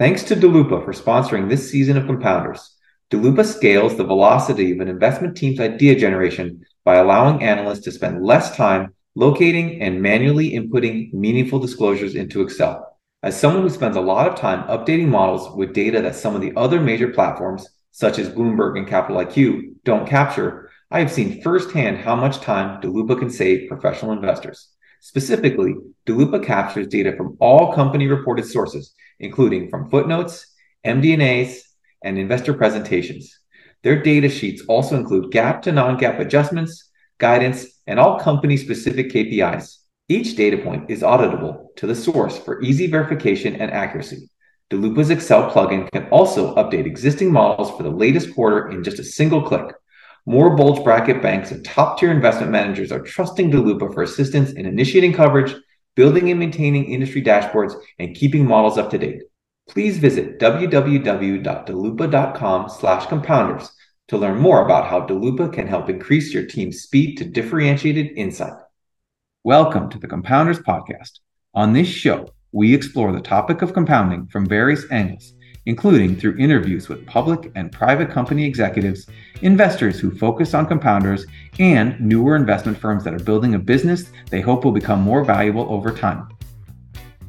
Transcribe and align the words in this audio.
Thanks 0.00 0.22
to 0.22 0.34
Daloopa 0.34 0.82
for 0.82 0.94
sponsoring 0.94 1.50
this 1.50 1.70
season 1.70 1.98
of 1.98 2.04
Compounders. 2.04 2.70
Daloopa 3.10 3.44
scales 3.44 3.98
the 3.98 4.04
velocity 4.04 4.72
of 4.72 4.80
an 4.80 4.88
investment 4.88 5.36
team's 5.36 5.60
idea 5.60 5.94
generation 5.94 6.64
by 6.86 6.94
allowing 6.94 7.42
analysts 7.42 7.80
to 7.80 7.92
spend 7.92 8.24
less 8.24 8.56
time 8.56 8.94
locating 9.14 9.82
and 9.82 10.00
manually 10.00 10.52
inputting 10.52 11.12
meaningful 11.12 11.58
disclosures 11.58 12.14
into 12.14 12.40
Excel. 12.40 12.96
As 13.22 13.38
someone 13.38 13.62
who 13.62 13.68
spends 13.68 13.94
a 13.94 14.00
lot 14.00 14.26
of 14.26 14.36
time 14.36 14.66
updating 14.68 15.08
models 15.08 15.54
with 15.54 15.74
data 15.74 16.00
that 16.00 16.16
some 16.16 16.34
of 16.34 16.40
the 16.40 16.54
other 16.56 16.80
major 16.80 17.08
platforms, 17.08 17.68
such 17.90 18.18
as 18.18 18.30
Bloomberg 18.30 18.78
and 18.78 18.88
Capital 18.88 19.22
IQ, 19.22 19.74
don't 19.84 20.08
capture, 20.08 20.70
I 20.90 21.00
have 21.00 21.12
seen 21.12 21.42
firsthand 21.42 21.98
how 21.98 22.16
much 22.16 22.40
time 22.40 22.80
Daloopa 22.80 23.18
can 23.18 23.28
save 23.28 23.68
professional 23.68 24.12
investors. 24.12 24.70
Specifically, 25.00 25.74
Daloopa 26.06 26.42
captures 26.42 26.86
data 26.86 27.14
from 27.18 27.36
all 27.38 27.74
company 27.74 28.06
reported 28.06 28.46
sources, 28.46 28.94
including 29.20 29.68
from 29.68 29.88
footnotes, 29.90 30.46
MD&As, 30.84 31.62
and 32.02 32.18
investor 32.18 32.54
presentations. 32.54 33.38
Their 33.82 34.02
data 34.02 34.28
sheets 34.28 34.62
also 34.68 34.96
include 34.96 35.32
GAAP 35.32 35.62
to 35.62 35.72
non-GAAP 35.72 36.20
adjustments, 36.20 36.90
guidance, 37.18 37.66
and 37.86 38.00
all 38.00 38.18
company 38.18 38.56
specific 38.56 39.10
KPIs. 39.10 39.76
Each 40.08 40.34
data 40.34 40.58
point 40.58 40.90
is 40.90 41.02
auditable 41.02 41.66
to 41.76 41.86
the 41.86 41.94
source 41.94 42.36
for 42.36 42.60
easy 42.62 42.88
verification 42.88 43.56
and 43.56 43.70
accuracy. 43.70 44.28
Daloopa's 44.70 45.10
Excel 45.10 45.50
plugin 45.50 45.90
can 45.92 46.06
also 46.10 46.54
update 46.56 46.86
existing 46.86 47.32
models 47.32 47.70
for 47.76 47.82
the 47.82 47.90
latest 47.90 48.34
quarter 48.34 48.70
in 48.70 48.84
just 48.84 48.98
a 48.98 49.04
single 49.04 49.42
click. 49.42 49.74
More 50.26 50.56
bulge 50.56 50.84
bracket 50.84 51.22
banks 51.22 51.50
and 51.50 51.64
top 51.64 51.98
tier 51.98 52.10
investment 52.10 52.52
managers 52.52 52.92
are 52.92 53.00
trusting 53.00 53.50
Daloopa 53.50 53.92
for 53.92 54.02
assistance 54.02 54.52
in 54.52 54.66
initiating 54.66 55.12
coverage, 55.12 55.54
building 55.94 56.30
and 56.30 56.38
maintaining 56.38 56.86
industry 56.86 57.22
dashboards, 57.22 57.74
and 57.98 58.16
keeping 58.16 58.46
models 58.46 58.78
up 58.78 58.90
to 58.90 58.98
date. 58.98 59.22
Please 59.68 59.98
visit 59.98 60.40
www.daloopa.com 60.40 62.68
slash 62.68 63.06
compounders 63.06 63.68
to 64.08 64.18
learn 64.18 64.38
more 64.38 64.64
about 64.64 64.88
how 64.88 65.06
Daloopa 65.06 65.52
can 65.52 65.68
help 65.68 65.88
increase 65.88 66.34
your 66.34 66.46
team's 66.46 66.82
speed 66.82 67.16
to 67.18 67.24
differentiated 67.24 68.08
insight. 68.16 68.54
Welcome 69.44 69.88
to 69.90 69.98
the 69.98 70.08
Compounders 70.08 70.58
Podcast. 70.58 71.20
On 71.54 71.72
this 71.72 71.88
show, 71.88 72.26
we 72.52 72.74
explore 72.74 73.12
the 73.12 73.20
topic 73.20 73.62
of 73.62 73.72
compounding 73.72 74.26
from 74.26 74.46
various 74.46 74.84
angles, 74.90 75.32
including 75.66 76.16
through 76.16 76.36
interviews 76.38 76.88
with 76.88 77.06
public 77.06 77.50
and 77.54 77.72
private 77.72 78.10
company 78.10 78.44
executives, 78.44 79.06
investors 79.42 80.00
who 80.00 80.10
focus 80.10 80.54
on 80.54 80.66
compounders, 80.66 81.26
and 81.58 82.00
newer 82.00 82.36
investment 82.36 82.78
firms 82.78 83.04
that 83.04 83.14
are 83.14 83.24
building 83.24 83.54
a 83.54 83.58
business 83.58 84.10
they 84.30 84.40
hope 84.40 84.64
will 84.64 84.72
become 84.72 85.00
more 85.00 85.24
valuable 85.24 85.66
over 85.70 85.90
time. 85.90 86.28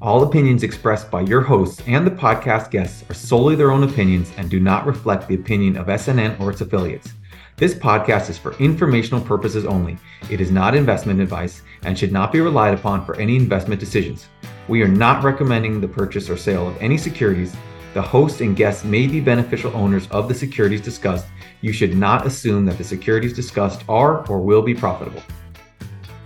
All 0.02 0.24
opinions 0.24 0.64
expressed 0.64 1.12
by 1.12 1.22
your 1.22 1.42
hosts 1.42 1.84
and 1.86 2.08
the 2.08 2.12
podcast 2.12 2.72
guests 2.72 3.04
are 3.09 3.14
solely 3.14 3.56
their 3.56 3.72
own 3.72 3.84
opinions 3.84 4.32
and 4.38 4.50
do 4.50 4.59
not 4.59 4.88
reflect 4.88 5.28
the 5.28 5.36
opinion 5.36 5.78
of 5.78 5.88
SNN 5.88 6.40
or 6.40 6.50
its 6.50 6.62
affiliates. 6.62 7.14
This 7.58 7.76
podcast 7.76 8.32
is 8.32 8.40
for 8.40 8.58
informational 8.58 9.22
purposes 9.22 9.64
only. 9.64 10.00
It 10.32 10.42
is 10.42 10.50
not 10.50 10.74
investment 10.74 11.20
advice 11.20 11.62
and 11.84 11.96
should 11.96 12.12
not 12.12 12.32
be 12.32 12.42
relied 12.42 12.74
upon 12.74 13.06
for 13.06 13.16
any 13.18 13.36
investment 13.36 13.80
decisions. 13.80 14.26
We 14.68 14.82
are 14.82 14.88
not 14.88 15.24
recommending 15.24 15.80
the 15.80 15.88
purchase 15.88 16.32
or 16.32 16.38
sale 16.38 16.68
of 16.68 16.82
any 16.82 16.98
securities. 16.98 17.56
The 17.94 18.02
host 18.02 18.39
and 18.39 18.56
guests 18.56 18.86
may 18.86 19.06
be 19.06 19.20
beneficial 19.20 19.75
owners 19.75 20.08
of 20.11 20.30
the 20.30 20.34
securities 20.34 20.80
discussed. 20.80 21.28
You 21.59 21.73
should 21.73 21.94
not 21.94 22.25
assume 22.25 22.66
that 22.66 22.78
the 22.78 22.86
securities 22.86 23.34
discussed 23.34 23.84
are 23.89 24.25
or 24.30 24.39
will 24.39 24.61
be 24.61 24.73
profitable. 24.73 25.22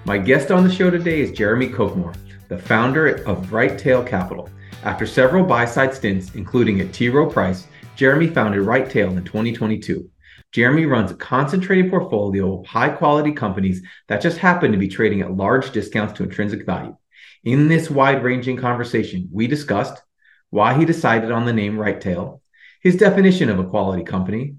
My 0.05 0.19
guest 0.19 0.52
on 0.52 0.63
the 0.63 0.71
show 0.71 0.91
today 0.91 1.21
is 1.21 1.31
Jeremy 1.31 1.67
Kokemor, 1.69 2.16
the 2.49 2.59
founder 2.59 3.23
of 3.23 3.52
Right 3.52 3.80
Tail 3.80 4.03
Capital. 4.03 4.47
After 4.83 5.08
several 5.08 5.43
buy 5.43 5.66
side 5.66 5.95
stints, 5.95 6.36
including 6.36 6.81
at 6.81 6.93
T. 6.93 7.09
Rowe 7.09 7.31
Price, 7.31 7.66
Jeremy 7.95 8.27
founded 8.27 8.61
Right 8.61 8.88
Tail 8.88 9.17
in 9.17 9.23
2022. 9.23 10.08
Jeremy 10.52 10.86
runs 10.86 11.09
a 11.09 11.16
concentrated 11.16 11.89
portfolio 11.89 12.59
of 12.59 12.67
high 12.67 12.89
quality 12.89 13.31
companies 13.31 13.81
that 14.08 14.21
just 14.21 14.37
happen 14.37 14.71
to 14.71 14.77
be 14.77 14.87
trading 14.87 15.21
at 15.21 15.36
large 15.36 15.71
discounts 15.71 16.14
to 16.14 16.23
intrinsic 16.23 16.64
value. 16.64 16.95
In 17.43 17.67
this 17.67 17.89
wide 17.89 18.23
ranging 18.23 18.58
conversation, 18.58 19.27
we 19.31 19.48
discussed 19.48 20.04
why 20.50 20.78
he 20.78 20.86
decided 20.86 21.32
on 21.32 21.45
the 21.45 21.54
name 21.54 21.78
Right 21.78 22.00
Tail, 22.00 22.42
his 22.82 22.95
definition 22.95 23.50
of 23.50 23.60
a 23.60 23.66
quality 23.66 24.04
company, 24.04 24.56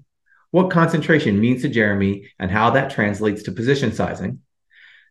what 0.51 0.71
concentration 0.71 1.39
means 1.39 1.61
to 1.61 1.69
Jeremy 1.69 2.29
and 2.39 2.49
how 2.49 2.71
that 2.71 2.91
translates 2.91 3.43
to 3.43 3.51
position 3.51 3.91
sizing, 3.91 4.41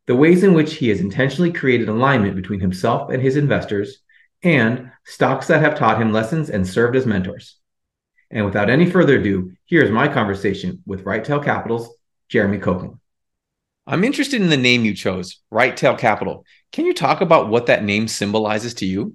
the 0.06 0.16
ways 0.16 0.42
in 0.42 0.54
which 0.54 0.74
he 0.74 0.88
has 0.88 1.00
intentionally 1.00 1.52
created 1.52 1.88
alignment 1.88 2.36
between 2.36 2.60
himself 2.60 3.10
and 3.10 3.22
his 3.22 3.36
investors, 3.36 3.98
and 4.42 4.90
stocks 5.04 5.46
that 5.48 5.60
have 5.60 5.78
taught 5.78 6.00
him 6.00 6.12
lessons 6.12 6.50
and 6.50 6.66
served 6.66 6.96
as 6.96 7.06
mentors. 7.06 7.56
And 8.30 8.44
without 8.44 8.70
any 8.70 8.90
further 8.90 9.18
ado, 9.18 9.52
here's 9.66 9.90
my 9.90 10.08
conversation 10.08 10.82
with 10.86 11.04
Right 11.04 11.24
Tail 11.24 11.40
Capital's 11.40 11.94
Jeremy 12.28 12.58
Kokemor. 12.58 12.98
I'm 13.86 14.04
interested 14.04 14.42
in 14.42 14.50
the 14.50 14.56
name 14.56 14.84
you 14.84 14.94
chose, 14.94 15.40
Right 15.50 15.76
Tail 15.76 15.96
Capital. 15.96 16.44
Can 16.72 16.86
you 16.86 16.92
talk 16.92 17.20
about 17.20 17.48
what 17.48 17.66
that 17.66 17.84
name 17.84 18.08
symbolizes 18.08 18.74
to 18.74 18.86
you? 18.86 19.14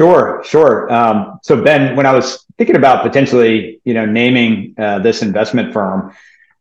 Sure, 0.00 0.42
sure. 0.44 0.92
Um, 0.92 1.38
so 1.42 1.62
Ben, 1.62 1.94
when 1.96 2.06
I 2.06 2.12
was 2.12 2.44
thinking 2.58 2.76
about 2.76 3.04
potentially, 3.04 3.80
you 3.84 3.94
know, 3.94 4.04
naming 4.04 4.74
uh, 4.76 4.98
this 4.98 5.22
investment 5.22 5.72
firm, 5.72 6.12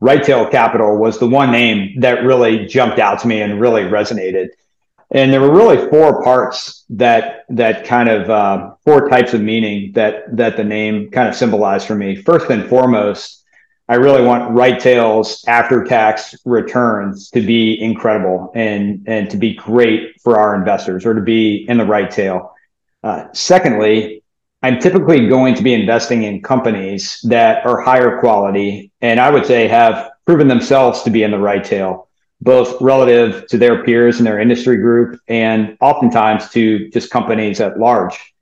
Righttail 0.01 0.51
Capital 0.51 0.97
was 0.97 1.17
the 1.17 1.27
one 1.27 1.51
name 1.51 1.99
that 2.01 2.23
really 2.23 2.65
jumped 2.67 2.99
out 2.99 3.19
to 3.21 3.27
me 3.27 3.41
and 3.41 3.59
really 3.59 3.83
resonated. 3.83 4.49
And 5.11 5.31
there 5.31 5.41
were 5.41 5.53
really 5.53 5.89
four 5.89 6.23
parts 6.23 6.85
that 6.89 7.45
that 7.49 7.85
kind 7.85 8.09
of 8.09 8.29
uh, 8.29 8.73
four 8.83 9.09
types 9.09 9.33
of 9.33 9.41
meaning 9.41 9.93
that 9.93 10.35
that 10.35 10.57
the 10.57 10.63
name 10.63 11.09
kind 11.11 11.29
of 11.29 11.35
symbolized 11.35 11.87
for 11.87 11.95
me. 11.95 12.15
First 12.15 12.49
and 12.49 12.67
foremost, 12.67 13.43
I 13.87 13.95
really 13.95 14.23
want 14.23 14.51
Righttail's 14.55 15.43
after 15.47 15.83
tax 15.83 16.35
returns 16.45 17.29
to 17.31 17.41
be 17.41 17.79
incredible 17.81 18.51
and 18.55 19.03
and 19.07 19.29
to 19.29 19.37
be 19.37 19.53
great 19.53 20.19
for 20.21 20.39
our 20.39 20.55
investors 20.55 21.05
or 21.05 21.13
to 21.13 21.21
be 21.21 21.65
in 21.69 21.77
the 21.77 21.85
right 21.85 22.09
tail. 22.09 22.52
Uh, 23.03 23.27
secondly, 23.33 24.23
I'm 24.61 24.79
typically 24.79 25.27
going 25.27 25.55
to 25.55 25.63
be 25.63 25.73
investing 25.73 26.23
in 26.23 26.41
companies 26.41 27.19
that 27.23 27.65
are 27.65 27.81
higher 27.81 28.19
quality 28.19 28.91
and 29.01 29.19
I 29.19 29.29
would 29.29 29.45
say 29.45 29.67
have 29.67 30.11
proven 30.25 30.47
themselves 30.47 31.03
to 31.03 31.09
be 31.09 31.23
in 31.23 31.31
the 31.31 31.39
right 31.39 31.63
tail 31.63 32.07
both 32.43 32.79
relative 32.81 33.47
to 33.47 33.57
their 33.57 33.83
peers 33.83 34.19
in 34.19 34.25
their 34.25 34.39
industry 34.39 34.77
group 34.77 35.19
and 35.27 35.77
oftentimes 35.79 36.49
to 36.49 36.89
just 36.89 37.09
companies 37.09 37.61
at 37.61 37.79
large. 37.79 38.33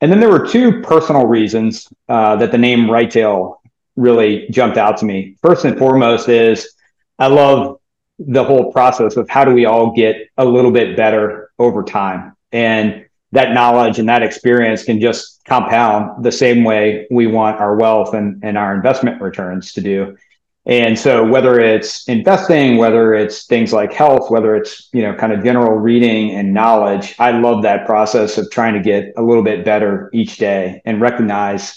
And 0.00 0.10
then 0.10 0.18
there 0.18 0.30
were 0.30 0.46
two 0.46 0.80
personal 0.80 1.26
reasons 1.26 1.86
uh, 2.08 2.36
that 2.36 2.50
the 2.50 2.58
name 2.58 2.90
Right 2.90 3.10
Tail 3.10 3.60
really 3.96 4.48
jumped 4.50 4.78
out 4.78 4.96
to 4.98 5.04
me. 5.04 5.36
First 5.42 5.64
and 5.64 5.78
foremost 5.78 6.28
is 6.28 6.74
I 7.18 7.26
love 7.26 7.78
the 8.18 8.42
whole 8.42 8.72
process 8.72 9.16
of 9.16 9.28
how 9.28 9.44
do 9.44 9.52
we 9.52 9.66
all 9.66 9.94
get 9.94 10.16
a 10.38 10.44
little 10.44 10.70
bit 10.70 10.96
better 10.96 11.50
over 11.58 11.84
time. 11.84 12.34
And 12.50 13.06
that 13.32 13.52
knowledge 13.52 13.98
and 13.98 14.08
that 14.08 14.22
experience 14.22 14.84
can 14.84 15.00
just 15.00 15.40
compound 15.44 16.22
the 16.22 16.32
same 16.32 16.64
way 16.64 17.06
we 17.10 17.26
want 17.26 17.58
our 17.58 17.76
wealth 17.76 18.14
and, 18.14 18.42
and 18.44 18.56
our 18.56 18.74
investment 18.74 19.20
returns 19.20 19.72
to 19.72 19.80
do. 19.80 20.16
And 20.64 20.96
so 20.96 21.26
whether 21.26 21.58
it's 21.58 22.06
investing, 22.06 22.76
whether 22.76 23.14
it's 23.14 23.46
things 23.46 23.72
like 23.72 23.92
health, 23.92 24.30
whether 24.30 24.54
it's, 24.54 24.88
you 24.92 25.02
know, 25.02 25.12
kind 25.14 25.32
of 25.32 25.42
general 25.42 25.76
reading 25.76 26.30
and 26.30 26.54
knowledge, 26.54 27.16
I 27.18 27.32
love 27.32 27.62
that 27.62 27.84
process 27.84 28.38
of 28.38 28.48
trying 28.50 28.74
to 28.74 28.80
get 28.80 29.12
a 29.16 29.22
little 29.22 29.42
bit 29.42 29.64
better 29.64 30.08
each 30.12 30.36
day 30.36 30.80
and 30.84 31.00
recognize 31.00 31.76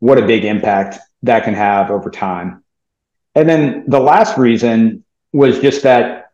what 0.00 0.18
a 0.18 0.26
big 0.26 0.44
impact 0.44 0.98
that 1.22 1.44
can 1.44 1.54
have 1.54 1.90
over 1.90 2.10
time. 2.10 2.62
And 3.34 3.48
then 3.48 3.84
the 3.86 4.00
last 4.00 4.36
reason 4.36 5.04
was 5.32 5.60
just 5.60 5.84
that, 5.84 6.32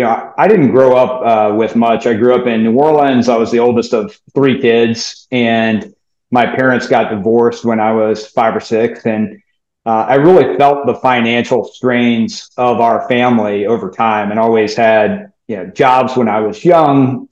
you 0.00 0.06
know, 0.06 0.32
I 0.38 0.48
didn't 0.48 0.70
grow 0.70 0.96
up 0.96 1.12
uh, 1.20 1.54
with 1.54 1.76
much. 1.76 2.06
I 2.06 2.14
grew 2.14 2.34
up 2.34 2.46
in 2.46 2.62
New 2.62 2.74
Orleans. 2.74 3.28
I 3.28 3.36
was 3.36 3.50
the 3.50 3.58
oldest 3.58 3.92
of 3.92 4.18
three 4.32 4.58
kids 4.58 5.28
and 5.30 5.94
my 6.30 6.46
parents 6.46 6.88
got 6.88 7.10
divorced 7.10 7.66
when 7.66 7.80
I 7.80 7.92
was 7.92 8.26
five 8.26 8.56
or 8.56 8.60
six. 8.60 9.04
And 9.04 9.42
uh, 9.84 10.06
I 10.08 10.14
really 10.14 10.56
felt 10.56 10.86
the 10.86 10.94
financial 10.94 11.64
strains 11.64 12.48
of 12.56 12.80
our 12.80 13.06
family 13.08 13.66
over 13.66 13.90
time 13.90 14.30
and 14.30 14.40
always 14.40 14.74
had 14.74 15.32
you 15.48 15.56
know 15.56 15.66
jobs 15.66 16.16
when 16.16 16.28
I 16.28 16.40
was 16.40 16.64
young, 16.64 17.28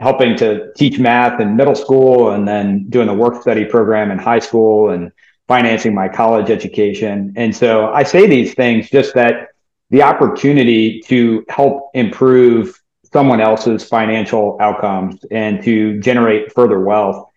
helping 0.00 0.34
to 0.38 0.72
teach 0.78 0.98
math 0.98 1.42
in 1.42 1.56
middle 1.56 1.74
school 1.74 2.30
and 2.30 2.48
then 2.48 2.88
doing 2.88 3.08
the 3.08 3.14
work 3.14 3.42
study 3.42 3.66
program 3.66 4.10
in 4.10 4.18
high 4.18 4.38
school 4.38 4.92
and 4.92 5.12
financing 5.46 5.94
my 5.94 6.08
college 6.08 6.48
education. 6.48 7.34
And 7.36 7.54
so 7.54 7.92
I 7.92 8.02
say 8.02 8.26
these 8.26 8.54
things 8.54 8.88
just 8.88 9.12
that 9.14 9.48
the 9.90 10.02
opportunity 10.02 11.00
to 11.06 11.44
help 11.48 11.90
improve 11.94 12.80
someone 13.12 13.40
else's 13.40 13.84
financial 13.84 14.58
outcomes 14.60 15.24
and 15.30 15.62
to 15.64 15.98
generate 16.00 16.52
further 16.52 16.80
wealth 16.80 17.30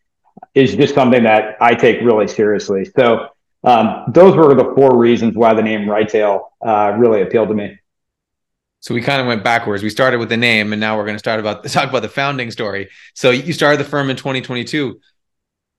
is 0.54 0.76
just 0.76 0.94
something 0.94 1.24
that 1.24 1.56
I 1.62 1.76
take 1.76 2.02
really 2.02 2.28
seriously. 2.28 2.86
So 2.86 3.30
um, 3.64 4.06
those 4.10 4.36
were 4.36 4.54
the 4.54 4.74
four 4.76 4.98
reasons 4.98 5.36
why 5.36 5.54
the 5.54 5.62
name 5.62 5.82
Righttail 5.82 6.42
uh, 6.66 6.96
really 6.98 7.22
appealed 7.22 7.50
to 7.50 7.54
me. 7.54 7.78
So 8.80 8.96
we 8.96 9.02
kind 9.02 9.22
of 9.22 9.28
went 9.28 9.44
backwards. 9.44 9.84
We 9.84 9.92
started 9.92 10.18
with 10.18 10.30
the 10.30 10.38
name, 10.38 10.74
and 10.74 10.80
now 10.80 10.98
we're 10.98 11.06
going 11.06 11.16
to 11.16 11.20
start 11.20 11.40
about 11.40 11.64
talk 11.68 11.88
about 11.90 12.02
the 12.02 12.10
founding 12.10 12.50
story. 12.52 12.90
So 13.14 13.30
you 13.30 13.54
started 13.54 13.80
the 13.80 13.90
firm 13.90 14.10
in 14.10 14.18
2022. 14.18 15.00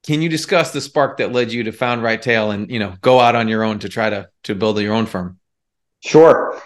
can 0.04 0.22
you 0.22 0.28
discuss 0.28 0.72
the 0.72 0.80
spark 0.80 1.18
that 1.18 1.32
led 1.32 1.52
you 1.52 1.64
to 1.64 1.72
found 1.72 2.02
Right-Tail 2.02 2.52
and 2.52 2.70
you 2.70 2.78
know 2.78 2.94
go 3.00 3.18
out 3.18 3.34
on 3.34 3.48
your 3.48 3.64
own 3.64 3.80
to 3.80 3.88
try 3.88 4.08
to 4.08 4.28
to 4.44 4.54
build 4.54 4.80
your 4.80 4.94
own 4.94 5.06
firm? 5.06 5.38
Sure. 6.02 6.60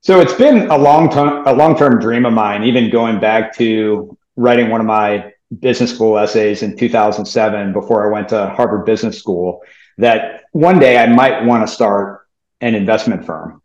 So 0.00 0.20
it's 0.20 0.32
been 0.32 0.70
a 0.70 0.78
long 0.78 1.10
time 1.10 1.46
a 1.46 1.52
long 1.52 1.76
term 1.76 2.00
dream 2.00 2.24
of 2.24 2.32
mine, 2.32 2.64
even 2.64 2.90
going 2.90 3.20
back 3.20 3.54
to 3.56 4.16
writing 4.36 4.70
one 4.70 4.80
of 4.80 4.86
my 4.86 5.32
business 5.58 5.92
school 5.92 6.16
essays 6.16 6.62
in 6.62 6.76
2007 6.76 7.72
before 7.72 8.08
I 8.08 8.12
went 8.12 8.28
to 8.28 8.48
Harvard 8.50 8.86
Business 8.86 9.18
School 9.18 9.62
that 9.98 10.44
one 10.52 10.78
day 10.78 10.98
I 10.98 11.06
might 11.06 11.44
want 11.44 11.66
to 11.66 11.72
start 11.72 12.26
an 12.60 12.74
investment 12.74 13.26
firm. 13.26 13.60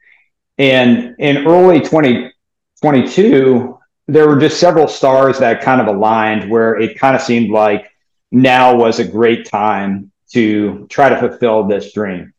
And 0.57 1.15
in 1.19 1.45
early 1.45 1.79
2022, 1.79 3.79
there 4.07 4.27
were 4.27 4.39
just 4.39 4.59
several 4.59 4.87
stars 4.87 5.39
that 5.39 5.61
kind 5.61 5.81
of 5.81 5.87
aligned 5.87 6.49
where 6.49 6.79
it 6.79 6.97
kind 6.97 7.15
of 7.15 7.21
seemed 7.21 7.51
like 7.51 7.91
now 8.31 8.75
was 8.75 8.99
a 8.99 9.07
great 9.07 9.45
time 9.45 10.11
to 10.31 10.87
try 10.89 11.09
to 11.09 11.17
fulfill 11.17 11.65
this 11.65 11.93
dream. 11.93 12.33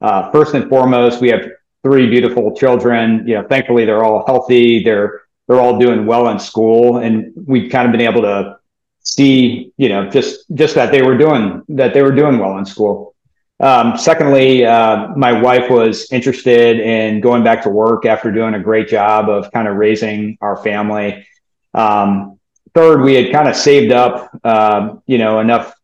Uh, 0.00 0.30
first 0.30 0.54
and 0.54 0.68
foremost, 0.68 1.20
we 1.20 1.28
have 1.28 1.48
three 1.82 2.08
beautiful 2.08 2.54
children. 2.56 3.26
You 3.26 3.36
know, 3.36 3.48
thankfully 3.48 3.84
they're 3.84 4.04
all 4.04 4.24
healthy. 4.26 4.82
They're 4.82 5.22
they're 5.46 5.60
all 5.60 5.78
doing 5.78 6.06
well 6.06 6.28
in 6.28 6.38
school, 6.38 6.98
and 6.98 7.32
we've 7.46 7.70
kind 7.70 7.86
of 7.86 7.92
been 7.92 8.02
able 8.02 8.22
to 8.22 8.58
see, 9.00 9.72
you 9.76 9.88
know, 9.88 10.08
just 10.08 10.44
just 10.54 10.74
that 10.74 10.92
they 10.92 11.02
were 11.02 11.16
doing 11.16 11.62
that 11.70 11.94
they 11.94 12.02
were 12.02 12.12
doing 12.12 12.38
well 12.38 12.58
in 12.58 12.66
school. 12.66 13.14
Um, 13.60 13.98
secondly, 13.98 14.64
uh, 14.64 15.08
my 15.16 15.40
wife 15.40 15.68
was 15.68 16.12
interested 16.12 16.78
in 16.78 17.20
going 17.20 17.42
back 17.42 17.62
to 17.64 17.70
work 17.70 18.06
after 18.06 18.30
doing 18.30 18.54
a 18.54 18.60
great 18.60 18.88
job 18.88 19.28
of 19.28 19.50
kind 19.50 19.66
of 19.66 19.76
raising 19.76 20.38
our 20.40 20.56
family. 20.62 21.26
Um, 21.74 22.38
third, 22.74 23.02
we 23.02 23.14
had 23.14 23.32
kind 23.32 23.48
of 23.48 23.56
saved 23.56 23.92
up, 23.92 24.30
uh, 24.44 24.94
you 25.06 25.18
know, 25.18 25.40
enough 25.40 25.74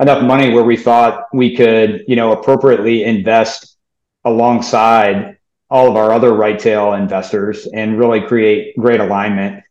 enough 0.00 0.22
money 0.22 0.54
where 0.54 0.62
we 0.62 0.76
thought 0.76 1.24
we 1.32 1.56
could, 1.56 2.04
you 2.06 2.16
know, 2.16 2.32
appropriately 2.32 3.04
invest 3.04 3.76
alongside 4.24 5.37
all 5.70 5.88
of 5.88 5.96
our 5.96 6.12
other 6.12 6.32
Right-Tail 6.32 6.94
investors 6.94 7.66
and 7.72 7.98
really 7.98 8.20
create 8.20 8.76
great 8.76 9.00
alignment, 9.00 9.62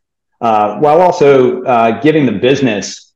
uh, 0.41 0.77
while 0.77 1.01
also 1.01 1.63
uh, 1.63 1.99
giving 2.01 2.25
the 2.25 2.31
business 2.31 3.13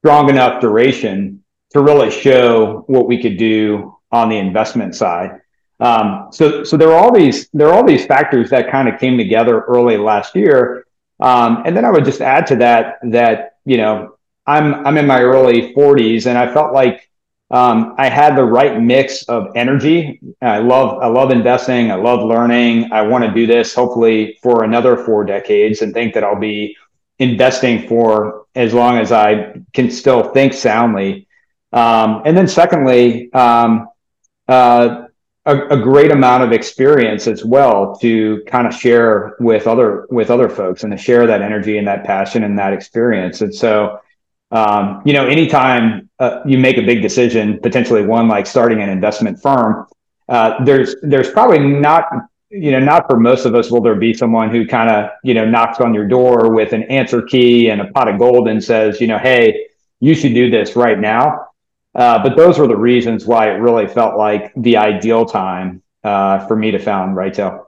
strong 0.00 0.28
enough 0.28 0.60
duration 0.60 1.44
to 1.70 1.80
really 1.80 2.10
show 2.10 2.84
what 2.86 3.06
we 3.06 3.20
could 3.20 3.36
do 3.36 3.96
on 4.10 4.28
the 4.28 4.36
investment 4.36 4.94
side. 4.94 5.40
Um, 5.78 6.28
so, 6.32 6.64
so 6.64 6.76
there 6.76 6.90
are 6.90 6.98
all 6.98 7.12
these 7.12 7.48
there 7.52 7.68
are 7.68 7.74
all 7.74 7.84
these 7.84 8.06
factors 8.06 8.48
that 8.50 8.70
kind 8.70 8.88
of 8.88 8.98
came 8.98 9.18
together 9.18 9.60
early 9.60 9.98
last 9.98 10.34
year 10.34 10.86
um, 11.20 11.62
and 11.64 11.76
then 11.76 11.84
I 11.84 11.90
would 11.90 12.04
just 12.04 12.20
add 12.20 12.46
to 12.48 12.56
that 12.56 12.98
that 13.04 13.56
you 13.64 13.76
know 13.76 14.16
I'm 14.46 14.86
I'm 14.86 14.98
in 14.98 15.06
my 15.06 15.22
early 15.22 15.74
40s, 15.74 16.26
and 16.26 16.36
I 16.36 16.52
felt 16.52 16.72
like 16.72 17.08
um, 17.50 17.94
I 17.96 18.08
had 18.08 18.36
the 18.36 18.44
right 18.44 18.80
mix 18.80 19.22
of 19.24 19.52
energy. 19.54 20.20
I 20.42 20.58
love 20.58 20.98
I 21.00 21.06
love 21.06 21.30
investing. 21.30 21.92
I 21.92 21.94
love 21.94 22.24
learning. 22.24 22.92
I 22.92 23.02
want 23.02 23.24
to 23.24 23.30
do 23.32 23.46
this 23.46 23.74
hopefully 23.74 24.38
for 24.42 24.64
another 24.64 24.96
four 24.96 25.24
decades, 25.24 25.82
and 25.82 25.94
think 25.94 26.14
that 26.14 26.24
I'll 26.24 26.40
be 26.40 26.76
investing 27.18 27.86
for 27.88 28.46
as 28.54 28.74
long 28.74 28.98
as 28.98 29.12
I 29.12 29.54
can 29.72 29.90
still 29.90 30.30
think 30.32 30.54
soundly. 30.54 31.28
Um, 31.72 32.22
and 32.24 32.36
then 32.36 32.48
secondly, 32.48 33.32
um, 33.32 33.88
uh, 34.48 35.06
a, 35.44 35.66
a, 35.68 35.76
great 35.76 36.10
amount 36.10 36.42
of 36.42 36.52
experience 36.52 37.26
as 37.26 37.44
well 37.44 37.96
to 37.98 38.42
kind 38.46 38.66
of 38.66 38.74
share 38.74 39.36
with 39.38 39.66
other 39.66 40.06
with 40.10 40.30
other 40.30 40.48
folks 40.48 40.82
and 40.82 40.92
to 40.92 40.98
share 40.98 41.26
that 41.26 41.42
energy 41.42 41.78
and 41.78 41.86
that 41.86 42.04
passion 42.04 42.42
and 42.42 42.58
that 42.58 42.72
experience. 42.72 43.40
And 43.40 43.54
so, 43.54 44.00
um, 44.50 45.02
you 45.04 45.12
know, 45.12 45.26
anytime 45.26 46.05
uh, 46.18 46.40
you 46.46 46.58
make 46.58 46.78
a 46.78 46.82
big 46.82 47.02
decision, 47.02 47.58
potentially 47.60 48.04
one 48.04 48.28
like 48.28 48.46
starting 48.46 48.80
an 48.82 48.88
investment 48.88 49.40
firm, 49.40 49.86
uh, 50.28 50.64
there's 50.64 50.96
there's 51.02 51.30
probably 51.30 51.58
not 51.58 52.04
you 52.50 52.70
know 52.70 52.80
not 52.80 53.08
for 53.08 53.18
most 53.18 53.44
of 53.44 53.54
us 53.54 53.70
will 53.70 53.80
there 53.80 53.94
be 53.94 54.14
someone 54.14 54.50
who 54.50 54.66
kind 54.66 54.90
of 54.90 55.10
you 55.22 55.34
know 55.34 55.44
knocks 55.44 55.80
on 55.80 55.92
your 55.92 56.06
door 56.06 56.52
with 56.52 56.72
an 56.72 56.82
answer 56.84 57.22
key 57.22 57.70
and 57.70 57.80
a 57.80 57.86
pot 57.92 58.08
of 58.08 58.18
gold 58.18 58.48
and 58.48 58.62
says 58.62 59.00
you 59.00 59.06
know 59.06 59.18
hey 59.18 59.66
you 60.00 60.14
should 60.14 60.32
do 60.32 60.50
this 60.50 60.76
right 60.76 60.98
now 60.98 61.46
uh, 61.96 62.22
but 62.22 62.36
those 62.36 62.58
were 62.58 62.66
the 62.66 62.76
reasons 62.76 63.24
why 63.24 63.50
it 63.50 63.54
really 63.54 63.86
felt 63.86 64.18
like 64.18 64.52
the 64.56 64.76
ideal 64.76 65.24
time 65.24 65.82
uh, 66.04 66.46
for 66.46 66.54
me 66.54 66.70
to 66.70 66.78
found 66.78 67.16
Right-Tail. 67.16 67.65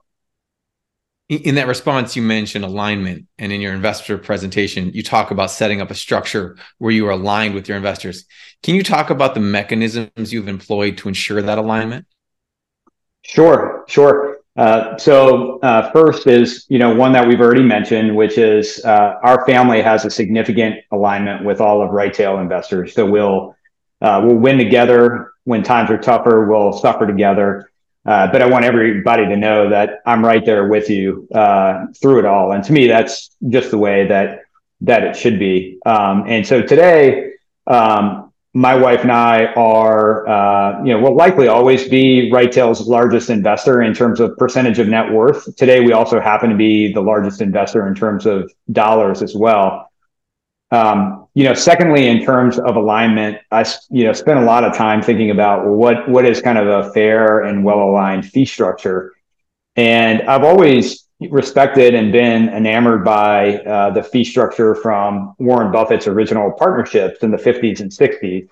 In 1.28 1.56
that 1.56 1.66
response, 1.66 2.16
you 2.16 2.22
mentioned 2.22 2.64
alignment, 2.64 3.26
and 3.38 3.52
in 3.52 3.60
your 3.60 3.75
investor 3.75 4.16
presentation, 4.16 4.90
you 4.94 5.02
talk 5.02 5.30
about 5.30 5.50
setting 5.50 5.82
up 5.82 5.90
a 5.90 5.94
structure 5.94 6.56
where 6.78 6.90
you 6.90 7.06
are 7.06 7.10
aligned 7.10 7.54
with 7.54 7.69
your 7.69 7.76
investors. 7.76 8.25
Can 8.62 8.75
you 8.75 8.82
talk 8.82 9.10
about 9.10 9.34
the 9.34 9.40
mechanisms 9.40 10.32
you've 10.32 10.48
employed 10.48 10.96
to 10.98 11.08
ensure 11.08 11.42
that 11.42 11.58
alignment? 11.58 12.06
Sure, 13.20 13.84
sure. 13.88 14.38
Uh, 14.56 14.96
so 14.96 15.58
uh, 15.60 15.90
first 15.92 16.26
is 16.26 16.64
you 16.70 16.78
know 16.78 16.94
one 16.94 17.12
that 17.12 17.28
we've 17.28 17.42
already 17.42 17.62
mentioned, 17.62 18.16
which 18.16 18.38
is 18.38 18.82
uh, 18.86 19.16
our 19.22 19.44
family 19.44 19.82
has 19.82 20.06
a 20.06 20.10
significant 20.10 20.76
alignment 20.92 21.44
with 21.44 21.60
all 21.60 21.82
of 21.82 21.90
Right-Tail 21.90 22.38
investors. 22.38 22.94
So 22.94 23.04
we'll 23.04 23.54
uh, 24.00 24.22
we'll 24.25 24.36
win 24.36 24.56
together 24.56 25.32
when 25.44 25.62
times 25.62 25.90
are 25.90 25.98
tougher. 25.98 26.48
We'll 26.48 26.72
suffer 26.72 27.06
together. 27.06 27.70
Uh, 28.08 28.26
but 28.32 28.40
I 28.40 28.46
want 28.46 28.64
everybody 28.64 29.26
to 29.26 29.37
know 29.37 29.69
that 29.69 30.00
I'm 30.06 30.25
right 30.25 30.43
there 30.43 30.66
with 30.66 30.88
you 30.88 31.28
uh, 31.34 31.88
through 32.00 32.20
it 32.20 32.25
all. 32.25 32.52
And 32.52 32.64
to 32.64 32.72
me, 32.72 32.87
that's 32.87 33.37
just 33.50 33.70
the 33.70 33.76
way 33.76 34.06
that 34.06 34.44
that 34.81 35.02
it 35.05 35.14
should 35.14 35.38
be. 35.38 35.78
Um, 35.84 36.25
and 36.26 36.46
so 36.46 36.62
today, 36.62 37.32
um, 37.66 38.32
my 38.55 38.75
wife 38.76 39.02
and 39.02 39.12
I 39.12 39.52
are, 39.55 40.26
uh, 40.26 40.82
you 40.84 40.93
know, 40.93 41.00
will 41.00 41.16
likely 41.16 41.49
always 41.49 41.87
be 41.88 42.32
Right-Tail's 42.32 42.88
largest 42.88 43.28
investor 43.28 43.82
in 43.82 43.93
terms 43.93 44.20
of 44.20 44.37
percentage 44.38 44.78
of 44.78 44.88
net 44.88 45.12
worth. 45.12 45.54
Today, 45.56 45.81
we 45.81 45.93
also 45.93 46.19
happen 46.19 46.49
to 46.49 46.56
be 46.56 46.93
the 46.93 47.02
largest 47.02 47.43
investor 47.43 47.87
in 47.88 47.94
terms 47.94 48.25
of 48.25 48.50
dollars 48.72 49.20
as 49.20 49.34
well. 49.34 49.90
Um, 50.70 51.17
you 51.38 51.44
know, 51.44 51.55
secondly, 51.55 52.08
in 52.08 52.25
terms 52.25 52.58
of 52.58 52.75
alignment, 52.75 53.38
I 53.52 53.64
you 53.90 54.02
know 54.02 54.12
spent 54.12 54.40
a 54.40 54.44
lot 54.44 54.64
of 54.64 54.76
time 54.76 55.00
thinking 55.00 55.31
about 55.31 55.69
what 55.69 56.08
what 56.08 56.26
is 56.26 56.43
kind 56.43 56.58
of 56.58 56.67
a 56.67 56.93
fair 56.93 57.43
and 57.43 57.62
well 57.62 57.79
aligned 57.79 58.26
fee 58.26 58.44
structure, 58.44 59.12
and 59.76 60.23
I've 60.23 60.43
always 60.43 61.06
respected 61.20 61.94
and 61.94 62.11
been 62.11 62.49
enamored 62.49 63.05
by 63.05 63.58
uh, 63.58 63.90
the 63.90 64.02
fee 64.02 64.25
structure 64.25 64.75
from 64.75 65.37
Warren 65.38 65.70
Buffett's 65.70 66.08
original 66.08 66.50
partnerships 66.58 67.23
in 67.23 67.31
the 67.31 67.37
50s 67.37 67.79
and 67.79 67.93
60s. 67.93 68.49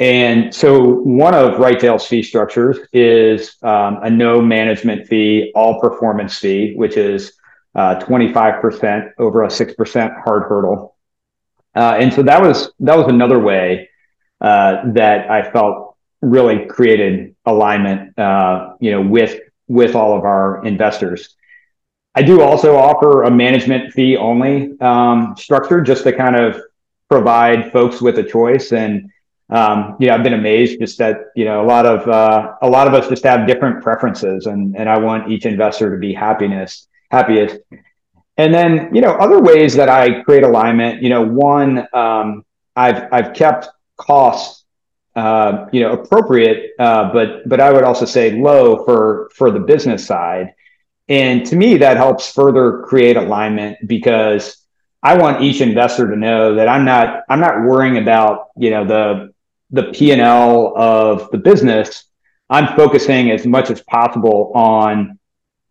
And 0.00 0.52
so 0.52 0.94
one 1.02 1.36
of 1.36 1.60
Right-Tail's 1.60 2.08
fee 2.08 2.24
structures 2.24 2.78
is 2.92 3.56
um, 3.62 3.98
a 4.02 4.10
no 4.10 4.40
management 4.42 5.06
fee, 5.06 5.52
all 5.54 5.80
performance 5.80 6.36
fee, 6.36 6.74
which 6.74 6.96
is 6.96 7.34
uh, 7.76 8.00
25% 8.00 9.10
over 9.18 9.44
a 9.44 9.48
6% 9.48 10.24
hard 10.24 10.42
hurdle. 10.48 10.91
Uh, 11.74 11.96
and 11.98 12.12
so 12.12 12.22
that 12.22 12.40
was 12.40 12.72
that 12.80 12.96
was 12.96 13.06
another 13.08 13.38
way 13.38 13.88
uh, 14.40 14.82
that 14.92 15.30
I 15.30 15.50
felt 15.50 15.96
really 16.20 16.66
created 16.66 17.34
alignment, 17.46 18.18
uh, 18.18 18.74
you 18.80 18.90
know, 18.90 19.00
with 19.00 19.40
with 19.68 19.94
all 19.94 20.16
of 20.16 20.24
our 20.24 20.64
investors. 20.64 21.34
I 22.14 22.22
do 22.22 22.42
also 22.42 22.76
offer 22.76 23.22
a 23.22 23.30
management 23.30 23.94
fee 23.94 24.16
only 24.16 24.78
um, 24.80 25.34
structure 25.38 25.80
just 25.80 26.04
to 26.04 26.12
kind 26.12 26.36
of 26.36 26.60
provide 27.08 27.72
folks 27.72 28.02
with 28.02 28.18
a 28.18 28.22
choice. 28.22 28.72
And 28.72 29.10
um, 29.48 29.96
you 29.98 30.08
know, 30.08 30.14
I've 30.14 30.22
been 30.22 30.34
amazed 30.34 30.78
just 30.80 30.98
that 30.98 31.16
you 31.36 31.44
know 31.44 31.62
a 31.62 31.66
lot 31.66 31.86
of 31.86 32.06
uh, 32.08 32.54
a 32.62 32.68
lot 32.68 32.86
of 32.86 32.94
us 32.94 33.08
just 33.08 33.24
have 33.24 33.46
different 33.46 33.82
preferences, 33.82 34.46
and 34.46 34.76
and 34.76 34.88
I 34.88 34.98
want 34.98 35.30
each 35.30 35.46
investor 35.46 35.90
to 35.90 35.98
be 35.98 36.12
happiness 36.12 36.88
happiest. 37.12 37.58
And 38.36 38.52
then, 38.52 38.94
you 38.94 39.00
know, 39.00 39.12
other 39.12 39.40
ways 39.40 39.74
that 39.74 39.88
I 39.88 40.22
create 40.22 40.42
alignment, 40.42 41.02
you 41.02 41.10
know, 41.10 41.22
one, 41.22 41.86
um, 41.92 42.44
I've, 42.74 43.12
I've 43.12 43.34
kept 43.34 43.68
costs, 43.98 44.64
uh, 45.14 45.66
you 45.72 45.80
know, 45.80 45.92
appropriate, 45.92 46.70
uh, 46.78 47.12
but, 47.12 47.46
but 47.48 47.60
I 47.60 47.70
would 47.70 47.84
also 47.84 48.06
say 48.06 48.32
low 48.32 48.84
for, 48.84 49.30
for 49.34 49.50
the 49.50 49.60
business 49.60 50.06
side. 50.06 50.54
And 51.08 51.44
to 51.46 51.56
me, 51.56 51.76
that 51.78 51.98
helps 51.98 52.32
further 52.32 52.82
create 52.82 53.16
alignment 53.16 53.86
because 53.86 54.56
I 55.02 55.18
want 55.18 55.42
each 55.42 55.60
investor 55.60 56.08
to 56.08 56.16
know 56.16 56.54
that 56.54 56.68
I'm 56.68 56.84
not, 56.86 57.24
I'm 57.28 57.40
not 57.40 57.62
worrying 57.62 57.98
about, 57.98 58.48
you 58.56 58.70
know, 58.70 58.86
the, 58.86 59.34
the 59.70 59.92
P 59.92 60.12
and 60.12 60.20
L 60.20 60.72
of 60.76 61.30
the 61.30 61.38
business. 61.38 62.04
I'm 62.48 62.76
focusing 62.76 63.30
as 63.30 63.46
much 63.46 63.70
as 63.70 63.82
possible 63.82 64.52
on 64.54 65.18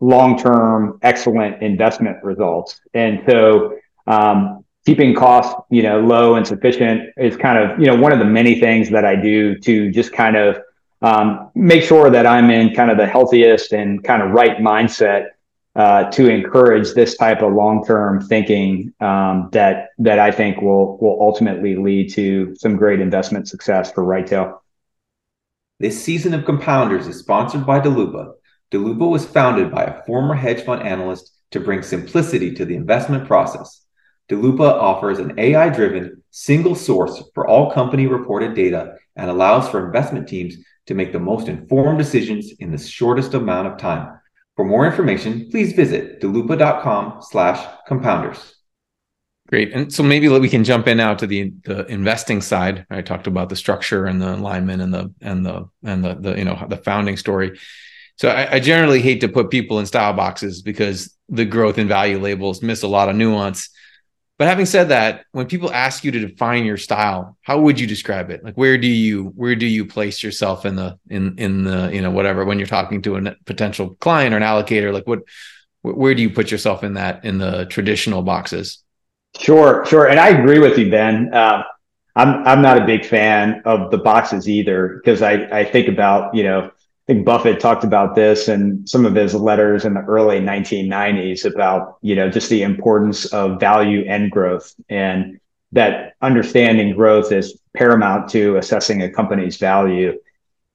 long-term 0.02 0.98
excellent 1.02 1.62
investment 1.62 2.22
results. 2.24 2.80
And 2.92 3.22
so 3.28 3.78
um, 4.08 4.64
keeping 4.84 5.14
costs, 5.14 5.54
you 5.70 5.82
know, 5.84 6.00
low 6.00 6.34
and 6.34 6.44
sufficient 6.44 7.10
is 7.16 7.36
kind 7.36 7.56
of, 7.56 7.78
you 7.78 7.86
know, 7.86 7.94
one 7.94 8.10
of 8.10 8.18
the 8.18 8.24
many 8.24 8.58
things 8.58 8.90
that 8.90 9.04
I 9.04 9.14
do 9.14 9.56
to 9.60 9.92
just 9.92 10.12
kind 10.12 10.36
of 10.36 10.60
um, 11.02 11.50
make 11.54 11.84
sure 11.84 12.10
that 12.10 12.26
I'm 12.26 12.50
in 12.50 12.74
kind 12.74 12.90
of 12.90 12.98
the 12.98 13.06
healthiest 13.06 13.72
and 13.72 14.02
kind 14.02 14.22
of 14.22 14.32
right 14.32 14.58
mindset 14.58 15.28
uh, 15.76 16.10
to 16.10 16.28
encourage 16.28 16.94
this 16.94 17.16
type 17.16 17.40
of 17.40 17.52
long-term 17.52 18.22
thinking 18.22 18.92
um, 19.00 19.50
that 19.52 19.90
that 19.98 20.18
I 20.18 20.32
think 20.32 20.60
will 20.60 20.98
will 20.98 21.18
ultimately 21.20 21.76
lead 21.76 22.12
to 22.14 22.54
some 22.56 22.76
great 22.76 23.00
investment 23.00 23.48
success 23.48 23.92
for 23.92 24.04
Right 24.04 24.26
Tail. 24.26 24.62
This 25.78 26.02
season 26.02 26.34
of 26.34 26.44
Compounders 26.44 27.06
is 27.06 27.18
sponsored 27.18 27.64
by 27.64 27.80
Daloopa. 27.80 28.34
Daloopa 28.72 29.08
was 29.08 29.26
founded 29.26 29.70
by 29.70 29.84
a 29.84 30.02
former 30.04 30.34
hedge 30.34 30.64
fund 30.64 30.82
analyst 30.82 31.30
to 31.50 31.60
bring 31.60 31.82
simplicity 31.82 32.54
to 32.54 32.64
the 32.64 32.74
investment 32.74 33.26
process. 33.26 33.84
Daloopa 34.30 34.60
offers 34.60 35.18
an 35.18 35.38
AI-driven 35.38 36.22
single 36.30 36.74
source 36.74 37.22
for 37.34 37.46
all 37.46 37.70
company 37.70 38.06
reported 38.06 38.54
data 38.54 38.96
and 39.14 39.28
allows 39.30 39.68
for 39.68 39.84
investment 39.84 40.26
teams 40.26 40.56
to 40.86 40.94
make 40.94 41.12
the 41.12 41.20
most 41.20 41.48
informed 41.48 41.98
decisions 41.98 42.52
in 42.60 42.72
the 42.72 42.78
shortest 42.78 43.34
amount 43.34 43.68
of 43.68 43.76
time. 43.76 44.18
For 44.56 44.64
more 44.64 44.86
information, 44.86 45.50
please 45.50 45.74
visit 45.74 46.20
daloopa.com 46.22 47.20
slash 47.20 47.66
compounders. 47.88 48.52
Great. 49.48 49.72
And 49.74 49.92
so 49.92 50.02
maybe 50.02 50.28
we 50.28 50.48
can 50.48 50.64
jump 50.64 50.88
in 50.88 50.96
now 50.96 51.14
to 51.14 51.26
the 51.26 51.52
the 51.64 51.84
investing 51.86 52.40
side. 52.40 52.86
I 52.88 53.02
talked 53.02 53.26
about 53.26 53.50
the 53.50 53.56
structure 53.56 54.06
and 54.06 54.20
the 54.22 54.34
alignment 54.34 54.80
and 54.80 54.94
the 54.94 55.12
and 55.20 55.44
the 55.44 55.68
and 55.84 56.02
the 56.02 56.14
the 56.14 56.38
you 56.38 56.44
know 56.44 56.64
the 56.68 56.78
founding 56.78 57.18
story. 57.18 57.58
So 58.16 58.28
I, 58.28 58.54
I 58.54 58.60
generally 58.60 59.00
hate 59.00 59.20
to 59.22 59.28
put 59.28 59.50
people 59.50 59.78
in 59.78 59.86
style 59.86 60.12
boxes 60.12 60.62
because 60.62 61.16
the 61.28 61.44
growth 61.44 61.78
and 61.78 61.88
value 61.88 62.18
labels 62.18 62.62
miss 62.62 62.82
a 62.82 62.88
lot 62.88 63.08
of 63.08 63.16
nuance. 63.16 63.70
But 64.38 64.48
having 64.48 64.66
said 64.66 64.88
that, 64.88 65.24
when 65.32 65.46
people 65.46 65.72
ask 65.72 66.04
you 66.04 66.10
to 66.10 66.18
define 66.18 66.64
your 66.64 66.76
style, 66.76 67.36
how 67.42 67.60
would 67.60 67.78
you 67.78 67.86
describe 67.86 68.30
it? 68.30 68.42
Like 68.42 68.54
where 68.54 68.76
do 68.76 68.88
you 68.88 69.26
where 69.36 69.54
do 69.54 69.66
you 69.66 69.86
place 69.86 70.22
yourself 70.22 70.66
in 70.66 70.74
the 70.74 70.98
in 71.08 71.38
in 71.38 71.64
the 71.64 71.90
you 71.92 72.00
know 72.00 72.10
whatever 72.10 72.44
when 72.44 72.58
you're 72.58 72.66
talking 72.66 73.02
to 73.02 73.16
a 73.16 73.36
potential 73.44 73.94
client 74.00 74.34
or 74.34 74.38
an 74.38 74.42
allocator? 74.42 74.92
Like 74.92 75.06
what 75.06 75.20
where 75.82 76.14
do 76.14 76.22
you 76.22 76.30
put 76.30 76.50
yourself 76.50 76.82
in 76.82 76.94
that 76.94 77.24
in 77.24 77.38
the 77.38 77.66
traditional 77.66 78.22
boxes? 78.22 78.82
Sure, 79.38 79.84
sure, 79.86 80.08
and 80.08 80.20
I 80.20 80.28
agree 80.28 80.58
with 80.58 80.78
you, 80.78 80.90
Ben. 80.90 81.32
Uh, 81.32 81.62
I'm 82.14 82.46
I'm 82.46 82.62
not 82.62 82.82
a 82.82 82.84
big 82.84 83.04
fan 83.06 83.62
of 83.64 83.90
the 83.90 83.98
boxes 83.98 84.48
either 84.48 85.00
because 85.02 85.22
I 85.22 85.60
I 85.60 85.64
think 85.64 85.88
about 85.88 86.34
you 86.34 86.42
know 86.42 86.70
I 87.08 87.12
think 87.12 87.26
Buffett 87.26 87.58
talked 87.58 87.82
about 87.82 88.14
this 88.14 88.48
in 88.48 88.86
some 88.86 89.04
of 89.04 89.14
his 89.14 89.34
letters 89.34 89.84
in 89.84 89.94
the 89.94 90.02
early 90.02 90.38
1990s 90.38 91.44
about, 91.44 91.98
you 92.00 92.14
know, 92.14 92.30
just 92.30 92.48
the 92.48 92.62
importance 92.62 93.26
of 93.26 93.58
value 93.58 94.04
and 94.06 94.30
growth 94.30 94.72
and 94.88 95.40
that 95.72 96.14
understanding 96.22 96.94
growth 96.94 97.32
is 97.32 97.58
paramount 97.74 98.30
to 98.30 98.56
assessing 98.56 99.02
a 99.02 99.10
company's 99.10 99.56
value. 99.56 100.16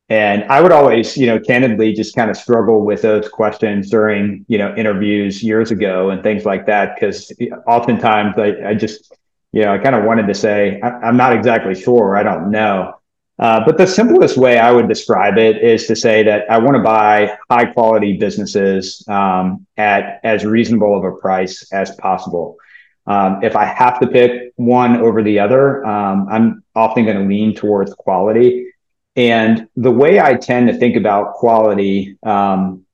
And 0.10 0.44
I 0.46 0.60
would 0.62 0.72
always, 0.72 1.16
you 1.16 1.28
know, 1.28 1.40
candidly 1.40 1.94
just 1.94 2.16
kind 2.16 2.30
of 2.30 2.36
struggle 2.36 2.84
with 2.84 3.04
those 3.04 3.30
questions 3.30 3.90
during, 3.90 4.46
you 4.50 4.58
know, 4.58 4.76
interviews 4.76 5.42
years 5.44 5.72
ago 5.72 6.10
and 6.10 6.24
things 6.24 6.46
like 6.46 6.66
that. 6.66 7.00
Cause 7.00 7.32
oftentimes 7.68 8.36
I, 8.38 8.70
I 8.70 8.74
just, 8.74 9.14
you 9.54 9.62
know, 9.62 9.74
I 9.74 9.78
kind 9.78 9.96
of 9.96 10.04
wanted 10.04 10.28
to 10.28 10.34
say, 10.34 10.82
I, 10.82 11.08
am 11.08 11.16
not 11.16 11.34
exactly 11.34 11.76
sure. 11.76 12.18
I 12.18 12.24
don't 12.24 12.52
know. 12.52 12.97
Uh, 13.40 13.64
but 13.66 13.78
the 13.78 13.86
simplest 13.86 14.36
way 14.36 14.58
I 14.58 14.72
would 14.72 14.88
describe 14.88 15.38
it 15.38 15.58
is 15.64 15.86
to 15.88 15.96
say 15.96 16.24
that 16.24 16.50
I 16.50 16.58
want 16.58 16.76
to 16.76 16.82
buy 16.82 17.38
high 17.50 17.66
quality 17.66 18.18
businesses 18.18 19.04
um, 19.08 19.68
at 19.78 20.20
as 20.24 20.44
reasonable 20.44 20.98
of 20.98 21.04
a 21.04 21.16
price 21.18 21.72
as 21.72 21.96
possible. 21.98 22.58
Um, 23.06 23.44
if 23.44 23.56
I 23.56 23.66
have 23.66 24.00
to 24.00 24.08
pick 24.08 24.54
one 24.56 24.98
over 24.98 25.22
the 25.24 25.40
other, 25.40 25.86
um, 25.86 26.28
I'm 26.30 26.64
often 26.76 27.06
going 27.06 27.18
to 27.18 27.24
lean 27.24 27.56
towards 27.56 27.94
quality. 27.94 28.72
And 29.16 29.68
the 29.76 29.92
way 29.92 30.20
I 30.20 30.36
tend 30.36 30.68
to 30.68 30.78
think 30.78 30.96
about 30.96 31.36
quality 31.36 32.18
um, 32.24 32.86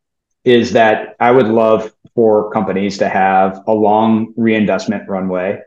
is 0.43 0.73
that 0.73 1.15
I 1.19 1.31
would 1.31 1.47
love 1.47 1.91
for 2.15 2.51
companies 2.51 2.97
to 2.99 3.09
have 3.09 3.63
a 3.65 3.73
long 3.73 4.33
reinvestment 4.37 5.09
runway. 5.09 5.61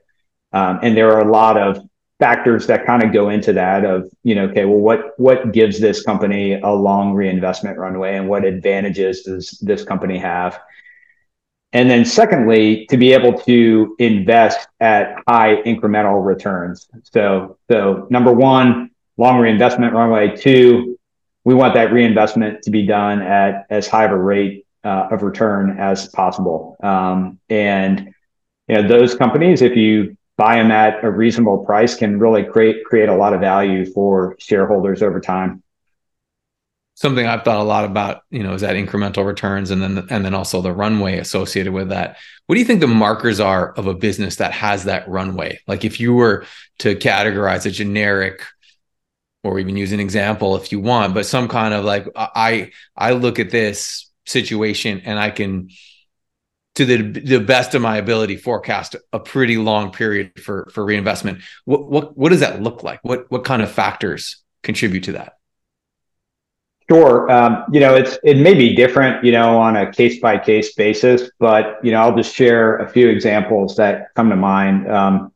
Um, 0.53 0.81
and 0.83 0.97
there 0.97 1.13
are 1.13 1.21
a 1.21 1.31
lot 1.31 1.57
of 1.57 1.81
factors 2.19 2.67
that 2.67 2.87
kind 2.87 3.03
of 3.03 3.13
go 3.13 3.29
into 3.29 3.53
that 3.53 3.85
of 3.85 4.09
you 4.23 4.35
know 4.35 4.45
okay 4.45 4.65
well 4.65 4.79
what 4.79 5.19
what 5.19 5.53
gives 5.53 5.79
this 5.79 6.03
company 6.03 6.55
a 6.55 6.71
long 6.71 7.13
reinvestment 7.13 7.77
runway 7.79 8.17
and 8.17 8.29
what 8.29 8.45
advantages 8.45 9.23
does 9.23 9.51
this 9.61 9.85
company 9.85 10.19
have? 10.19 10.61
And 11.73 11.91
then 11.91 12.05
secondly 12.07 12.87
to 12.87 12.97
be 12.97 13.13
able 13.13 13.39
to 13.41 13.97
invest 13.99 14.67
at 14.81 15.17
high 15.29 15.57
incremental 15.63 16.25
returns. 16.25 16.89
So 17.03 17.59
so 17.71 18.07
number 18.11 18.33
one 18.33 18.91
long 19.17 19.39
reinvestment 19.39 19.93
runway. 19.93 20.37
Two 20.37 20.99
we 21.45 21.55
want 21.55 21.75
that 21.75 21.93
reinvestment 21.93 22.63
to 22.63 22.71
be 22.71 22.87
done 22.87 23.23
at 23.23 23.67
as 23.71 23.87
high 23.87 24.05
of 24.05 24.11
a 24.11 24.19
rate 24.19 24.67
uh, 24.85 25.09
of 25.11 25.23
return 25.23 25.77
as 25.79 26.09
possible. 26.09 26.77
Um, 26.83 27.39
and 27.51 28.13
you 28.69 28.77
know 28.77 28.89
those 28.89 29.15
companies 29.15 29.61
if 29.63 29.77
you 29.77 30.17
buy 30.37 30.57
them 30.57 30.71
at 30.71 31.03
a 31.03 31.11
reasonable 31.11 31.65
price 31.65 31.95
can 31.95 32.19
really 32.19 32.45
create 32.45 32.85
create 32.85 33.09
a 33.09 33.15
lot 33.15 33.33
of 33.33 33.41
value 33.41 33.87
for 33.87 34.37
shareholders 34.39 35.03
over 35.03 35.21
time. 35.21 35.63
Something 36.95 37.27
I've 37.27 37.43
thought 37.43 37.59
a 37.59 37.63
lot 37.63 37.85
about, 37.85 38.23
you 38.31 38.43
know, 38.43 38.55
is 38.55 38.63
that 38.63 38.75
incremental 38.75 39.27
returns 39.27 39.71
and 39.71 39.83
then 39.83 40.07
and 40.11 40.25
then 40.25 40.35
also 40.35 40.63
the 40.63 40.73
runway 40.73 41.19
associated 41.19 41.73
with 41.73 41.91
that. 41.91 42.17
What 42.47 42.55
do 42.55 42.61
you 42.61 42.67
think 42.67 42.81
the 42.81 42.87
markers 42.87 43.41
are 43.41 43.73
of 43.73 43.87
a 43.87 43.95
business 43.95 44.37
that 44.37 44.53
has 44.53 44.85
that 44.85 45.09
runway? 45.09 45.59
Like 45.67 45.85
if 45.85 46.01
you 46.01 46.15
were 46.15 46.47
to 46.79 46.97
categorize 46.97 47.67
a 47.67 47.71
generic 47.71 48.43
or 49.45 49.59
even 49.59 49.77
use 49.77 49.93
an 49.93 50.01
example 50.01 50.57
if 50.57 50.73
you 50.73 50.81
want, 50.81 51.15
but 51.15 51.27
some 51.27 51.49
kind 51.49 51.75
of 51.75 51.85
like 51.85 52.07
I 52.17 52.73
I 52.97 53.13
look 53.13 53.39
at 53.39 53.51
this 53.51 54.11
situation 54.25 55.03
and 55.05 55.19
I 55.19 55.31
can 55.31 55.69
to 56.77 56.85
the 56.85 57.03
the 57.21 57.41
best 57.41 57.75
of 57.75 57.83
my 57.83 57.97
ability 57.97 58.37
forecast 58.37 58.97
a 59.13 59.19
pretty 59.19 59.57
long 59.57 59.91
period 59.91 60.39
for 60.41 60.69
for 60.73 60.85
reinvestment. 60.85 61.43
What 61.65 61.91
what 61.91 62.17
what 62.17 62.29
does 62.31 62.41
that 62.41 62.63
look 62.63 62.83
like? 62.83 63.01
What 63.03 63.31
what 63.31 63.45
kind 63.45 63.63
of 63.63 63.71
factors 63.71 64.43
contribute 64.63 65.05
to 65.05 65.13
that? 65.13 65.39
Sure. 66.89 67.31
Um, 67.31 67.65
you 67.73 67.81
know 67.81 67.97
it's 67.97 68.19
it 68.23 68.37
may 68.37 68.55
be 68.55 68.77
different 68.77 69.25
you 69.25 69.33
know 69.33 69.59
on 69.59 69.77
a 69.77 69.91
case 69.91 70.21
by 70.21 70.39
case 70.39 70.75
basis 70.75 71.31
but 71.41 71.79
you 71.83 71.91
know 71.91 72.01
i'll 72.01 72.15
just 72.15 72.33
share 72.33 72.77
a 72.77 72.89
few 72.89 73.09
examples 73.09 73.77
that 73.77 74.15
come 74.15 74.31
to 74.31 74.37
mind. 74.37 74.91
Um, 74.91 75.33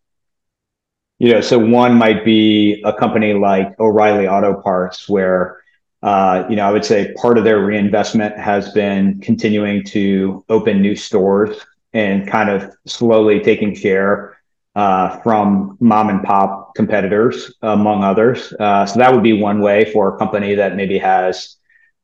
you 1.19 1.33
know 1.33 1.41
so 1.41 1.59
one 1.59 1.95
might 1.95 2.25
be 2.25 2.83
a 2.85 2.93
company 2.93 3.33
like 3.33 3.79
o'reilly 3.81 4.29
auto 4.29 4.61
parts 4.61 5.09
where 5.09 5.60
uh, 6.03 6.45
you 6.49 6.57
know, 6.57 6.67
I 6.67 6.73
would 6.73 6.85
say 6.85 7.13
part 7.15 7.37
of 7.39 7.45
their 7.45 7.65
reinvestment 7.65 8.37
has 8.39 8.73
been 8.73 9.21
continuing 9.21 9.85
to 9.87 10.45
open 10.49 10.81
new 10.81 10.97
stores 10.97 11.59
and 11.93 12.27
kind 12.27 12.49
of 12.49 12.73
slowly 12.87 13.41
taking 13.41 13.75
share 13.75 14.39
uh, 14.75 15.19
from 15.21 15.77
mom 15.81 16.09
and 16.09 16.23
pop 16.23 16.75
competitors, 16.75 17.53
among 17.63 18.05
others. 18.05 18.53
Uh, 18.59 18.87
so 18.87 18.99
that 18.99 19.13
would 19.13 19.23
be 19.23 19.33
one 19.33 19.61
way 19.61 19.91
for 19.93 20.15
a 20.15 20.19
company 20.19 20.55
that 20.55 20.77
maybe 20.77 20.99
has 20.99 21.57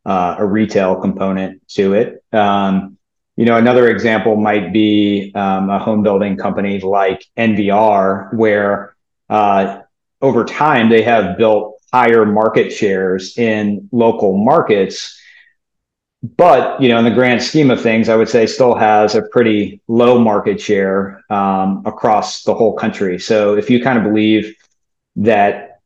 uh, 0.05 0.37
a 0.39 0.47
retail 0.47 0.97
component 0.97 1.67
to 1.69 1.95
it. 1.95 2.25
Um, 2.33 2.99
you 3.37 3.45
know, 3.45 3.57
another 3.57 3.89
example 3.89 4.37
might 4.37 4.73
be 4.73 5.33
um, 5.35 5.69
a 5.71 5.79
home 5.79 6.03
building 6.03 6.37
company 6.37 6.81
like 6.81 7.25
NVR, 7.37 8.33
where 8.35 8.97
uh, 9.29 9.81
over 10.23 10.45
time 10.45 10.89
they 10.89 11.03
have 11.03 11.37
built 11.37 11.76
higher 11.93 12.25
market 12.25 12.73
shares 12.73 13.37
in 13.39 13.89
local 13.93 14.37
markets. 14.37 15.21
But 16.23 16.81
you 16.81 16.89
know 16.89 16.99
in 16.99 17.05
the 17.05 17.11
grand 17.11 17.43
scheme 17.43 17.71
of 17.71 17.81
things 17.81 18.09
i 18.09 18.17
would 18.17 18.29
say 18.29 18.47
still 18.47 18.75
has 18.75 19.15
a 19.15 19.23
pretty 19.23 19.81
low 19.87 20.19
market 20.19 20.61
share 20.61 21.23
um, 21.31 21.83
across 21.87 22.43
the 22.43 22.55
whole 22.55 22.75
country. 22.75 23.19
So 23.19 23.57
if 23.57 23.71
you 23.71 23.83
kind 23.83 23.99
of 23.99 24.05
believe 24.05 24.57
that 25.17 25.81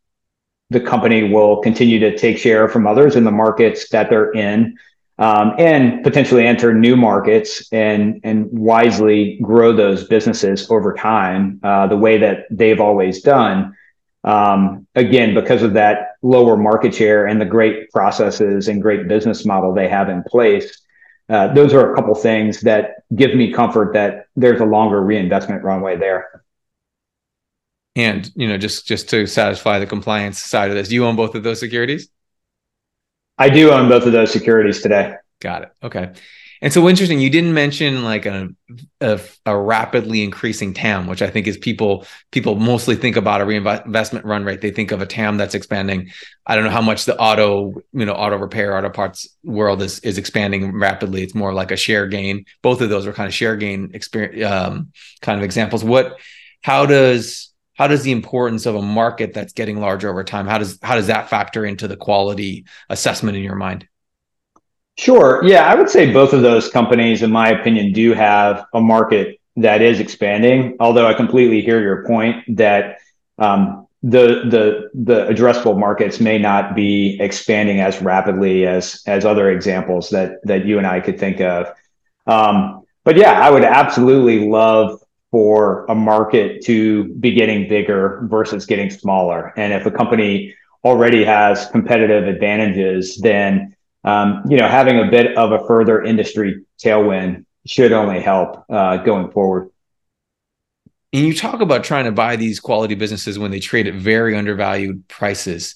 the 0.71 0.81
company 0.81 1.25
will 1.25 1.61
continue 1.61 1.99
to 1.99 2.17
take 2.17 2.39
share 2.39 2.69
from 2.69 2.87
others 2.87 3.17
in 3.17 3.25
the 3.25 3.31
markets 3.31 3.89
that 3.91 4.09
they're 4.09 4.31
in 4.33 4.77
um, 5.19 5.53
and 5.59 6.03
potentially 6.03 6.47
enter 6.47 6.73
new 6.73 6.97
markets 6.97 7.71
and 7.73 8.21
and 8.25 8.47
wisely 8.51 9.39
grow 9.43 9.73
those 9.73 10.05
businesses 10.05 10.71
over 10.71 10.95
time 10.95 11.61
uh, 11.63 11.87
the 11.87 11.97
way 11.97 12.17
that 12.17 12.47
they've 12.51 12.81
always 12.81 13.21
done 13.21 13.77
um, 14.25 14.87
again, 14.95 15.35
because 15.35 15.63
of 15.63 15.75
that 15.75 16.17
lower 16.23 16.57
market 16.57 16.95
share 16.95 17.27
and 17.27 17.41
the 17.41 17.47
great 17.47 17.91
processes 17.91 18.69
and 18.69 18.83
great 18.83 19.09
business 19.09 19.47
model 19.47 19.75
they 19.75 19.89
have 19.89 20.09
in 20.09 20.23
place, 20.25 20.83
uh, 21.29 21.53
those 21.55 21.73
are 21.73 21.93
a 21.93 21.97
couple 21.97 22.15
things 22.15 22.61
that 22.63 23.05
give 23.15 23.35
me 23.35 23.53
comfort 23.53 23.95
that 23.95 24.27
there's 24.37 24.61
a 24.61 24.65
longer 24.65 25.01
reinvestment 25.01 25.63
runway 25.63 25.97
there. 25.97 26.43
And 27.97 28.31
you 28.35 28.49
know, 28.49 28.59
just 28.59 28.87
just 28.87 29.09
to 29.11 29.27
satisfy 29.27 29.79
the 29.79 29.87
compliance 29.87 30.39
side 30.39 30.71
of 30.71 30.77
this, 30.77 30.89
do 30.89 30.95
you 30.95 31.07
own 31.07 31.17
both 31.17 31.35
of 31.35 31.43
those 31.43 31.59
securities? 31.59 32.09
I 33.39 33.49
do 33.49 33.73
own 33.73 33.89
both 33.89 34.07
of 34.07 34.13
those 34.13 34.31
securities 34.31 34.83
today. 34.83 35.15
Got 35.41 35.63
it. 35.63 35.73
Okay. 35.83 36.13
And 36.63 36.73
so 36.73 36.89
interesting, 36.89 37.21
you 37.21 37.31
didn't 37.31 37.55
mention 37.55 38.05
like 38.05 38.27
a, 38.27 38.49
a, 39.01 39.19
a 39.47 39.57
rapidly 39.57 40.23
increasing 40.23 40.75
TAM, 40.75 41.07
which 41.07 41.23
I 41.23 41.31
think 41.31 41.47
is 41.47 41.57
people 41.57 42.05
people 42.33 42.57
mostly 42.57 42.97
think 42.97 43.17
about 43.17 43.41
a 43.41 43.47
reinvestment 43.47 44.27
run 44.27 44.45
rate. 44.45 44.61
They 44.61 44.71
think 44.71 44.93
of 44.93 45.01
a 45.01 45.07
TAM 45.07 45.39
that's 45.39 45.55
expanding. 45.55 46.11
I 46.45 46.55
don't 46.55 46.65
know 46.65 46.71
how 46.71 46.83
much 46.83 47.07
the 47.07 47.17
auto 47.19 47.73
you 47.93 48.05
know 48.05 48.13
auto 48.13 48.37
repair 48.37 48.77
auto 48.77 48.91
parts 48.91 49.27
world 49.43 49.81
is 49.81 50.01
is 50.01 50.19
expanding 50.19 50.79
rapidly. 50.79 51.23
It's 51.23 51.35
more 51.35 51.55
like 51.55 51.71
a 51.71 51.77
share 51.77 52.07
gain. 52.07 52.45
Both 52.63 52.83
of 52.83 52.91
those 52.91 53.07
are 53.07 53.15
kind 53.15 53.27
of 53.27 53.35
share 53.35 53.57
gain 53.57 53.93
experience 53.95 54.45
um, 54.45 54.93
kind 55.23 55.39
of 55.39 55.45
examples. 55.45 55.83
What 55.83 56.19
how 56.63 56.85
does 56.85 57.51
how 57.75 57.87
does 57.87 58.03
the 58.03 58.13
importance 58.13 58.67
of 58.67 58.75
a 58.75 58.83
market 58.83 59.33
that's 59.33 59.55
getting 59.55 59.81
larger 59.81 60.11
over 60.11 60.23
time 60.23 60.47
how 60.47 60.59
does 60.59 60.79
how 60.83 60.95
does 60.95 61.07
that 61.07 61.31
factor 61.31 61.65
into 61.65 61.89
the 61.89 61.97
quality 61.97 62.67
assessment 62.91 63.39
in 63.39 63.43
your 63.43 63.55
mind 63.55 63.89
Sure. 64.99 65.41
Yeah, 65.45 65.65
I 65.65 65.75
would 65.75 65.89
say 65.89 66.13
both 66.13 66.33
of 66.33 66.43
those 66.43 66.69
companies, 66.69 67.23
in 67.23 67.31
my 67.33 67.51
opinion, 67.51 67.93
do 67.93 68.13
have 68.13 68.67
a 68.75 68.81
market 68.81 69.41
that 69.57 69.81
is 69.81 69.99
expanding. 69.99 70.77
Although 70.79 71.07
I 71.07 71.15
completely 71.15 71.63
hear 71.63 71.81
your 71.81 72.05
point 72.07 72.45
that 72.57 72.99
um, 73.39 73.87
the 74.03 74.45
the 74.51 74.91
the 74.95 75.27
addressable 75.27 75.79
markets 75.79 76.21
may 76.21 76.39
not 76.39 76.75
be 76.75 77.19
expanding 77.21 77.81
as 77.81 78.01
rapidly 78.03 78.67
as 78.67 79.03
as 79.07 79.25
other 79.25 79.51
examples 79.51 80.11
that 80.11 80.45
that 80.45 80.67
you 80.67 80.79
and 80.79 80.87
I 80.87 81.01
could 81.01 81.19
think 81.19 81.41
of. 81.41 81.69
Um, 82.27 82.83
but 83.05 83.17
yeah, 83.17 83.41
I 83.41 83.51
would 83.51 83.65
absolutely 83.65 84.49
love 84.49 85.01
for 85.31 85.87
a 85.89 85.95
market 85.95 86.65
to 86.67 87.05
be 87.15 87.33
getting 87.33 87.69
bigger 87.69 88.21
versus 88.25 88.67
getting 88.67 88.91
smaller. 88.91 89.53
And 89.57 89.73
if 89.73 89.87
a 89.87 89.91
company 89.91 90.55
already 90.85 91.25
has 91.25 91.67
competitive 91.69 92.27
advantages, 92.27 93.17
then 93.19 93.77
um, 94.05 94.43
you 94.49 94.57
know, 94.57 94.69
having 94.69 94.99
a 94.99 95.11
bit 95.11 95.37
of 95.37 95.53
a 95.53 95.67
further 95.67 96.03
industry 96.03 96.65
tailwind 96.83 97.45
should 97.67 97.93
only 97.93 98.21
help 98.21 98.65
uh, 98.71 98.99
going 98.99 99.31
forward. 99.31 99.71
And 101.13 101.27
you 101.27 101.35
talk 101.35 101.61
about 101.61 101.85
trying 101.85 102.05
to 102.05 102.13
buy 102.13 102.37
these 102.37 102.61
quality 102.61 102.95
businesses 102.95 103.39
when 103.39 103.51
they 103.51 103.61
trade 103.61 103.87
at 103.87 103.95
very 103.95 104.37
undervalued 104.37 105.07
prices. 105.09 105.75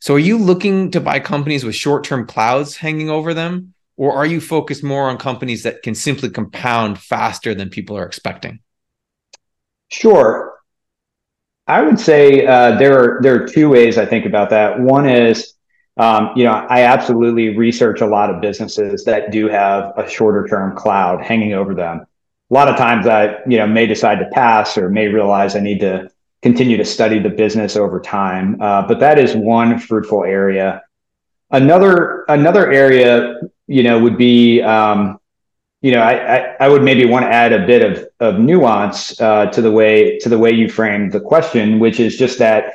So, 0.00 0.14
are 0.14 0.18
you 0.18 0.38
looking 0.38 0.90
to 0.92 1.00
buy 1.00 1.20
companies 1.20 1.64
with 1.64 1.74
short 1.74 2.04
term 2.04 2.26
clouds 2.26 2.76
hanging 2.76 3.10
over 3.10 3.34
them? 3.34 3.74
Or 3.96 4.14
are 4.14 4.24
you 4.24 4.40
focused 4.40 4.82
more 4.82 5.10
on 5.10 5.18
companies 5.18 5.64
that 5.64 5.82
can 5.82 5.94
simply 5.94 6.30
compound 6.30 6.98
faster 6.98 7.54
than 7.54 7.68
people 7.68 7.98
are 7.98 8.06
expecting? 8.06 8.60
Sure. 9.88 10.58
I 11.66 11.82
would 11.82 12.00
say 12.00 12.46
uh, 12.46 12.78
there 12.78 12.98
are 12.98 13.20
there 13.22 13.34
are 13.34 13.46
two 13.46 13.68
ways 13.68 13.98
I 13.98 14.06
think 14.06 14.24
about 14.24 14.48
that. 14.50 14.80
One 14.80 15.06
is 15.06 15.52
um, 16.00 16.30
you 16.34 16.44
know, 16.44 16.52
I 16.52 16.84
absolutely 16.84 17.58
research 17.58 18.00
a 18.00 18.06
lot 18.06 18.30
of 18.30 18.40
businesses 18.40 19.04
that 19.04 19.30
do 19.30 19.48
have 19.48 19.92
a 19.98 20.08
shorter 20.08 20.48
term 20.48 20.74
cloud 20.74 21.22
hanging 21.22 21.52
over 21.52 21.74
them. 21.74 22.06
A 22.50 22.54
lot 22.54 22.68
of 22.68 22.76
times 22.76 23.06
I, 23.06 23.36
you 23.46 23.58
know, 23.58 23.66
may 23.66 23.86
decide 23.86 24.18
to 24.20 24.30
pass 24.32 24.78
or 24.78 24.88
may 24.88 25.08
realize 25.08 25.56
I 25.56 25.60
need 25.60 25.80
to 25.80 26.10
continue 26.40 26.78
to 26.78 26.86
study 26.86 27.18
the 27.18 27.28
business 27.28 27.76
over 27.76 28.00
time. 28.00 28.56
Uh, 28.62 28.88
but 28.88 28.98
that 29.00 29.18
is 29.18 29.34
one 29.34 29.78
fruitful 29.78 30.24
area. 30.24 30.82
Another 31.50 32.24
another 32.28 32.72
area, 32.72 33.38
you 33.66 33.82
know, 33.82 33.98
would 33.98 34.16
be, 34.16 34.62
um, 34.62 35.20
you 35.82 35.92
know, 35.92 36.00
I, 36.00 36.36
I, 36.36 36.56
I 36.60 36.68
would 36.68 36.82
maybe 36.82 37.04
want 37.04 37.26
to 37.26 37.30
add 37.30 37.52
a 37.52 37.66
bit 37.66 37.82
of 37.84 38.08
of 38.20 38.40
nuance 38.40 39.20
uh, 39.20 39.46
to 39.46 39.60
the 39.60 39.70
way 39.70 40.18
to 40.20 40.30
the 40.30 40.38
way 40.38 40.50
you 40.50 40.70
framed 40.70 41.12
the 41.12 41.20
question, 41.20 41.78
which 41.78 42.00
is 42.00 42.16
just 42.16 42.38
that 42.38 42.72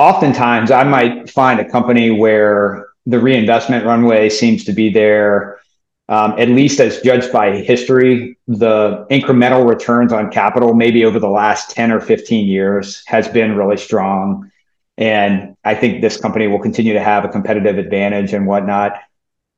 oftentimes 0.00 0.70
I 0.70 0.82
might 0.82 1.28
find 1.28 1.60
a 1.60 1.70
company 1.70 2.10
where 2.10 2.88
the 3.04 3.20
reinvestment 3.20 3.84
runway 3.84 4.30
seems 4.30 4.64
to 4.64 4.72
be 4.72 4.90
there, 4.90 5.60
um, 6.08 6.32
at 6.38 6.48
least 6.48 6.80
as 6.80 7.02
judged 7.02 7.30
by 7.30 7.58
history. 7.58 8.38
The 8.48 9.06
incremental 9.10 9.68
returns 9.68 10.10
on 10.10 10.30
capital, 10.30 10.72
maybe 10.72 11.04
over 11.04 11.18
the 11.18 11.28
last 11.28 11.72
10 11.72 11.92
or 11.92 12.00
15 12.00 12.48
years, 12.48 13.02
has 13.08 13.28
been 13.28 13.56
really 13.56 13.76
strong. 13.76 14.50
And 14.96 15.54
I 15.64 15.74
think 15.74 16.00
this 16.00 16.16
company 16.16 16.46
will 16.46 16.60
continue 16.60 16.94
to 16.94 17.02
have 17.02 17.26
a 17.26 17.28
competitive 17.28 17.76
advantage 17.76 18.32
and 18.32 18.46
whatnot. 18.46 18.94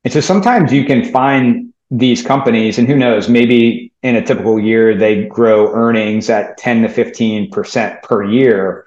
And 0.02 0.12
so 0.12 0.20
sometimes 0.20 0.72
you 0.72 0.84
can 0.84 1.04
find 1.04 1.72
these 1.92 2.26
companies, 2.26 2.78
and 2.78 2.88
who 2.88 2.96
knows, 2.96 3.28
maybe 3.28 3.92
in 4.02 4.16
a 4.16 4.24
typical 4.24 4.58
year, 4.58 4.96
they 4.96 5.26
grow 5.26 5.72
earnings 5.72 6.28
at 6.30 6.58
10 6.58 6.82
to 6.82 6.88
15% 6.88 8.02
per 8.02 8.24
year 8.24 8.86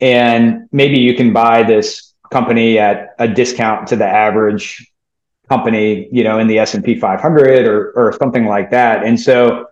and 0.00 0.68
maybe 0.72 1.00
you 1.00 1.14
can 1.14 1.32
buy 1.32 1.62
this 1.62 2.14
company 2.30 2.78
at 2.78 3.14
a 3.18 3.26
discount 3.26 3.88
to 3.88 3.96
the 3.96 4.06
average 4.06 4.86
company, 5.48 6.08
you 6.12 6.24
know, 6.24 6.38
in 6.38 6.46
the 6.46 6.58
S&P 6.58 6.98
500 6.98 7.66
or 7.66 7.92
or 7.92 8.12
something 8.18 8.46
like 8.46 8.70
that. 8.70 9.04
And 9.04 9.18
so 9.18 9.68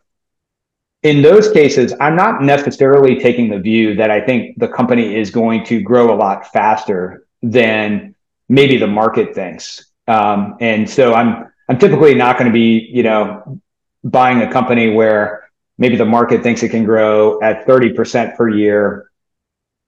in 1.02 1.22
those 1.22 1.50
cases, 1.52 1.94
I'm 2.00 2.16
not 2.16 2.42
necessarily 2.42 3.20
taking 3.20 3.48
the 3.48 3.58
view 3.58 3.94
that 3.96 4.10
I 4.10 4.20
think 4.20 4.58
the 4.58 4.68
company 4.68 5.14
is 5.14 5.30
going 5.30 5.64
to 5.66 5.80
grow 5.80 6.12
a 6.12 6.16
lot 6.16 6.50
faster 6.52 7.26
than 7.42 8.14
maybe 8.48 8.76
the 8.76 8.86
market 8.86 9.34
thinks. 9.34 9.86
Um, 10.08 10.56
and 10.60 10.88
so 10.88 11.14
I'm 11.14 11.52
I'm 11.68 11.78
typically 11.78 12.14
not 12.14 12.38
going 12.38 12.50
to 12.50 12.52
be, 12.52 12.88
you 12.92 13.02
know, 13.02 13.60
buying 14.02 14.40
a 14.40 14.50
company 14.50 14.92
where 14.92 15.50
maybe 15.78 15.96
the 15.96 16.04
market 16.04 16.42
thinks 16.42 16.62
it 16.62 16.70
can 16.70 16.84
grow 16.84 17.40
at 17.42 17.66
30% 17.66 18.36
per 18.36 18.48
year 18.48 19.10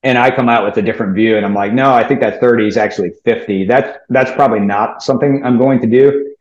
and 0.03 0.17
I 0.17 0.31
come 0.35 0.49
out 0.49 0.65
with 0.65 0.77
a 0.77 0.83
different 0.83 1.15
view 1.15 1.37
and 1.37 1.45
I'm 1.45 1.55
like, 1.55 1.73
no, 1.73 1.93
I 1.93 2.07
think 2.07 2.21
that 2.21 2.41
30 2.41 2.69
is 2.69 2.77
actually 2.77 3.13
50. 3.25 3.67
That's 3.67 3.99
that's 4.09 4.31
probably 4.33 4.61
not 4.61 5.03
something 5.03 5.43
I'm 5.45 5.59
going 5.59 5.81
to 5.81 5.87
do. 5.87 6.35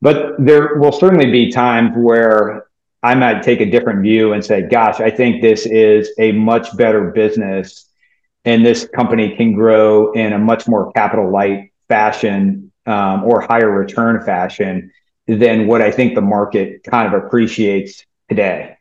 But 0.00 0.34
there 0.38 0.76
will 0.76 0.92
certainly 0.92 1.30
be 1.30 1.50
times 1.50 1.92
where 1.96 2.66
I 3.02 3.14
might 3.14 3.42
take 3.42 3.60
a 3.60 3.70
different 3.70 4.02
view 4.02 4.32
and 4.32 4.44
say, 4.44 4.62
gosh, 4.62 5.00
I 5.00 5.10
think 5.10 5.42
this 5.42 5.66
is 5.66 6.10
a 6.18 6.32
much 6.32 6.76
better 6.76 7.10
business 7.10 7.88
and 8.44 8.64
this 8.64 8.88
company 8.94 9.36
can 9.36 9.52
grow 9.52 10.12
in 10.12 10.32
a 10.32 10.38
much 10.38 10.68
more 10.68 10.92
capital 10.92 11.30
light 11.30 11.72
fashion 11.88 12.72
um, 12.86 13.24
or 13.24 13.40
higher 13.40 13.70
return 13.70 14.22
fashion 14.24 14.90
than 15.26 15.66
what 15.66 15.80
I 15.80 15.90
think 15.90 16.14
the 16.14 16.20
market 16.20 16.84
kind 16.84 17.12
of 17.12 17.24
appreciates 17.24 18.04
today. 18.28 18.76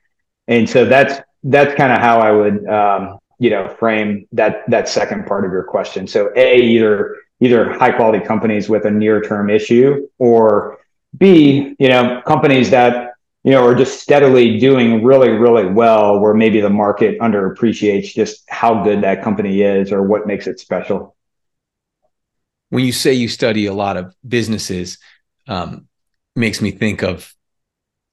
And 0.48 0.69
so 0.69 0.86
that's 0.86 1.22
that's 1.43 1.76
kind 1.76 1.91
of 1.91 2.00
how 2.00 2.19
I 2.19 2.32
would 2.32 2.67
um, 2.67 3.19
you 3.39 3.50
know 3.50 3.67
frame 3.80 4.28
that 4.32 4.69
that 4.69 4.88
second 4.88 5.26
part 5.26 5.46
of 5.46 5.52
your 5.52 5.63
question. 5.63 6.08
So 6.08 6.32
a 6.36 6.58
either 6.58 7.17
either 7.39 7.74
high 7.74 7.91
quality 7.91 8.24
companies 8.26 8.69
with 8.69 8.86
a 8.86 8.91
near 8.91 9.22
term 9.22 9.50
issue 9.50 10.08
or 10.17 10.80
b 11.17 11.76
you 11.80 11.88
know 11.88 12.22
companies 12.26 12.69
that 12.72 13.13
you 13.43 13.52
know 13.52 13.65
are 13.65 13.76
just 13.76 14.00
steadily 14.00 14.58
doing 14.60 15.04
really 15.04 15.30
really 15.30 15.65
well 15.65 16.19
where 16.19 16.34
maybe 16.34 16.62
the 16.62 16.69
market 16.69 17.19
underappreciates 17.19 18.13
just 18.13 18.43
how 18.50 18.84
good 18.84 19.02
that 19.02 19.24
company 19.24 19.62
is 19.62 19.91
or 19.91 20.04
what 20.04 20.28
makes 20.28 20.48
it 20.48 20.60
special. 20.60 21.15
When 22.69 22.86
you 22.86 22.91
say 22.91 23.13
you 23.13 23.28
study 23.28 23.67
a 23.67 23.74
lot 23.74 23.98
of 23.98 24.15
businesses 24.28 24.98
um, 25.48 25.88
makes 26.36 26.62
me 26.62 26.72
think 26.72 27.04
of 27.04 27.34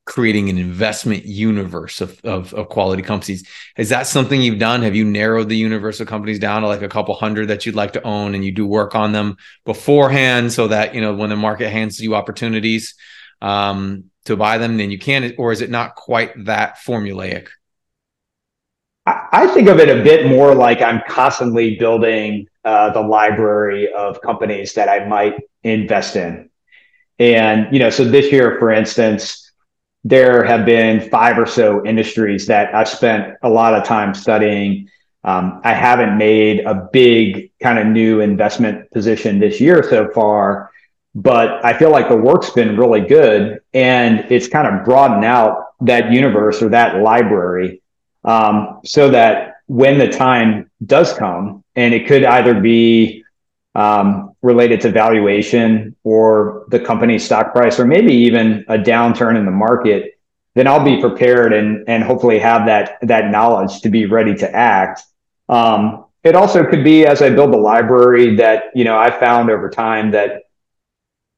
creating 0.06 0.48
an 0.48 0.58
investment 0.58 1.24
universe 1.24 2.00
of, 2.00 2.18
of, 2.24 2.52
of 2.54 2.68
quality 2.68 3.02
companies. 3.02 3.46
Is 3.76 3.90
that 3.90 4.06
something 4.06 4.42
you've 4.42 4.58
done? 4.58 4.82
Have 4.82 4.96
you 4.96 5.04
narrowed 5.04 5.48
the 5.48 5.56
universe 5.56 6.00
of 6.00 6.08
companies 6.08 6.38
down 6.38 6.62
to 6.62 6.68
like 6.68 6.82
a 6.82 6.88
couple 6.88 7.14
hundred 7.14 7.48
that 7.48 7.64
you'd 7.64 7.76
like 7.76 7.92
to 7.92 8.02
own 8.02 8.34
and 8.34 8.44
you 8.44 8.50
do 8.50 8.66
work 8.66 8.94
on 8.94 9.12
them 9.12 9.36
beforehand 9.64 10.52
so 10.52 10.68
that, 10.68 10.94
you 10.94 11.00
know, 11.00 11.14
when 11.14 11.30
the 11.30 11.36
market 11.36 11.70
hands 11.70 12.00
you 12.00 12.14
opportunities 12.14 12.94
um, 13.40 14.04
to 14.24 14.36
buy 14.36 14.58
them, 14.58 14.78
then 14.78 14.90
you 14.90 14.98
can, 14.98 15.34
or 15.38 15.52
is 15.52 15.60
it 15.60 15.70
not 15.70 15.94
quite 15.94 16.32
that 16.44 16.78
formulaic? 16.78 17.48
I 19.06 19.46
think 19.48 19.68
of 19.68 19.78
it 19.78 19.88
a 19.88 20.02
bit 20.02 20.26
more 20.26 20.54
like 20.54 20.82
I'm 20.82 21.02
constantly 21.08 21.76
building 21.76 22.46
uh, 22.64 22.90
the 22.90 23.00
library 23.00 23.92
of 23.92 24.20
companies 24.20 24.74
that 24.74 24.88
I 24.88 25.06
might 25.06 25.34
invest 25.62 26.16
in. 26.16 26.50
And, 27.18 27.72
you 27.72 27.78
know, 27.78 27.90
so 27.90 28.04
this 28.04 28.30
year, 28.32 28.58
for 28.58 28.70
instance, 28.70 29.49
there 30.04 30.44
have 30.44 30.64
been 30.64 31.08
five 31.10 31.38
or 31.38 31.46
so 31.46 31.84
industries 31.84 32.46
that 32.46 32.74
I've 32.74 32.88
spent 32.88 33.36
a 33.42 33.48
lot 33.48 33.74
of 33.74 33.84
time 33.84 34.14
studying. 34.14 34.88
Um, 35.24 35.60
I 35.62 35.74
haven't 35.74 36.16
made 36.16 36.60
a 36.60 36.88
big 36.92 37.50
kind 37.62 37.78
of 37.78 37.86
new 37.86 38.20
investment 38.20 38.90
position 38.90 39.38
this 39.38 39.60
year 39.60 39.82
so 39.82 40.10
far, 40.12 40.70
but 41.14 41.64
I 41.64 41.76
feel 41.78 41.90
like 41.90 42.08
the 42.08 42.16
work's 42.16 42.50
been 42.50 42.78
really 42.78 43.02
good 43.02 43.60
and 43.74 44.20
it's 44.30 44.48
kind 44.48 44.66
of 44.66 44.84
broadened 44.84 45.24
out 45.24 45.66
that 45.82 46.12
universe 46.12 46.62
or 46.62 46.70
that 46.70 47.02
library 47.02 47.82
um, 48.24 48.80
so 48.84 49.10
that 49.10 49.56
when 49.66 49.98
the 49.98 50.08
time 50.08 50.70
does 50.84 51.12
come, 51.12 51.62
and 51.76 51.94
it 51.94 52.06
could 52.06 52.24
either 52.24 52.60
be 52.60 53.24
um, 53.74 54.29
related 54.42 54.80
to 54.82 54.90
valuation 54.90 55.94
or 56.04 56.64
the 56.68 56.80
company's 56.80 57.24
stock 57.24 57.52
price, 57.52 57.78
or 57.78 57.86
maybe 57.86 58.12
even 58.12 58.64
a 58.68 58.78
downturn 58.78 59.36
in 59.36 59.44
the 59.44 59.50
market, 59.50 60.18
then 60.54 60.66
I'll 60.66 60.84
be 60.84 61.00
prepared 61.00 61.52
and 61.52 61.88
and 61.88 62.02
hopefully 62.02 62.38
have 62.38 62.66
that 62.66 62.98
that 63.02 63.30
knowledge 63.30 63.80
to 63.82 63.90
be 63.90 64.06
ready 64.06 64.34
to 64.36 64.50
act. 64.54 65.02
Um, 65.48 66.06
it 66.22 66.34
also 66.34 66.64
could 66.64 66.84
be 66.84 67.06
as 67.06 67.22
I 67.22 67.30
build 67.30 67.52
the 67.52 67.58
library 67.58 68.36
that 68.36 68.64
you 68.74 68.84
know 68.84 68.96
I 68.96 69.10
found 69.10 69.50
over 69.50 69.70
time 69.70 70.10
that 70.12 70.42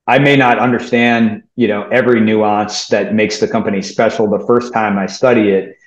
I 0.06 0.18
may 0.18 0.36
not 0.36 0.58
understand, 0.58 1.44
you 1.54 1.68
know, 1.68 1.88
every 1.88 2.20
nuance 2.20 2.88
that 2.88 3.14
makes 3.14 3.38
the 3.38 3.46
company 3.46 3.82
special 3.82 4.28
the 4.28 4.44
first 4.46 4.72
time 4.72 4.98
I 4.98 5.06
study 5.06 5.50
it. 5.50 5.78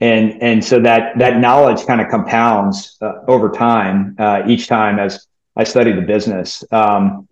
And, 0.00 0.40
and 0.42 0.64
so 0.64 0.80
that, 0.80 1.18
that 1.18 1.40
knowledge 1.40 1.84
kind 1.86 2.00
of 2.00 2.08
compounds 2.08 2.96
uh, 3.00 3.22
over 3.26 3.50
time, 3.50 4.14
uh, 4.18 4.42
each 4.46 4.68
time 4.68 4.98
as 4.98 5.26
I 5.56 5.64
study 5.64 5.92
the 5.92 6.02
business. 6.02 6.64
Um, 6.70 7.28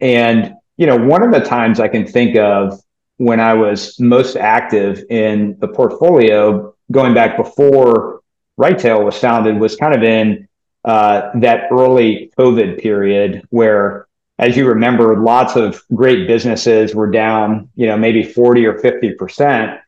and, 0.00 0.54
you 0.76 0.86
know, 0.86 0.96
one 0.96 1.22
of 1.22 1.32
the 1.32 1.40
times 1.40 1.80
I 1.80 1.88
can 1.88 2.06
think 2.06 2.36
of 2.36 2.80
when 3.16 3.40
I 3.40 3.54
was 3.54 3.98
most 3.98 4.36
active 4.36 5.04
in 5.10 5.58
the 5.58 5.68
portfolio 5.68 6.74
going 6.90 7.14
back 7.14 7.36
before 7.36 8.20
Right 8.56 8.78
Tail 8.78 9.04
was 9.04 9.18
founded 9.18 9.58
was 9.58 9.76
kind 9.76 9.94
of 9.94 10.02
in 10.02 10.48
uh, 10.84 11.30
that 11.40 11.68
early 11.70 12.32
COVID 12.38 12.80
period 12.80 13.42
where 13.50 14.08
as 14.38 14.56
you 14.56 14.68
remember, 14.68 15.20
lots 15.20 15.56
of 15.56 15.82
great 15.94 16.28
businesses 16.28 16.94
were 16.94 17.10
down, 17.10 17.70
you 17.74 17.86
know, 17.86 17.96
maybe 17.96 18.22
40 18.22 18.66
or 18.66 18.74
50%. 18.74 19.80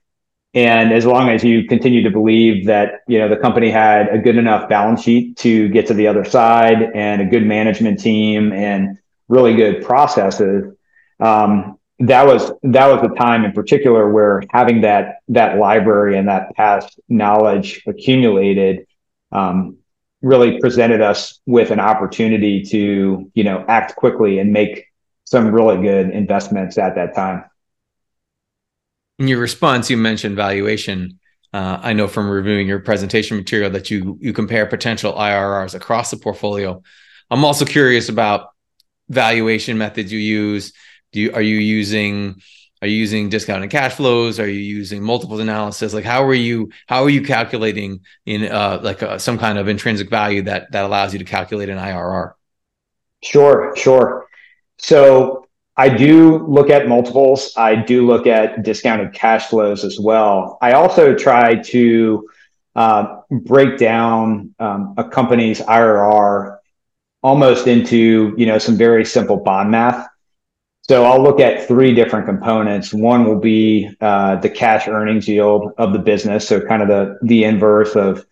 And 0.52 0.92
as 0.92 1.06
long 1.06 1.28
as 1.28 1.44
you 1.44 1.64
continue 1.64 2.02
to 2.02 2.10
believe 2.10 2.66
that, 2.66 3.02
you 3.06 3.18
know, 3.18 3.28
the 3.28 3.36
company 3.36 3.70
had 3.70 4.08
a 4.08 4.18
good 4.18 4.36
enough 4.36 4.68
balance 4.68 5.02
sheet 5.02 5.36
to 5.38 5.68
get 5.68 5.86
to 5.86 5.94
the 5.94 6.08
other 6.08 6.24
side 6.24 6.90
and 6.94 7.22
a 7.22 7.24
good 7.24 7.46
management 7.46 8.00
team 8.00 8.52
and 8.52 8.98
really 9.28 9.54
good 9.54 9.84
processes, 9.84 10.74
um, 11.20 11.78
that 12.00 12.26
was 12.26 12.50
that 12.62 12.86
was 12.86 13.02
the 13.02 13.14
time 13.14 13.44
in 13.44 13.52
particular 13.52 14.10
where 14.10 14.42
having 14.50 14.80
that 14.80 15.16
that 15.28 15.58
library 15.58 16.16
and 16.16 16.28
that 16.28 16.54
past 16.56 16.98
knowledge 17.08 17.82
accumulated 17.86 18.86
um, 19.32 19.76
really 20.22 20.58
presented 20.58 21.00
us 21.00 21.40
with 21.46 21.70
an 21.70 21.80
opportunity 21.80 22.62
to, 22.62 23.30
you 23.34 23.44
know, 23.44 23.64
act 23.68 23.96
quickly 23.96 24.38
and 24.38 24.52
make 24.52 24.86
some 25.24 25.52
really 25.52 25.80
good 25.80 26.10
investments 26.10 26.76
at 26.78 26.94
that 26.96 27.14
time. 27.14 27.44
In 29.20 29.28
your 29.28 29.38
response, 29.38 29.90
you 29.90 29.98
mentioned 29.98 30.34
valuation. 30.34 31.20
Uh, 31.52 31.78
I 31.82 31.92
know 31.92 32.08
from 32.08 32.30
reviewing 32.30 32.66
your 32.66 32.80
presentation 32.80 33.36
material 33.36 33.70
that 33.72 33.90
you 33.90 34.16
you 34.18 34.32
compare 34.32 34.64
potential 34.64 35.12
IRRs 35.12 35.74
across 35.74 36.10
the 36.10 36.16
portfolio. 36.16 36.82
I'm 37.30 37.44
also 37.44 37.66
curious 37.66 38.08
about 38.08 38.48
valuation 39.10 39.76
methods 39.76 40.10
you 40.10 40.18
use. 40.18 40.72
Do 41.12 41.20
you 41.20 41.32
are 41.34 41.42
you 41.42 41.58
using 41.58 42.40
are 42.80 42.88
you 42.88 42.96
using 42.96 43.28
discounted 43.28 43.70
cash 43.70 43.92
flows? 43.92 44.40
Are 44.40 44.48
you 44.48 44.58
using 44.58 45.02
multiples 45.02 45.40
analysis? 45.40 45.92
Like 45.92 46.06
how 46.06 46.24
are 46.24 46.32
you 46.32 46.70
how 46.86 47.02
are 47.02 47.10
you 47.10 47.20
calculating 47.20 48.00
in 48.24 48.44
uh, 48.44 48.80
like 48.82 49.02
uh, 49.02 49.18
some 49.18 49.36
kind 49.36 49.58
of 49.58 49.68
intrinsic 49.68 50.08
value 50.08 50.40
that 50.44 50.72
that 50.72 50.86
allows 50.86 51.12
you 51.12 51.18
to 51.18 51.26
calculate 51.26 51.68
an 51.68 51.76
IRR? 51.76 52.32
Sure, 53.22 53.74
sure. 53.76 54.28
So 54.78 55.46
I 55.80 55.88
do 55.88 56.46
look 56.46 56.68
at 56.68 56.88
multiples. 56.88 57.54
I 57.56 57.74
do 57.74 58.06
look 58.06 58.26
at 58.26 58.62
discounted 58.62 59.14
cash 59.14 59.46
flows 59.46 59.82
as 59.82 59.98
well. 59.98 60.58
I 60.60 60.72
also 60.72 61.14
try 61.14 61.54
to 61.54 62.28
uh, 62.76 63.20
break 63.30 63.78
down 63.78 64.54
um, 64.58 64.92
a 64.98 65.04
company's 65.04 65.62
IRR 65.62 66.58
almost 67.22 67.66
into 67.66 68.34
you 68.36 68.44
know 68.44 68.58
some 68.58 68.76
very 68.76 69.06
simple 69.06 69.38
bond 69.38 69.70
math. 69.70 70.06
So 70.82 71.06
I'll 71.06 71.22
look 71.22 71.40
at 71.40 71.66
three 71.66 71.94
different 71.94 72.26
components. 72.26 72.92
One 72.92 73.24
will 73.24 73.40
be 73.40 73.88
uh, 74.02 74.36
the 74.36 74.50
cash 74.50 74.86
earnings 74.86 75.26
yield 75.26 75.72
of 75.78 75.94
the 75.94 75.98
business, 75.98 76.46
so 76.46 76.60
kind 76.60 76.82
of 76.82 76.88
the 76.88 77.18
the 77.22 77.44
inverse 77.44 77.96
of 77.96 78.26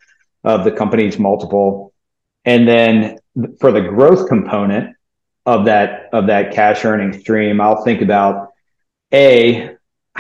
of 0.44 0.64
the 0.64 0.72
company's 0.72 1.18
multiple, 1.18 1.94
and 2.44 2.68
then 2.68 3.20
for 3.58 3.72
the 3.72 3.80
growth 3.80 4.28
component 4.28 4.97
of 5.48 5.64
that 5.64 6.11
of 6.12 6.26
that 6.26 6.52
cash 6.52 6.84
earning 6.84 7.18
stream, 7.18 7.58
I'll 7.58 7.82
think 7.82 8.02
about 8.02 8.52
a 9.14 9.70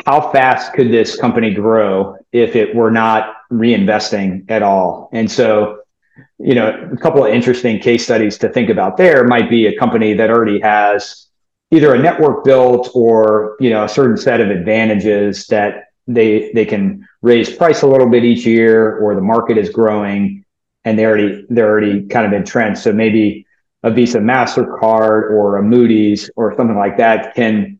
how 0.06 0.32
fast 0.32 0.72
could 0.72 0.90
this 0.90 1.20
company 1.20 1.52
grow 1.52 2.16
if 2.32 2.56
it 2.56 2.74
were 2.74 2.90
not 2.90 3.36
reinvesting 3.52 4.50
at 4.50 4.62
all, 4.62 5.10
and 5.12 5.30
so 5.30 5.82
you 6.38 6.54
know 6.54 6.90
a 6.90 6.96
couple 6.96 7.22
of 7.22 7.30
interesting 7.30 7.78
case 7.78 8.04
studies 8.04 8.38
to 8.38 8.48
think 8.48 8.70
about 8.70 8.96
there 8.96 9.24
might 9.24 9.50
be 9.50 9.66
a 9.66 9.78
company 9.78 10.14
that 10.14 10.30
already 10.30 10.60
has 10.60 11.26
either 11.70 11.94
a 11.94 11.98
network 11.98 12.42
built 12.42 12.90
or 12.94 13.56
you 13.60 13.68
know 13.68 13.84
a 13.84 13.88
certain 13.88 14.16
set 14.16 14.40
of 14.40 14.48
advantages 14.48 15.46
that 15.48 15.88
they 16.06 16.50
they 16.54 16.64
can 16.64 17.06
raise 17.20 17.54
price 17.54 17.82
a 17.82 17.86
little 17.86 18.08
bit 18.08 18.24
each 18.24 18.46
year 18.46 18.96
or 18.96 19.14
the 19.14 19.20
market 19.20 19.58
is 19.58 19.68
growing 19.68 20.42
and 20.86 20.98
they 20.98 21.04
already 21.04 21.44
they're 21.50 21.68
already 21.68 22.06
kind 22.06 22.26
of 22.26 22.32
entrenched 22.32 22.82
so 22.82 22.92
maybe 22.92 23.44
a 23.82 23.90
visa 23.90 24.18
mastercard 24.18 25.30
or 25.30 25.56
a 25.56 25.62
moody's 25.62 26.30
or 26.36 26.54
something 26.56 26.76
like 26.76 26.96
that 26.96 27.34
can 27.34 27.78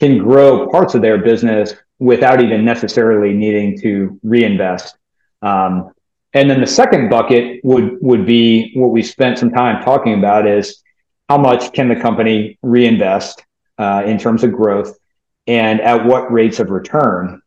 can 0.00 0.18
grow 0.18 0.68
parts 0.68 0.94
of 0.94 1.02
their 1.02 1.18
business 1.18 1.74
without 1.98 2.42
even 2.42 2.64
necessarily 2.64 3.32
needing 3.32 3.78
to 3.78 4.18
reinvest 4.22 4.96
um, 5.42 5.92
and 6.34 6.50
then 6.50 6.60
the 6.60 6.66
second 6.66 7.08
bucket 7.08 7.64
would 7.64 7.98
would 8.00 8.26
be 8.26 8.72
what 8.74 8.90
we 8.90 9.02
spent 9.02 9.38
some 9.38 9.50
time 9.50 9.82
talking 9.84 10.18
about 10.18 10.46
is 10.46 10.82
how 11.28 11.38
much 11.38 11.72
can 11.72 11.88
the 11.88 11.96
company 11.96 12.58
reinvest 12.62 13.44
uh, 13.78 14.02
in 14.04 14.18
terms 14.18 14.42
of 14.42 14.52
growth, 14.52 14.98
and 15.46 15.80
at 15.80 16.04
what 16.04 16.30
rates 16.32 16.58
of 16.58 16.70
return 16.70 17.40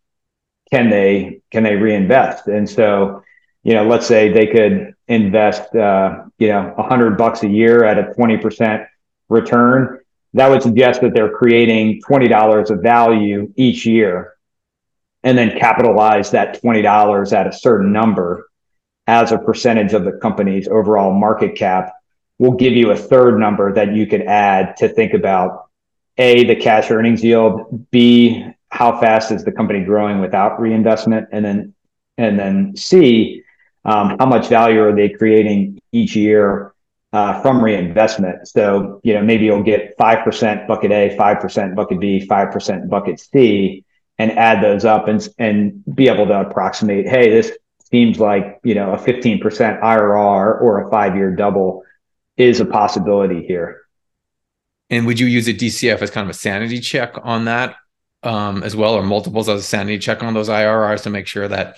can 0.71 0.89
they 0.89 1.41
can 1.51 1.63
they 1.63 1.75
reinvest? 1.75 2.47
And 2.47 2.69
so, 2.69 3.23
you 3.67 3.73
know, 3.73 3.86
let's 3.86 4.08
say 4.08 4.32
they 4.32 4.47
could 4.47 4.95
invest, 5.10 5.75
uh, 5.75 6.23
you 6.39 6.47
know, 6.47 6.73
a 6.77 6.84
hundred 6.84 7.17
bucks 7.17 7.43
a 7.43 7.49
year 7.49 7.84
at 7.84 7.97
a 7.99 8.13
twenty 8.13 8.38
percent 8.38 8.84
return. 9.27 9.99
That 10.36 10.49
would 10.49 10.62
suggest 10.62 11.01
that 11.01 11.13
they're 11.13 11.36
creating 11.36 11.99
twenty 12.01 12.30
dollars 12.30 12.71
of 12.71 12.82
value 12.82 13.51
each 13.58 13.86
year, 13.86 14.36
and 15.21 15.38
then 15.38 15.60
capitalize 15.60 16.32
that 16.32 16.62
twenty 16.62 16.82
dollars 16.82 17.34
at 17.34 17.45
a 17.45 17.51
certain 17.51 17.91
number 17.91 18.49
as 19.06 19.34
a 19.34 19.38
percentage 19.38 19.91
of 19.91 20.06
the 20.06 20.13
company's 20.13 20.69
overall 20.69 21.12
market 21.12 21.56
cap 21.56 21.91
will 22.39 22.53
give 22.53 22.71
you 22.71 22.91
a 22.91 22.95
third 22.95 23.38
number 23.38 23.73
that 23.73 23.93
you 23.93 24.08
could 24.08 24.21
add 24.21 24.77
to 24.77 24.88
think 24.88 25.13
about 25.13 25.65
A, 26.17 26.45
the 26.45 26.56
cash 26.56 26.89
earnings 26.89 27.21
yield, 27.21 27.91
B, 27.91 28.45
how 28.69 28.97
fast 29.01 29.34
is 29.34 29.43
the 29.43 29.51
company 29.51 29.84
growing 29.84 30.21
without 30.21 30.58
reinvestment, 30.58 31.27
and 31.34 31.43
then 31.43 31.73
and 32.17 32.39
then 32.39 32.77
C, 32.77 33.43
um, 33.88 34.17
how 34.19 34.26
much 34.26 34.50
value 34.50 34.84
are 34.84 34.93
they 34.93 35.10
creating 35.10 35.80
each 35.91 36.15
year 36.15 36.73
uh, 37.13 37.41
from 37.41 37.63
reinvestment? 37.63 38.47
So 38.47 39.00
you 39.04 39.13
know 39.13 39.23
maybe 39.23 39.45
you'll 39.45 39.63
get 39.63 39.95
five 39.97 40.23
percent 40.23 40.67
bucket 40.67 40.91
A, 40.91 41.15
five 41.17 41.39
percent 41.39 41.76
bucket 41.76 42.00
B, 42.00 42.26
five 42.28 42.52
percent 42.52 42.89
bucket 42.89 43.19
C, 43.19 43.86
and 44.19 44.32
add 44.38 44.62
those 44.62 44.86
up 44.86 45.08
and 45.08 45.28
and 45.39 45.84
be 45.95 46.10
able 46.10 46.28
to 46.28 46.41
approximate. 46.41 47.08
Hey, 47.08 47.30
this 47.30 47.58
seems 47.89 48.19
like 48.19 48.60
you 48.63 48.76
know 48.76 48.93
a 48.93 48.97
15% 48.97 49.41
IRR 49.41 50.62
or 50.62 50.88
a 50.88 50.91
five 50.91 51.15
year 51.15 51.32
double 51.32 51.84
is 52.36 52.60
a 52.60 52.65
possibility 52.65 53.45
here. 53.47 53.82
And 54.89 55.06
would 55.06 55.19
you 55.19 55.28
use 55.28 55.47
a 55.47 55.54
DCF 55.54 56.02
as 56.02 56.12
kind 56.12 56.26
of 56.26 56.30
a 56.30 56.38
sanity 56.38 56.80
check 56.80 57.15
on 57.23 57.45
that 57.45 57.76
um, 58.23 58.63
as 58.63 58.76
well, 58.76 58.93
or 58.93 59.04
multiples 59.04 59.50
as 59.50 59.62
a 59.62 59.63
sanity 59.63 59.97
check 59.97 60.23
on 60.23 60.34
those 60.34 60.50
IRRs 60.50 61.04
to 61.04 61.10
make 61.10 61.28
sure 61.28 61.47
that 61.47 61.78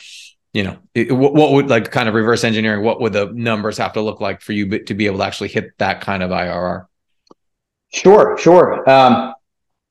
you 0.54 0.64
know 0.64 0.78
it, 0.96 1.12
what, 1.12 1.52
would 1.52 1.70
like 1.70 1.92
kind 1.92 2.10
of 2.10 2.16
reverse 2.16 2.44
engineering? 2.44 2.84
What 2.84 3.02
would 3.02 3.14
the 3.14 3.32
numbers 3.34 3.78
have 3.78 3.94
to 3.94 4.02
look 4.02 4.20
like 4.20 4.42
for 4.42 4.54
you 4.54 4.80
to 4.80 4.94
be 4.94 5.06
able 5.06 5.20
to 5.20 5.24
actually 5.24 5.50
hit 5.50 5.78
that 5.78 6.02
kind 6.02 6.24
of 6.24 6.32
IRR? 6.32 6.88
Sure, 7.92 8.38
sure. 8.38 8.90
Um, 8.90 9.34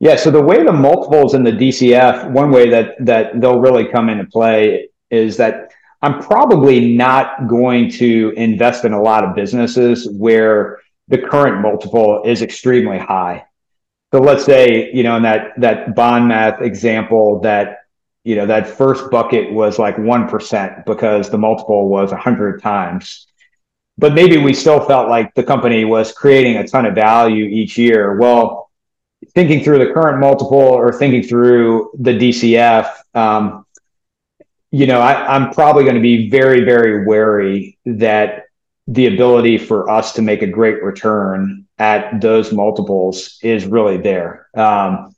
yeah. 0.01 0.17
So 0.17 0.31
the 0.31 0.43
way 0.43 0.65
the 0.65 0.73
multiples 0.73 1.35
in 1.35 1.43
the 1.43 1.53
DCF, 1.53 2.31
one 2.33 2.51
way 2.51 2.71
that 2.71 2.95
that 3.05 3.41
they'll 3.41 3.61
really 3.61 3.87
come 3.87 4.09
into 4.09 4.25
play 4.25 4.89
is 5.11 5.37
that 5.39 5.71
I'm 6.03 6.21
probably 6.21 6.95
not 6.95 7.49
going 7.49 7.91
to 7.93 8.33
invest 8.37 8.85
in 8.85 8.93
a 8.93 9.03
lot 9.03 9.25
of 9.25 9.35
businesses 9.35 10.09
where 10.11 10.81
the 11.09 11.19
current 11.19 11.61
multiple 11.61 12.23
is 12.25 12.43
extremely 12.43 12.99
high. 12.99 13.45
So 14.13 14.21
let's 14.21 14.45
say, 14.45 14.91
you 14.93 15.03
know, 15.03 15.17
in 15.17 15.23
that 15.25 15.53
that 15.59 15.95
bond 15.95 16.29
math 16.29 16.63
example 16.63 17.41
that 17.41 17.81
you 18.25 18.37
know 18.37 18.47
that 18.47 18.67
first 18.67 19.11
bucket 19.11 19.53
was 19.53 19.79
like 19.79 19.97
1% 19.97 20.85
because 20.85 21.31
the 21.31 21.39
multiple 21.39 21.89
was 21.89 22.11
100 22.11 22.63
times. 22.63 23.27
But 23.97 24.15
maybe 24.15 24.39
we 24.39 24.55
still 24.55 24.81
felt 24.85 25.09
like 25.09 25.35
the 25.35 25.43
company 25.43 25.85
was 25.85 26.13
creating 26.13 26.57
a 26.57 26.67
ton 26.67 26.87
of 26.87 26.95
value 26.95 27.45
each 27.45 27.77
year. 27.77 28.17
Well, 28.17 28.71
thinking 29.35 29.65
through 29.65 29.79
the 29.79 29.93
current 29.93 30.21
multiple 30.21 30.59
or 30.59 30.93
thinking 30.93 31.25
through 31.25 31.91
the 31.99 32.13
DCF, 32.13 32.93
um, 33.15 33.67
you 34.71 34.87
know, 34.87 35.01
I, 35.01 35.35
I'm 35.35 35.51
probably 35.53 35.83
going 35.83 35.97
to 35.97 36.01
be 36.01 36.29
very, 36.31 36.65
very 36.65 37.07
wary 37.07 37.79
that 37.87 38.45
the 38.87 39.07
ability 39.07 39.59
for 39.59 39.91
us 39.91 40.13
to 40.15 40.23
make 40.23 40.43
a 40.43 40.47
great 40.47 40.83
return 40.83 41.67
at 41.79 42.21
those 42.21 42.53
multiples 42.53 43.39
is 43.43 43.67
really 43.67 43.99
there. 43.99 44.49
Um, 44.55 45.15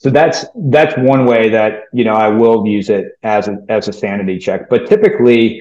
so 0.00 0.08
that's 0.08 0.46
that's 0.70 0.96
one 0.96 1.26
way 1.26 1.50
that 1.50 1.84
you 1.92 2.04
know 2.04 2.14
I 2.14 2.28
will 2.28 2.66
use 2.66 2.88
it 2.88 3.18
as 3.22 3.48
a 3.48 3.58
as 3.68 3.86
a 3.88 3.92
sanity 3.92 4.38
check. 4.38 4.70
But 4.70 4.88
typically, 4.88 5.56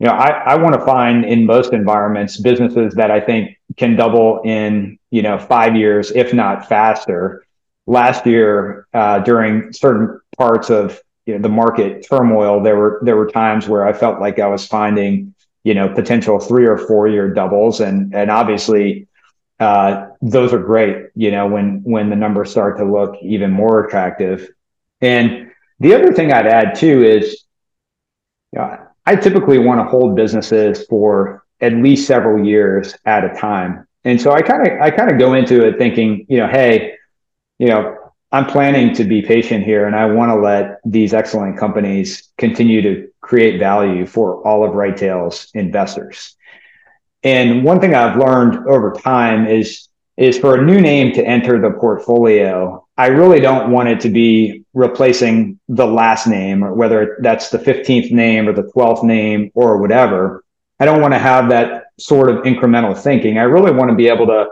you 0.00 0.06
know, 0.08 0.12
I, 0.12 0.30
I 0.30 0.56
want 0.56 0.74
to 0.74 0.84
find 0.84 1.24
in 1.24 1.46
most 1.46 1.72
environments 1.72 2.36
businesses 2.40 2.94
that 2.94 3.12
I 3.12 3.20
think 3.20 3.56
can 3.76 3.96
double 3.96 4.42
in 4.44 4.98
you 5.10 5.22
know 5.22 5.38
five 5.38 5.76
years, 5.76 6.10
if 6.10 6.34
not 6.34 6.68
faster. 6.68 7.46
last 7.86 8.26
year 8.26 8.86
uh, 8.94 9.20
during 9.20 9.72
certain 9.72 10.20
parts 10.36 10.70
of 10.70 11.00
you 11.26 11.34
know, 11.34 11.40
the 11.40 11.48
market 11.48 12.06
turmoil, 12.08 12.62
there 12.62 12.76
were 12.76 13.00
there 13.02 13.16
were 13.16 13.28
times 13.28 13.68
where 13.68 13.86
I 13.86 13.92
felt 13.92 14.20
like 14.20 14.40
I 14.40 14.48
was 14.48 14.66
finding 14.66 15.34
you 15.62 15.74
know 15.74 15.88
potential 15.88 16.40
three 16.40 16.66
or 16.66 16.78
four 16.78 17.06
year 17.08 17.32
doubles, 17.32 17.80
and 17.80 18.14
and 18.14 18.30
obviously 18.30 19.06
uh, 19.60 20.08
those 20.20 20.52
are 20.52 20.58
great. 20.58 21.06
You 21.14 21.30
know 21.30 21.46
when 21.46 21.82
when 21.84 22.10
the 22.10 22.16
numbers 22.16 22.50
start 22.50 22.78
to 22.78 22.84
look 22.84 23.16
even 23.22 23.50
more 23.50 23.84
attractive, 23.84 24.48
and 25.00 25.50
the 25.80 25.94
other 25.94 26.12
thing 26.12 26.32
I'd 26.32 26.46
add 26.46 26.74
too 26.74 27.02
is, 27.02 27.44
you 28.52 28.58
know, 28.58 28.78
I 29.06 29.16
typically 29.16 29.58
want 29.58 29.80
to 29.80 29.84
hold 29.84 30.16
businesses 30.16 30.86
for 30.86 31.44
at 31.60 31.72
least 31.72 32.06
several 32.06 32.44
years 32.44 32.94
at 33.04 33.24
a 33.24 33.34
time, 33.34 33.86
and 34.04 34.20
so 34.20 34.32
I 34.32 34.42
kind 34.42 34.66
of 34.66 34.80
I 34.80 34.90
kind 34.90 35.10
of 35.10 35.18
go 35.18 35.34
into 35.34 35.66
it 35.66 35.78
thinking, 35.78 36.26
you 36.28 36.38
know, 36.38 36.48
hey, 36.48 36.94
you 37.58 37.68
know, 37.68 37.96
I'm 38.34 38.46
planning 38.46 38.92
to 38.96 39.04
be 39.04 39.22
patient 39.22 39.64
here 39.64 39.86
and 39.86 39.94
I 39.94 40.06
want 40.06 40.30
to 40.30 40.34
let 40.34 40.80
these 40.84 41.14
excellent 41.14 41.56
companies 41.56 42.32
continue 42.36 42.82
to 42.82 43.08
create 43.20 43.60
value 43.60 44.06
for 44.06 44.44
all 44.44 44.64
of 44.64 44.74
Right 44.74 44.96
Tail's 44.96 45.52
investors. 45.54 46.34
And 47.24 47.64
one 47.64 47.80
thing 47.80 47.94
I've 47.94 48.18
learned 48.18 48.68
over 48.68 48.92
time 48.92 49.46
is 49.46 49.88
is 50.16 50.38
for 50.38 50.54
a 50.54 50.64
new 50.64 50.80
name 50.80 51.12
to 51.12 51.26
enter 51.26 51.60
the 51.60 51.76
portfolio, 51.76 52.86
I 52.96 53.08
really 53.08 53.40
don't 53.40 53.72
want 53.72 53.88
it 53.88 53.98
to 54.00 54.08
be 54.08 54.62
replacing 54.72 55.58
the 55.68 55.86
last 55.86 56.28
name 56.28 56.62
or 56.62 56.72
whether 56.72 57.18
that's 57.20 57.48
the 57.48 57.58
15th 57.58 58.12
name 58.12 58.48
or 58.48 58.52
the 58.52 58.62
12th 58.62 59.02
name 59.02 59.50
or 59.54 59.78
whatever. 59.78 60.44
I 60.78 60.84
don't 60.84 61.00
want 61.00 61.14
to 61.14 61.18
have 61.18 61.48
that 61.48 61.86
sort 61.98 62.28
of 62.30 62.44
incremental 62.44 62.96
thinking. 62.96 63.38
I 63.38 63.42
really 63.42 63.72
want 63.72 63.90
to 63.90 63.96
be 63.96 64.06
able 64.06 64.26
to 64.26 64.50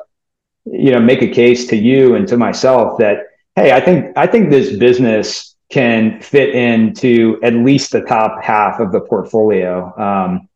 you 0.65 0.93
know 0.93 1.01
make 1.01 1.23
a 1.23 1.29
case 1.29 1.67
to 1.69 1.77
you 1.77 2.15
and 2.15 2.27
to 2.29 2.37
myself 2.37 2.99
that 2.99 3.27
hey, 3.57 3.73
I 3.73 3.81
think 3.81 4.17
I 4.17 4.27
think 4.27 4.51
this 4.51 4.77
business 4.77 5.55
can 5.71 6.21
fit 6.21 6.55
into 6.55 7.41
at 7.43 7.55
least 7.55 7.93
the 7.93 8.03
top 8.03 8.43
half 8.43 8.79
of 8.79 8.93
the 8.93 9.01
portfolio. 9.01 9.93
Um, 9.99 10.49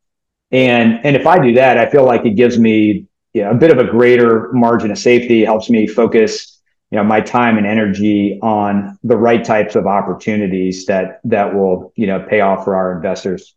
and 0.51 1.05
and 1.05 1.17
if 1.17 1.27
I 1.27 1.39
do 1.39 1.55
that, 1.55 1.79
I 1.79 1.91
feel 1.91 2.05
like 2.05 2.25
it 2.25 2.31
gives 2.31 2.59
me 2.59 3.07
you 3.33 3.43
know, 3.43 3.51
a 3.51 3.55
bit 3.55 3.71
of 3.71 3.79
a 3.79 3.85
greater 3.85 4.51
margin 4.53 4.91
of 4.91 4.99
safety, 4.99 5.45
helps 5.45 5.69
me 5.69 5.87
focus 5.87 6.61
you 6.91 6.97
know 6.97 7.05
my 7.05 7.21
time 7.21 7.59
and 7.59 7.67
energy 7.67 8.39
on 8.43 8.99
the 9.03 9.17
right 9.17 9.45
types 9.45 9.75
of 9.75 9.87
opportunities 9.87 10.87
that 10.87 11.21
that 11.25 11.55
will 11.55 11.93
you 11.97 12.07
know 12.07 12.21
pay 12.21 12.41
off 12.41 12.65
for 12.65 12.77
our 12.77 12.97
investors. 12.97 13.55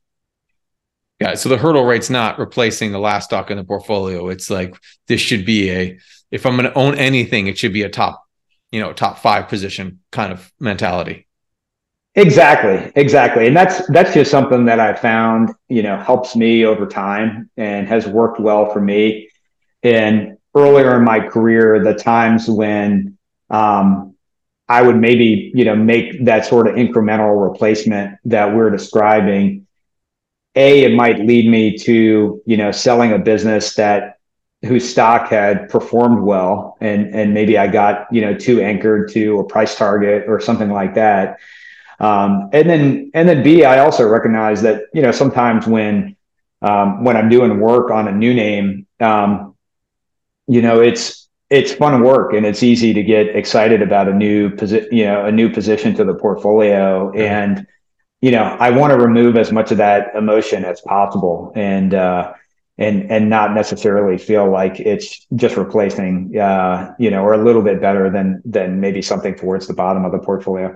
Yeah, 1.19 1.35
so 1.35 1.49
the 1.49 1.57
hurdle 1.57 1.83
rate's 1.83 2.09
not 2.09 2.39
replacing 2.39 2.91
the 2.91 2.99
last 2.99 3.25
stock 3.25 3.51
in 3.51 3.57
the 3.57 3.63
portfolio. 3.63 4.29
It's 4.29 4.49
like 4.49 4.75
this 5.07 5.21
should 5.21 5.45
be 5.45 5.71
a 5.71 5.99
if 6.31 6.45
I'm 6.45 6.55
going 6.55 6.71
to 6.71 6.77
own 6.77 6.95
anything, 6.95 7.47
it 7.47 7.57
should 7.57 7.73
be 7.73 7.83
a 7.83 7.89
top 7.89 8.23
you 8.71 8.79
know 8.79 8.93
top 8.93 9.19
five 9.19 9.47
position 9.47 9.99
kind 10.11 10.33
of 10.33 10.51
mentality 10.59 11.27
exactly 12.15 12.91
exactly 12.95 13.47
and 13.47 13.55
that's 13.55 13.85
that's 13.87 14.13
just 14.13 14.31
something 14.31 14.65
that 14.65 14.79
i 14.79 14.93
found 14.93 15.53
you 15.67 15.83
know 15.83 15.97
helps 15.97 16.35
me 16.35 16.65
over 16.65 16.85
time 16.87 17.49
and 17.55 17.87
has 17.87 18.07
worked 18.07 18.39
well 18.39 18.71
for 18.73 18.81
me 18.81 19.29
and 19.83 20.37
earlier 20.55 20.97
in 20.97 21.03
my 21.03 21.19
career 21.19 21.83
the 21.83 21.93
times 21.93 22.49
when 22.49 23.17
um, 23.51 24.15
i 24.67 24.81
would 24.81 24.95
maybe 24.97 25.51
you 25.53 25.63
know 25.63 25.75
make 25.75 26.25
that 26.25 26.45
sort 26.45 26.67
of 26.67 26.75
incremental 26.75 27.47
replacement 27.49 28.17
that 28.25 28.55
we're 28.55 28.71
describing 28.71 29.67
a 30.55 30.83
it 30.83 30.93
might 30.95 31.19
lead 31.19 31.49
me 31.49 31.77
to 31.77 32.41
you 32.45 32.57
know 32.57 32.71
selling 32.71 33.11
a 33.13 33.19
business 33.19 33.75
that 33.75 34.19
whose 34.63 34.89
stock 34.89 35.29
had 35.29 35.69
performed 35.69 36.21
well 36.21 36.77
and 36.81 37.13
and 37.15 37.33
maybe 37.33 37.57
I 37.57 37.67
got 37.67 38.11
you 38.11 38.21
know 38.21 38.35
too 38.35 38.61
anchored 38.61 39.11
to 39.13 39.39
a 39.39 39.43
price 39.45 39.75
target 39.75 40.25
or 40.27 40.39
something 40.39 40.69
like 40.69 40.95
that. 40.95 41.39
Um, 41.99 42.49
and 42.53 42.69
then 42.69 43.11
and 43.13 43.27
then 43.27 43.43
B, 43.43 43.65
I 43.65 43.79
also 43.79 44.07
recognize 44.07 44.61
that 44.61 44.83
you 44.93 45.01
know 45.01 45.11
sometimes 45.11 45.67
when 45.67 46.15
um, 46.61 47.03
when 47.03 47.17
I'm 47.17 47.29
doing 47.29 47.59
work 47.59 47.91
on 47.91 48.07
a 48.07 48.11
new 48.11 48.33
name, 48.33 48.87
um, 48.99 49.55
you 50.47 50.61
know 50.61 50.81
it's 50.81 51.27
it's 51.49 51.73
fun 51.73 52.01
work 52.03 52.33
and 52.33 52.45
it's 52.45 52.63
easy 52.63 52.93
to 52.93 53.03
get 53.03 53.35
excited 53.35 53.81
about 53.81 54.07
a 54.07 54.13
new 54.13 54.51
position, 54.55 54.87
you 54.91 55.03
know, 55.05 55.25
a 55.25 55.31
new 55.31 55.49
position 55.51 55.95
to 55.95 56.03
the 56.03 56.13
portfolio. 56.13 57.11
And 57.11 57.65
you 58.21 58.31
know, 58.31 58.43
I 58.43 58.69
want 58.69 58.91
to 58.91 58.99
remove 58.99 59.35
as 59.35 59.51
much 59.51 59.71
of 59.71 59.77
that 59.77 60.15
emotion 60.15 60.63
as 60.65 60.81
possible. 60.81 61.51
And 61.55 61.93
uh, 61.93 62.33
and 62.77 63.11
and 63.11 63.29
not 63.29 63.53
necessarily 63.53 64.17
feel 64.17 64.49
like 64.49 64.79
it's 64.79 65.27
just 65.35 65.57
replacing 65.57 66.39
uh, 66.39 66.95
you 66.97 67.11
know 67.11 67.23
or 67.23 67.33
a 67.33 67.43
little 67.43 67.61
bit 67.61 67.81
better 67.81 68.09
than 68.09 68.41
than 68.45 68.79
maybe 68.79 69.01
something 69.01 69.35
towards 69.35 69.67
the 69.67 69.73
bottom 69.73 70.05
of 70.05 70.13
the 70.13 70.19
portfolio 70.19 70.75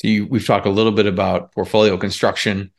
so 0.00 0.08
you, 0.08 0.26
we've 0.26 0.46
talked 0.46 0.64
a 0.64 0.70
little 0.70 0.92
bit 0.92 1.04
about 1.04 1.52
portfolio 1.52 1.98
construction 1.98 2.70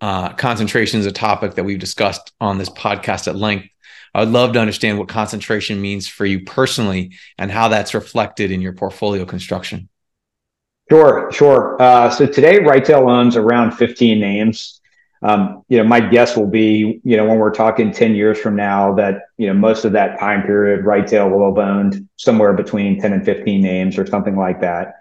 uh, 0.00 0.32
concentration 0.32 1.00
is 1.00 1.06
a 1.06 1.12
topic 1.12 1.54
that 1.54 1.64
we've 1.64 1.78
discussed 1.78 2.32
on 2.40 2.58
this 2.58 2.70
podcast 2.70 3.28
at 3.28 3.36
length. 3.36 3.68
I 4.14 4.20
would 4.20 4.30
love 4.30 4.54
to 4.54 4.60
understand 4.60 4.98
what 4.98 5.08
concentration 5.08 5.80
means 5.80 6.08
for 6.08 6.24
you 6.24 6.44
personally 6.44 7.12
and 7.38 7.50
how 7.50 7.68
that's 7.68 7.94
reflected 7.94 8.50
in 8.50 8.60
your 8.60 8.72
portfolio 8.72 9.24
construction. 9.24 9.88
Sure 10.90 11.30
sure. 11.30 11.80
Uh, 11.80 12.10
so 12.10 12.26
today 12.26 12.58
Right 12.58 12.84
Tail 12.84 13.08
owns 13.08 13.36
around 13.36 13.72
15 13.72 14.18
names. 14.18 14.80
Um, 15.22 15.62
you 15.68 15.76
know, 15.76 15.84
my 15.84 16.00
guess 16.00 16.34
will 16.34 16.46
be, 16.46 17.00
you 17.04 17.16
know, 17.16 17.26
when 17.26 17.38
we're 17.38 17.52
talking 17.52 17.92
10 17.92 18.14
years 18.14 18.38
from 18.38 18.56
now, 18.56 18.94
that, 18.94 19.24
you 19.36 19.46
know, 19.48 19.52
most 19.52 19.84
of 19.84 19.92
that 19.92 20.18
time 20.18 20.42
period, 20.42 20.86
Right 20.86 21.06
Tail 21.06 21.28
will 21.28 21.54
have 21.54 21.58
owned 21.58 22.08
somewhere 22.16 22.54
between 22.54 22.98
10 22.98 23.12
and 23.12 23.24
15 23.24 23.60
names 23.60 23.98
or 23.98 24.06
something 24.06 24.34
like 24.34 24.62
that. 24.62 24.94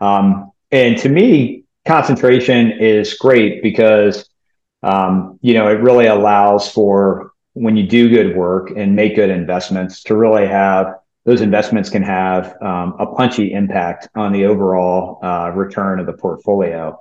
Um, 0.00 0.49
and 0.72 0.98
to 0.98 1.08
me, 1.08 1.64
concentration 1.86 2.72
is 2.72 3.14
great 3.14 3.62
because, 3.62 4.28
um, 4.82 5.38
you 5.42 5.54
know, 5.54 5.68
it 5.68 5.80
really 5.80 6.06
allows 6.06 6.70
for 6.70 7.32
when 7.54 7.76
you 7.76 7.86
do 7.86 8.08
good 8.08 8.36
work 8.36 8.70
and 8.76 8.94
make 8.94 9.16
good 9.16 9.30
investments 9.30 10.02
to 10.04 10.16
really 10.16 10.46
have 10.46 10.94
those 11.26 11.42
investments 11.42 11.90
can 11.90 12.02
have 12.02 12.56
um, 12.62 12.96
a 12.98 13.06
punchy 13.06 13.52
impact 13.52 14.08
on 14.14 14.32
the 14.32 14.46
overall 14.46 15.18
uh, 15.22 15.50
return 15.54 16.00
of 16.00 16.06
the 16.06 16.12
portfolio. 16.12 16.98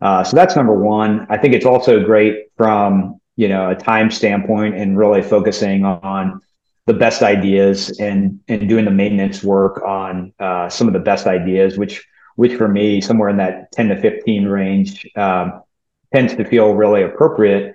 Uh, 0.00 0.24
so 0.24 0.34
that's 0.34 0.56
number 0.56 0.74
one. 0.74 1.26
I 1.30 1.36
think 1.36 1.54
it's 1.54 1.66
also 1.66 2.04
great 2.04 2.48
from 2.56 3.20
you 3.36 3.48
know 3.48 3.70
a 3.70 3.74
time 3.74 4.10
standpoint 4.10 4.74
and 4.74 4.98
really 4.98 5.22
focusing 5.22 5.84
on 5.84 6.40
the 6.86 6.94
best 6.94 7.22
ideas 7.22 8.00
and 8.00 8.40
and 8.48 8.68
doing 8.68 8.84
the 8.84 8.90
maintenance 8.90 9.44
work 9.44 9.82
on 9.82 10.32
uh, 10.40 10.68
some 10.68 10.88
of 10.88 10.92
the 10.92 11.00
best 11.00 11.26
ideas, 11.26 11.78
which 11.78 12.04
which 12.40 12.54
for 12.54 12.68
me 12.68 13.02
somewhere 13.02 13.28
in 13.28 13.36
that 13.36 13.70
10 13.72 13.88
to 13.88 14.00
15 14.00 14.46
range 14.46 15.06
um, 15.14 15.62
tends 16.10 16.34
to 16.34 16.42
feel 16.42 16.72
really 16.72 17.02
appropriate. 17.02 17.74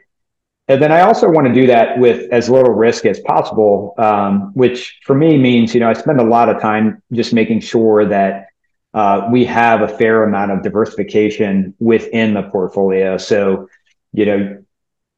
And 0.68 0.82
then 0.82 0.92
I 0.92 1.02
also 1.02 1.30
want 1.30 1.46
to 1.46 1.54
do 1.54 1.68
that 1.68 2.00
with 2.00 2.32
as 2.32 2.50
little 2.50 2.74
risk 2.74 3.06
as 3.06 3.20
possible, 3.20 3.94
um, 4.00 4.54
which 4.56 5.02
for 5.04 5.14
me 5.14 5.38
means 5.38 5.76
you 5.76 5.80
know 5.82 5.88
I 5.88 5.94
spend 5.94 6.20
a 6.20 6.24
lot 6.24 6.50
of 6.50 6.60
time 6.60 7.04
just 7.14 7.32
making 7.32 7.60
sure 7.60 8.08
that 8.08 8.48
uh, 8.96 9.30
we 9.32 9.46
have 9.46 9.84
a 9.84 9.88
fair 9.88 10.24
amount 10.24 10.50
of 10.50 10.64
diversification 10.64 11.76
within 11.78 12.34
the 12.34 12.42
portfolio. 12.44 13.18
So, 13.18 13.70
you 14.14 14.26
know, 14.26 14.64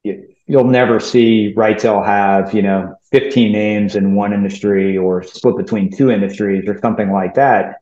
you'll 0.04 0.66
never 0.82 1.00
see 1.00 1.54
Right 1.56 1.80
Tail 1.80 2.04
have, 2.04 2.54
you 2.54 2.64
know, 2.64 2.98
15 3.12 3.50
names 3.50 3.96
in 3.96 4.14
one 4.14 4.34
industry 4.34 4.98
or 4.98 5.24
split 5.24 5.56
between 5.56 5.96
two 5.96 6.12
industries 6.12 6.68
or 6.68 6.78
something 6.82 7.14
like 7.14 7.36
that. 7.36 7.76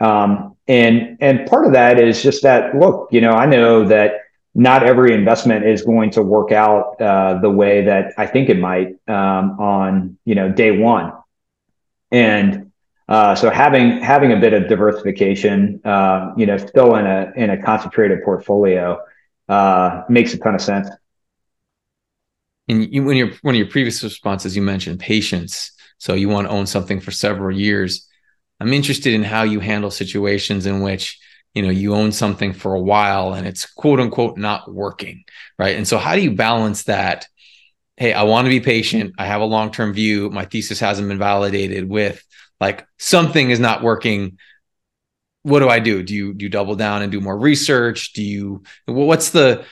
Um, 0.00 0.51
and 0.68 1.18
and 1.20 1.46
part 1.46 1.66
of 1.66 1.72
that 1.72 1.98
is 1.98 2.22
just 2.22 2.42
that 2.42 2.76
look, 2.76 3.08
you 3.10 3.20
know, 3.20 3.32
I 3.32 3.46
know 3.46 3.86
that 3.88 4.14
not 4.54 4.82
every 4.82 5.14
investment 5.14 5.64
is 5.64 5.82
going 5.82 6.10
to 6.10 6.22
work 6.22 6.52
out 6.52 7.00
uh, 7.00 7.40
the 7.40 7.50
way 7.50 7.84
that 7.84 8.12
I 8.18 8.26
think 8.26 8.48
it 8.48 8.58
might 8.58 8.96
um, 9.08 9.58
on 9.58 10.18
you 10.24 10.34
know 10.34 10.50
day 10.50 10.78
one, 10.78 11.12
and 12.10 12.70
uh, 13.08 13.34
so 13.34 13.50
having 13.50 14.00
having 14.00 14.32
a 14.32 14.36
bit 14.36 14.52
of 14.52 14.68
diversification, 14.68 15.80
uh, 15.84 16.32
you 16.36 16.46
know, 16.46 16.56
still 16.56 16.96
in 16.96 17.06
a 17.06 17.32
in 17.36 17.50
a 17.50 17.62
concentrated 17.62 18.22
portfolio 18.24 18.98
uh, 19.48 20.02
makes 20.08 20.32
a 20.34 20.38
ton 20.38 20.54
of 20.54 20.60
sense. 20.60 20.88
And 22.68 22.92
you, 22.92 23.04
when 23.04 23.16
your 23.16 23.30
one 23.42 23.54
of 23.54 23.58
your 23.58 23.68
previous 23.68 24.02
responses, 24.02 24.54
you 24.54 24.62
mentioned 24.62 25.00
patience. 25.00 25.72
So 25.98 26.14
you 26.14 26.28
want 26.28 26.48
to 26.48 26.52
own 26.52 26.66
something 26.66 27.00
for 27.00 27.10
several 27.10 27.56
years. 27.56 28.08
I'm 28.62 28.72
interested 28.72 29.12
in 29.12 29.24
how 29.24 29.42
you 29.42 29.58
handle 29.58 29.90
situations 29.90 30.66
in 30.66 30.82
which 30.82 31.18
you 31.52 31.62
know 31.62 31.70
you 31.70 31.94
own 31.96 32.12
something 32.12 32.52
for 32.52 32.74
a 32.74 32.80
while 32.80 33.34
and 33.34 33.44
it's 33.44 33.66
quote 33.66 33.98
unquote 33.98 34.38
not 34.38 34.72
working, 34.72 35.24
right? 35.58 35.76
And 35.76 35.86
so 35.86 35.98
how 35.98 36.14
do 36.14 36.22
you 36.22 36.30
balance 36.30 36.84
that? 36.84 37.26
Hey, 37.96 38.12
I 38.12 38.22
want 38.22 38.46
to 38.46 38.50
be 38.50 38.60
patient. 38.60 39.14
I 39.18 39.26
have 39.26 39.40
a 39.40 39.46
long 39.46 39.72
term 39.72 39.92
view. 39.92 40.30
My 40.30 40.44
thesis 40.44 40.78
hasn't 40.78 41.08
been 41.08 41.18
validated 41.18 41.88
with 41.88 42.24
like 42.60 42.86
something 43.00 43.50
is 43.50 43.58
not 43.58 43.82
working 43.82 44.38
what 45.42 45.58
do 45.58 45.68
i 45.68 45.78
do 45.78 46.02
do 46.02 46.14
you 46.14 46.34
do 46.34 46.44
you 46.44 46.48
double 46.48 46.76
down 46.76 47.02
and 47.02 47.10
do 47.10 47.20
more 47.20 47.36
research 47.36 48.12
do 48.12 48.22
you 48.22 48.62
what's 48.86 49.30
the 49.30 49.64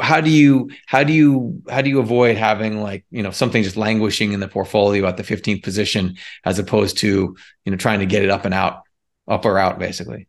how 0.00 0.20
do 0.20 0.30
you 0.30 0.68
how 0.86 1.04
do 1.04 1.12
you 1.12 1.62
how 1.70 1.80
do 1.80 1.88
you 1.88 2.00
avoid 2.00 2.36
having 2.36 2.82
like 2.82 3.04
you 3.10 3.22
know 3.22 3.30
something 3.30 3.62
just 3.62 3.76
languishing 3.76 4.32
in 4.32 4.40
the 4.40 4.48
portfolio 4.48 5.06
at 5.06 5.16
the 5.16 5.22
15th 5.22 5.62
position 5.62 6.16
as 6.44 6.58
opposed 6.58 6.98
to 6.98 7.36
you 7.64 7.70
know 7.70 7.76
trying 7.76 8.00
to 8.00 8.06
get 8.06 8.24
it 8.24 8.30
up 8.30 8.44
and 8.44 8.52
out 8.52 8.82
up 9.28 9.44
or 9.44 9.58
out, 9.58 9.78
basically. 9.78 10.28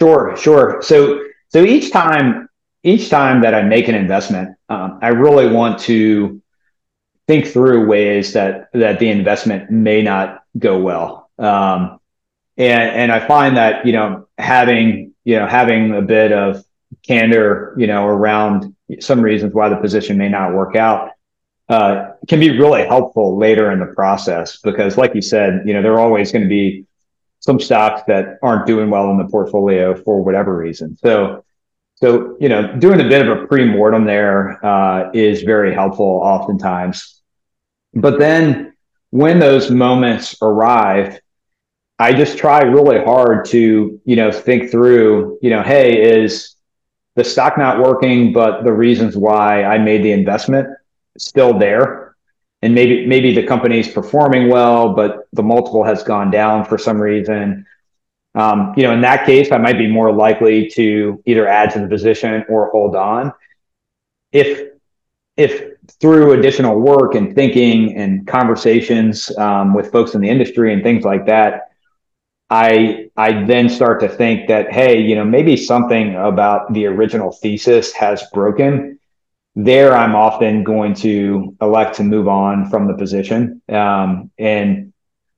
Sure, 0.00 0.36
sure. 0.36 0.82
So 0.82 1.24
so 1.48 1.64
each 1.64 1.92
time 1.92 2.48
each 2.82 3.08
time 3.08 3.40
that 3.42 3.54
I 3.54 3.62
make 3.62 3.88
an 3.88 3.94
investment, 3.94 4.56
um, 4.68 4.98
I 5.00 5.08
really 5.08 5.50
want 5.50 5.78
to 5.80 6.42
think 7.26 7.46
through 7.46 7.86
ways 7.86 8.32
that 8.34 8.68
that 8.72 8.98
the 8.98 9.08
investment 9.08 9.70
may 9.70 10.02
not 10.02 10.42
go 10.58 10.78
well. 10.78 11.30
Um, 11.38 11.98
and 12.56 12.90
and 12.90 13.12
I 13.12 13.26
find 13.26 13.56
that 13.56 13.86
you 13.86 13.92
know 13.92 14.28
having 14.38 15.14
you 15.24 15.36
know 15.36 15.46
having 15.46 15.94
a 15.94 16.02
bit 16.02 16.32
of 16.32 16.64
candor 17.06 17.74
you 17.76 17.86
know 17.86 18.06
around 18.06 18.74
some 19.00 19.20
reasons 19.20 19.54
why 19.54 19.68
the 19.68 19.76
position 19.76 20.18
may 20.18 20.28
not 20.28 20.54
work 20.54 20.76
out 20.76 21.10
uh, 21.68 22.12
can 22.28 22.40
be 22.40 22.58
really 22.58 22.86
helpful 22.86 23.36
later 23.38 23.70
in 23.72 23.80
the 23.80 23.86
process 23.86 24.58
because 24.60 24.96
like 24.96 25.14
you 25.14 25.22
said 25.22 25.62
you 25.66 25.72
know 25.72 25.82
there 25.82 25.94
are 25.94 26.00
always 26.00 26.32
going 26.32 26.42
to 26.42 26.48
be 26.48 26.86
some 27.44 27.60
stocks 27.60 28.00
that 28.06 28.38
aren't 28.42 28.66
doing 28.66 28.88
well 28.88 29.10
in 29.10 29.18
the 29.18 29.26
portfolio 29.26 29.94
for 29.94 30.24
whatever 30.24 30.56
reason. 30.56 30.96
So 30.96 31.44
so 31.96 32.36
you 32.40 32.48
know 32.48 32.74
doing 32.76 33.00
a 33.00 33.08
bit 33.08 33.26
of 33.26 33.38
a 33.38 33.46
pre-mortem 33.46 34.06
there 34.06 34.64
uh, 34.64 35.10
is 35.12 35.42
very 35.42 35.74
helpful 35.74 36.06
oftentimes. 36.06 37.20
But 37.92 38.18
then 38.18 38.74
when 39.10 39.38
those 39.38 39.70
moments 39.70 40.36
arrive 40.40 41.20
I 41.98 42.12
just 42.12 42.38
try 42.38 42.62
really 42.62 43.02
hard 43.04 43.44
to, 43.46 44.00
you 44.04 44.16
know, 44.16 44.32
think 44.32 44.70
through, 44.70 45.38
you 45.40 45.50
know, 45.50 45.62
hey, 45.62 46.22
is 46.22 46.56
the 47.14 47.22
stock 47.22 47.56
not 47.56 47.78
working, 47.78 48.32
but 48.32 48.64
the 48.64 48.72
reasons 48.72 49.16
why 49.16 49.62
I 49.62 49.78
made 49.78 50.02
the 50.02 50.10
investment 50.10 50.68
still 51.16 51.56
there? 51.56 52.16
And 52.62 52.74
maybe 52.74 53.06
maybe 53.06 53.34
the 53.34 53.46
company's 53.46 53.88
performing 53.88 54.48
well, 54.48 54.94
but 54.94 55.28
the 55.32 55.42
multiple 55.42 55.84
has 55.84 56.02
gone 56.02 56.30
down 56.30 56.64
for 56.64 56.78
some 56.78 57.00
reason. 57.00 57.66
Um, 58.34 58.74
you 58.76 58.82
know, 58.82 58.92
in 58.92 59.02
that 59.02 59.26
case, 59.26 59.52
I 59.52 59.58
might 59.58 59.78
be 59.78 59.86
more 59.86 60.12
likely 60.12 60.68
to 60.70 61.22
either 61.26 61.46
add 61.46 61.70
to 61.72 61.80
the 61.80 61.86
position 61.86 62.44
or 62.48 62.70
hold 62.70 62.96
on. 62.96 63.32
If 64.32 64.72
if 65.36 65.74
through 66.00 66.32
additional 66.32 66.80
work 66.80 67.14
and 67.14 67.34
thinking 67.34 67.96
and 67.96 68.26
conversations 68.26 69.36
um, 69.36 69.74
with 69.74 69.92
folks 69.92 70.14
in 70.14 70.20
the 70.20 70.28
industry 70.28 70.72
and 70.72 70.82
things 70.82 71.04
like 71.04 71.26
that, 71.26 71.73
I 72.54 73.10
I 73.16 73.42
then 73.44 73.68
start 73.68 73.98
to 74.00 74.08
think 74.08 74.46
that 74.46 74.72
hey, 74.72 75.00
you 75.00 75.16
know, 75.16 75.24
maybe 75.24 75.56
something 75.56 76.14
about 76.14 76.72
the 76.72 76.86
original 76.86 77.32
thesis 77.32 77.92
has 77.94 78.22
broken. 78.32 79.00
There, 79.56 79.92
I'm 79.92 80.14
often 80.14 80.62
going 80.62 80.94
to 81.06 81.56
elect 81.60 81.96
to 81.96 82.04
move 82.04 82.28
on 82.28 82.70
from 82.70 82.86
the 82.86 82.94
position. 82.94 83.60
Um, 83.68 84.30
and 84.38 84.92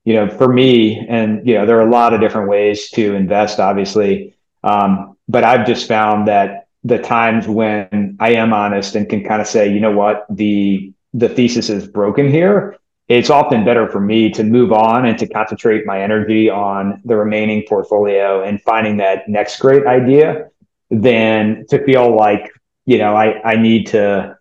you 0.05 0.13
know, 0.13 0.29
for 0.29 0.47
me, 0.53 1.05
and 1.09 1.45
you 1.47 1.55
know, 1.55 1.65
there 1.65 1.79
are 1.79 1.87
a 1.87 1.91
lot 1.91 2.13
of 2.13 2.21
different 2.21 2.49
ways 2.49 2.89
to 2.91 3.15
invest, 3.15 3.59
obviously. 3.59 4.35
Um, 4.63 5.17
but 5.27 5.43
I've 5.43 5.65
just 5.65 5.87
found 5.87 6.27
that 6.27 6.67
the 6.83 6.99
times 6.99 7.47
when 7.47 8.17
I 8.19 8.33
am 8.33 8.53
honest 8.53 8.95
and 8.95 9.09
can 9.09 9.23
kind 9.23 9.41
of 9.41 9.47
say, 9.47 9.73
you 9.73 9.79
know 9.79 9.91
what, 9.91 10.27
the 10.29 10.93
the 11.15 11.29
thesis 11.29 11.71
is 11.71 11.87
broken 11.87 12.29
here 12.29 12.77
it's 13.07 13.29
often 13.29 13.63
better 13.63 13.87
for 13.89 14.01
me 14.01 14.29
to 14.31 14.43
move 14.43 14.73
on 14.73 15.05
and 15.05 15.17
to 15.19 15.27
concentrate 15.27 15.85
my 15.85 16.01
energy 16.01 16.49
on 16.49 17.01
the 17.05 17.15
remaining 17.15 17.63
portfolio 17.67 18.43
and 18.43 18.61
finding 18.61 18.97
that 18.97 19.29
next 19.29 19.59
great 19.59 19.85
idea 19.85 20.49
than 20.89 21.65
to 21.69 21.83
feel 21.85 22.15
like 22.15 22.51
you 22.85 22.97
know 22.97 23.15
I, 23.15 23.41
I 23.43 23.55
need 23.55 23.87
to 23.87 24.37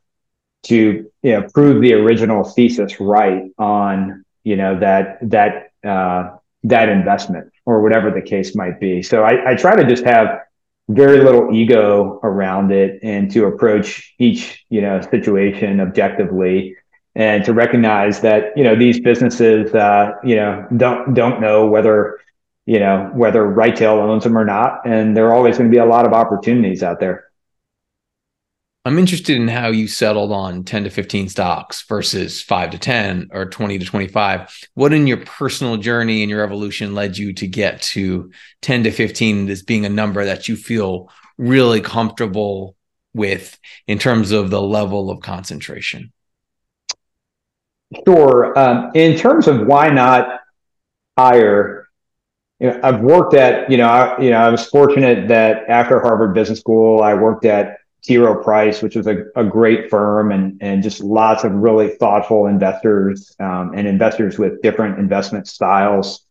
to 0.64 1.10
you 1.22 1.32
know 1.32 1.48
prove 1.54 1.80
the 1.80 1.94
original 1.94 2.44
thesis 2.44 3.00
right 3.00 3.50
on 3.58 4.24
you 4.42 4.56
know 4.56 4.78
that 4.80 5.18
that 5.30 5.70
uh, 5.84 6.36
that 6.64 6.88
investment 6.88 7.52
or 7.64 7.82
whatever 7.82 8.10
the 8.10 8.22
case 8.22 8.54
might 8.54 8.80
be. 8.80 9.02
So 9.02 9.22
I, 9.22 9.52
I 9.52 9.54
try 9.54 9.76
to 9.76 9.84
just 9.84 10.04
have 10.04 10.40
very 10.88 11.22
little 11.22 11.52
ego 11.52 12.20
around 12.22 12.70
it 12.70 13.00
and 13.02 13.30
to 13.32 13.46
approach 13.46 14.14
each 14.18 14.64
you 14.70 14.80
know 14.80 15.00
situation 15.00 15.80
objectively 15.80 16.76
and 17.16 17.44
to 17.46 17.54
recognize 17.54 18.20
that 18.20 18.56
you 18.56 18.62
know 18.62 18.76
these 18.76 19.00
businesses 19.00 19.74
uh, 19.74 20.12
you 20.22 20.36
know 20.36 20.64
don't 20.76 21.14
don't 21.14 21.40
know 21.40 21.66
whether 21.66 22.20
you 22.66 22.78
know 22.78 23.10
whether 23.14 23.44
Right-Tail 23.44 23.94
owns 23.94 24.22
them 24.22 24.38
or 24.38 24.44
not, 24.44 24.86
and 24.86 25.16
there 25.16 25.26
are 25.26 25.34
always 25.34 25.56
going 25.58 25.70
to 25.70 25.74
be 25.74 25.80
a 25.80 25.86
lot 25.86 26.04
of 26.04 26.12
opportunities 26.12 26.82
out 26.82 27.00
there. 27.00 27.24
I'm 28.84 29.00
interested 29.00 29.36
in 29.36 29.48
how 29.48 29.68
you 29.68 29.88
settled 29.88 30.30
on 30.30 30.62
10 30.62 30.84
to 30.84 30.90
15 30.90 31.28
stocks 31.28 31.82
versus 31.88 32.40
5 32.40 32.70
to 32.70 32.78
10 32.78 33.30
or 33.32 33.46
20 33.46 33.80
to 33.80 33.84
25. 33.84 34.68
What 34.74 34.92
in 34.92 35.08
your 35.08 35.16
personal 35.16 35.76
journey 35.76 36.22
and 36.22 36.30
your 36.30 36.44
evolution 36.44 36.94
led 36.94 37.18
you 37.18 37.32
to 37.32 37.48
get 37.48 37.82
to 37.82 38.30
10 38.62 38.84
to 38.84 38.92
15 38.92 39.50
as 39.50 39.64
being 39.64 39.86
a 39.86 39.88
number 39.88 40.24
that 40.24 40.46
you 40.46 40.54
feel 40.54 41.10
really 41.36 41.80
comfortable 41.80 42.76
with 43.12 43.58
in 43.88 43.98
terms 43.98 44.30
of 44.30 44.50
the 44.50 44.62
level 44.62 45.10
of 45.10 45.20
concentration? 45.20 46.12
Sure. 48.06 48.58
Um, 48.58 48.90
in 48.94 49.16
terms 49.16 49.46
of 49.46 49.66
why 49.66 49.88
not 49.88 50.40
higher, 51.16 51.88
you 52.58 52.68
know, 52.68 52.80
I've 52.82 53.00
worked 53.00 53.34
at, 53.34 53.70
you 53.70 53.76
know, 53.76 53.88
I, 53.88 54.20
you 54.20 54.30
know, 54.30 54.38
I 54.38 54.48
was 54.48 54.66
fortunate 54.66 55.28
that 55.28 55.68
after 55.68 56.00
Harvard 56.00 56.34
Business 56.34 56.60
School, 56.60 57.02
I 57.02 57.14
worked 57.14 57.44
at 57.44 57.78
T. 58.02 58.18
Rowe 58.18 58.42
Price, 58.42 58.82
which 58.82 58.96
was 58.96 59.06
a, 59.06 59.24
a 59.36 59.44
great 59.44 59.90
firm 59.90 60.32
and, 60.32 60.58
and 60.60 60.82
just 60.82 61.00
lots 61.00 61.44
of 61.44 61.52
really 61.52 61.90
thoughtful 61.96 62.46
investors 62.46 63.34
um, 63.40 63.72
and 63.74 63.86
investors 63.86 64.38
with 64.38 64.62
different 64.62 64.98
investment 64.98 65.46
styles. 65.46 66.24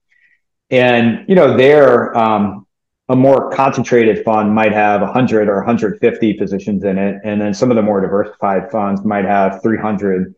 And, 0.72 1.26
you 1.28 1.36
know, 1.36 1.56
there, 1.56 2.18
um, 2.18 2.66
a 3.08 3.16
more 3.16 3.52
concentrated 3.52 4.26
fund 4.26 4.54
might 4.54 4.72
have 4.72 5.02
100 5.02 5.48
or 5.48 5.58
150 5.58 6.34
positions 6.34 6.84
in 6.84 6.98
it. 6.98 7.22
And 7.24 7.40
then 7.40 7.54
some 7.54 7.70
of 7.70 7.76
the 7.76 7.84
more 7.84 8.02
diversified 8.02 8.72
funds 8.72 9.06
might 9.06 9.26
have 9.26 9.62
300 9.62 10.34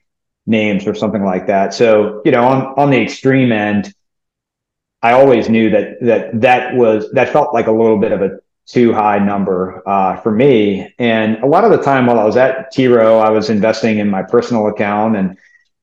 names 0.48 0.88
or 0.88 0.96
something 0.96 1.24
like 1.24 1.48
that. 1.48 1.74
So, 1.74 2.22
you 2.26 2.32
know, 2.32 2.44
on, 2.48 2.74
on 2.78 2.90
the 2.90 3.00
extreme 3.00 3.52
end, 3.52 3.94
I 5.02 5.12
always 5.12 5.50
knew 5.50 5.70
that, 5.70 6.02
that 6.02 6.42
that 6.42 6.76
was, 6.76 7.12
that 7.12 7.30
felt 7.30 7.54
like 7.54 7.68
a 7.68 7.72
little 7.72 8.00
bit 8.00 8.14
of 8.14 8.22
a 8.22 8.40
too 8.66 8.94
high 8.94 9.20
number, 9.20 9.88
uh, 9.88 10.18
for 10.18 10.32
me. 10.32 10.94
And 10.98 11.38
a 11.44 11.46
lot 11.46 11.64
of 11.64 11.72
the 11.72 11.82
time 11.82 12.08
while 12.08 12.20
I 12.20 12.24
was 12.24 12.38
at 12.38 12.72
T. 12.72 12.88
Rowe, 12.88 13.20
I 13.20 13.30
was 13.30 13.50
investing 13.50 14.00
in 14.00 14.10
my 14.10 14.24
personal 14.24 14.68
account 14.68 15.16
and, 15.16 15.38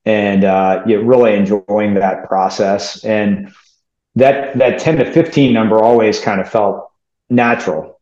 and, 0.05 0.45
uh, 0.45 0.83
know, 0.97 1.03
really 1.03 1.35
enjoying 1.35 1.95
that 1.95 2.27
process. 2.27 3.05
And 3.05 3.53
that, 4.17 4.59
that 4.59 4.81
10 4.81 4.97
to 4.99 5.13
15 5.13 5.53
number 5.53 5.83
always 5.83 6.21
kind 6.21 6.41
of 6.41 6.49
felt 6.49 6.91
natural. 7.31 8.01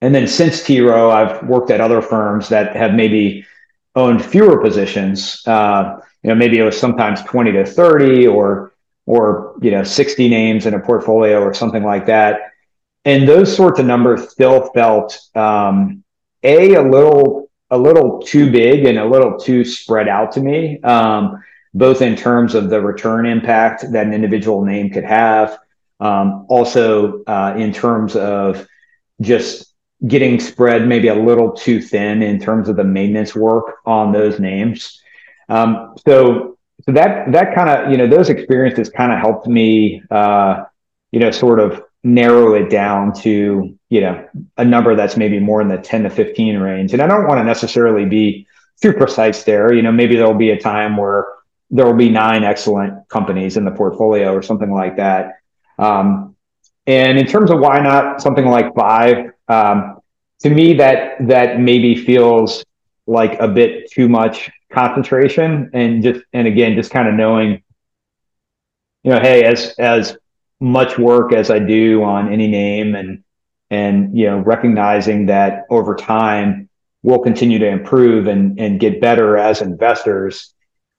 And 0.00 0.14
then 0.14 0.28
since 0.28 0.62
T. 0.62 0.80
Rowe, 0.80 1.10
I've 1.10 1.42
worked 1.48 1.70
at 1.70 1.80
other 1.80 2.02
firms 2.02 2.50
that 2.50 2.76
have 2.76 2.92
maybe 2.92 3.46
owned 3.94 4.24
fewer 4.24 4.60
positions. 4.60 5.42
Uh, 5.46 5.98
you 6.22 6.28
know, 6.28 6.34
maybe 6.34 6.58
it 6.58 6.62
was 6.62 6.78
sometimes 6.78 7.22
20 7.22 7.52
to 7.52 7.66
30 7.66 8.26
or, 8.26 8.74
or, 9.06 9.56
you 9.60 9.70
know, 9.70 9.84
60 9.84 10.28
names 10.28 10.66
in 10.66 10.74
a 10.74 10.80
portfolio 10.80 11.40
or 11.40 11.54
something 11.54 11.84
like 11.84 12.06
that. 12.06 12.52
And 13.04 13.28
those 13.28 13.54
sorts 13.54 13.78
of 13.78 13.86
numbers 13.86 14.30
still 14.30 14.70
felt, 14.72 15.18
um, 15.34 16.02
a, 16.42 16.74
a 16.74 16.82
little, 16.82 17.50
a 17.70 17.78
little 17.78 18.20
too 18.20 18.50
big 18.50 18.86
and 18.86 18.98
a 18.98 19.04
little 19.04 19.38
too 19.38 19.64
spread 19.64 20.08
out 20.08 20.32
to 20.32 20.40
me. 20.40 20.80
Um, 20.82 21.42
both 21.74 22.02
in 22.02 22.16
terms 22.16 22.54
of 22.54 22.70
the 22.70 22.80
return 22.80 23.26
impact 23.26 23.84
that 23.92 24.06
an 24.06 24.14
individual 24.14 24.64
name 24.64 24.90
could 24.90 25.04
have, 25.04 25.58
um, 26.00 26.46
also 26.48 27.24
uh, 27.24 27.54
in 27.58 27.72
terms 27.72 28.14
of 28.14 28.66
just 29.20 29.73
getting 30.06 30.40
spread 30.40 30.86
maybe 30.86 31.08
a 31.08 31.14
little 31.14 31.52
too 31.52 31.80
thin 31.80 32.22
in 32.22 32.38
terms 32.40 32.68
of 32.68 32.76
the 32.76 32.84
maintenance 32.84 33.34
work 33.34 33.76
on 33.86 34.12
those 34.12 34.38
names. 34.38 35.00
Um, 35.48 35.94
so, 36.06 36.58
so 36.84 36.92
that 36.92 37.32
that 37.32 37.54
kind 37.54 37.70
of 37.70 37.90
you 37.90 37.96
know 37.96 38.06
those 38.06 38.28
experiences 38.28 38.90
kind 38.90 39.12
of 39.12 39.18
helped 39.18 39.46
me 39.46 40.02
uh, 40.10 40.64
you 41.12 41.20
know 41.20 41.30
sort 41.30 41.60
of 41.60 41.82
narrow 42.02 42.54
it 42.54 42.68
down 42.68 43.12
to 43.12 43.78
you 43.88 44.00
know 44.00 44.28
a 44.56 44.64
number 44.64 44.94
that's 44.94 45.16
maybe 45.16 45.38
more 45.38 45.62
in 45.62 45.68
the 45.68 45.78
10 45.78 46.02
to 46.02 46.10
15 46.10 46.58
range. 46.58 46.92
And 46.92 47.00
I 47.00 47.06
don't 47.06 47.26
want 47.26 47.38
to 47.38 47.44
necessarily 47.44 48.04
be 48.04 48.46
too 48.82 48.92
precise 48.92 49.44
there. 49.44 49.72
You 49.72 49.82
know, 49.82 49.92
maybe 49.92 50.16
there'll 50.16 50.34
be 50.34 50.50
a 50.50 50.60
time 50.60 50.96
where 50.96 51.26
there 51.70 51.86
will 51.86 51.94
be 51.94 52.10
nine 52.10 52.44
excellent 52.44 53.08
companies 53.08 53.56
in 53.56 53.64
the 53.64 53.70
portfolio 53.70 54.32
or 54.32 54.42
something 54.42 54.70
like 54.70 54.96
that. 54.96 55.38
Um, 55.78 56.36
and 56.86 57.18
in 57.18 57.26
terms 57.26 57.50
of 57.50 57.60
why 57.60 57.78
not 57.78 58.20
something 58.20 58.46
like 58.46 58.74
five, 58.74 59.32
um, 59.48 60.00
to 60.40 60.50
me, 60.50 60.74
that 60.74 61.26
that 61.28 61.60
maybe 61.60 61.94
feels 61.94 62.64
like 63.06 63.38
a 63.40 63.48
bit 63.48 63.90
too 63.90 64.08
much 64.08 64.50
concentration, 64.72 65.70
and 65.72 66.02
just 66.02 66.20
and 66.32 66.46
again, 66.46 66.74
just 66.74 66.90
kind 66.90 67.08
of 67.08 67.14
knowing, 67.14 67.62
you 69.02 69.10
know, 69.12 69.20
hey, 69.20 69.44
as 69.44 69.74
as 69.78 70.16
much 70.60 70.98
work 70.98 71.32
as 71.32 71.50
I 71.50 71.58
do 71.58 72.02
on 72.02 72.32
any 72.32 72.48
name, 72.48 72.94
and 72.94 73.24
and 73.70 74.16
you 74.16 74.26
know, 74.26 74.38
recognizing 74.38 75.26
that 75.26 75.64
over 75.70 75.94
time 75.94 76.68
we'll 77.02 77.20
continue 77.20 77.58
to 77.58 77.68
improve 77.68 78.26
and 78.26 78.58
and 78.58 78.80
get 78.80 79.00
better 79.00 79.36
as 79.36 79.60
investors. 79.60 80.54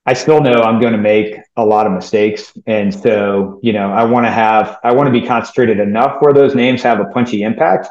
I 0.08 0.14
still 0.14 0.40
know 0.40 0.54
I'm 0.54 0.80
going 0.80 0.94
to 0.94 1.00
make 1.00 1.40
a 1.58 1.66
lot 1.66 1.88
of 1.88 1.94
mistakes. 1.94 2.54
And 2.68 2.94
so, 2.94 3.60
you 3.64 3.74
know, 3.74 3.92
I 3.92 4.04
want 4.04 4.28
to 4.28 4.32
have, 4.32 4.78
I 4.84 4.92
want 4.92 5.08
to 5.08 5.12
be 5.12 5.26
concentrated 5.26 5.80
enough 5.80 6.18
where 6.20 6.32
those 6.32 6.54
names 6.54 6.84
have 6.84 7.00
a 7.00 7.06
punchy 7.06 7.42
impact. 7.42 7.88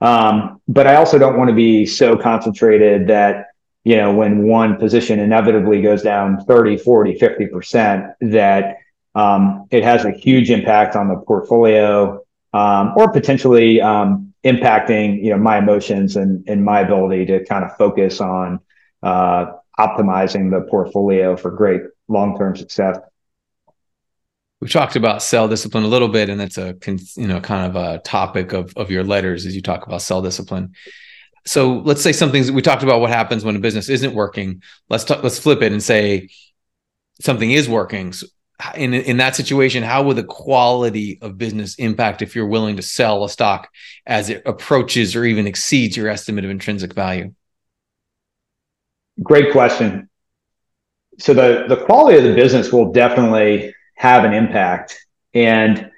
Um, 0.00 0.60
but 0.66 0.86
I 0.86 0.96
also 0.96 1.18
don't 1.18 1.36
want 1.36 1.50
to 1.50 1.54
be 1.54 1.84
so 1.86 2.16
concentrated 2.16 3.08
that, 3.08 3.48
you 3.84 3.96
know, 3.96 4.14
when 4.14 4.44
one 4.46 4.76
position 4.76 5.18
inevitably 5.18 5.82
goes 5.82 6.02
down 6.02 6.44
30, 6.44 6.78
40, 6.78 7.18
50%, 7.18 8.14
that 8.32 8.78
um, 9.14 9.66
it 9.70 9.82
has 9.84 10.04
a 10.04 10.10
huge 10.10 10.50
impact 10.50 10.96
on 10.96 11.08
the 11.08 11.16
portfolio 11.16 12.24
um, 12.52 12.94
or 12.96 13.12
potentially 13.12 13.80
um, 13.80 14.32
impacting, 14.44 15.22
you 15.22 15.30
know, 15.30 15.38
my 15.38 15.58
emotions 15.58 16.16
and, 16.16 16.48
and 16.48 16.64
my 16.64 16.80
ability 16.80 17.26
to 17.26 17.44
kind 17.44 17.64
of 17.64 17.76
focus 17.76 18.20
on 18.20 18.60
uh, 19.02 19.46
optimizing 19.78 20.50
the 20.50 20.66
portfolio 20.68 21.36
for 21.36 21.50
great 21.50 21.82
long-term 22.08 22.56
success. 22.56 22.98
We 24.60 24.68
talked 24.68 24.96
about 24.96 25.22
sell 25.22 25.48
discipline 25.48 25.84
a 25.84 25.88
little 25.88 26.08
bit, 26.08 26.28
and 26.28 26.38
that's 26.38 26.58
a 26.58 26.76
you 27.16 27.26
know 27.26 27.40
kind 27.40 27.66
of 27.66 27.76
a 27.76 27.98
topic 28.00 28.52
of 28.52 28.76
of 28.76 28.90
your 28.90 29.04
letters 29.04 29.46
as 29.46 29.56
you 29.56 29.62
talk 29.62 29.86
about 29.86 30.02
sell 30.02 30.20
discipline. 30.22 30.74
So 31.46 31.78
let's 31.78 32.02
say 32.02 32.12
something 32.12 32.52
we 32.52 32.62
talked 32.62 32.82
about 32.82 33.00
what 33.00 33.10
happens 33.10 33.44
when 33.44 33.56
a 33.56 33.60
business 33.60 33.88
isn't 33.88 34.14
working. 34.14 34.62
Let's 34.90 35.04
talk, 35.04 35.22
let's 35.22 35.38
flip 35.38 35.62
it 35.62 35.72
and 35.72 35.82
say 35.82 36.28
something 37.20 37.50
is 37.50 37.68
working. 37.68 38.12
So 38.12 38.26
in 38.74 38.92
in 38.92 39.16
that 39.18 39.36
situation, 39.36 39.82
how 39.82 40.02
will 40.02 40.14
the 40.14 40.24
quality 40.24 41.18
of 41.22 41.38
business 41.38 41.76
impact 41.76 42.22
if 42.22 42.34
you're 42.34 42.46
willing 42.46 42.76
to 42.76 42.82
sell 42.82 43.24
a 43.24 43.30
stock 43.30 43.70
as 44.06 44.28
it 44.28 44.42
approaches 44.44 45.16
or 45.16 45.24
even 45.24 45.46
exceeds 45.46 45.96
your 45.96 46.08
estimate 46.08 46.44
of 46.44 46.50
intrinsic 46.50 46.92
value? 46.92 47.34
Great 49.22 49.52
question. 49.52 50.08
So 51.18 51.34
the 51.34 51.64
the 51.68 51.84
quality 51.84 52.18
of 52.18 52.24
the 52.24 52.34
business 52.34 52.72
will 52.72 52.92
definitely 52.92 53.74
have 54.00 54.24
an 54.24 54.32
impact, 54.32 54.98
and 55.34 55.90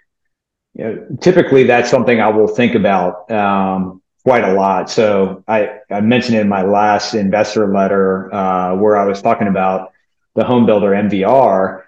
you 0.75 0.85
know, 0.85 1.07
typically 1.21 1.63
that's 1.63 1.89
something 1.89 2.21
I 2.21 2.31
will 2.31 2.49
think 2.49 2.75
about 2.75 3.31
um, 3.31 4.03
quite 4.25 4.43
a 4.43 4.55
lot. 4.55 4.91
So 4.91 5.45
I 5.47 5.79
I 5.89 6.01
mentioned 6.01 6.37
in 6.37 6.49
my 6.49 6.63
last 6.63 7.15
investor 7.15 7.73
letter 7.73 8.35
uh, 8.35 8.75
where 8.75 8.97
I 8.97 9.05
was 9.05 9.23
talking 9.23 9.47
about 9.47 9.93
the 10.35 10.43
home 10.43 10.67
builder 10.67 10.91
NVR, 10.91 11.83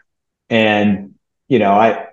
and 0.50 1.16
you 1.48 1.58
know 1.58 1.72
I 1.72 2.06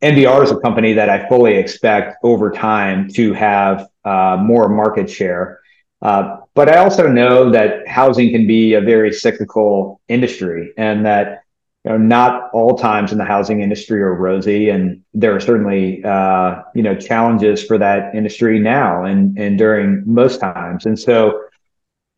NVR 0.00 0.44
is 0.44 0.52
a 0.52 0.60
company 0.60 0.92
that 0.92 1.08
I 1.08 1.28
fully 1.28 1.56
expect 1.56 2.18
over 2.22 2.52
time 2.52 3.08
to 3.14 3.32
have 3.32 3.88
uh, 4.04 4.36
more 4.40 4.68
market 4.68 5.10
share. 5.10 5.58
Uh, 6.00 6.36
but 6.54 6.68
I 6.68 6.76
also 6.76 7.08
know 7.08 7.50
that 7.50 7.88
housing 7.88 8.30
can 8.30 8.46
be 8.46 8.74
a 8.74 8.80
very 8.80 9.12
cyclical 9.12 10.00
industry 10.06 10.72
and 10.76 11.04
that 11.04 11.42
you 11.84 11.90
know, 11.92 11.96
not 11.96 12.50
all 12.52 12.76
times 12.76 13.10
in 13.10 13.18
the 13.18 13.24
housing 13.24 13.62
industry 13.62 14.02
are 14.02 14.14
rosy, 14.14 14.68
and 14.68 15.02
there 15.14 15.34
are 15.34 15.40
certainly 15.40 16.04
uh, 16.04 16.62
you 16.74 16.82
know 16.82 16.94
challenges 16.94 17.64
for 17.64 17.78
that 17.78 18.14
industry 18.14 18.58
now 18.58 19.04
and 19.04 19.38
and 19.38 19.56
during 19.56 20.02
most 20.04 20.40
times. 20.40 20.84
And 20.84 20.98
so, 20.98 21.44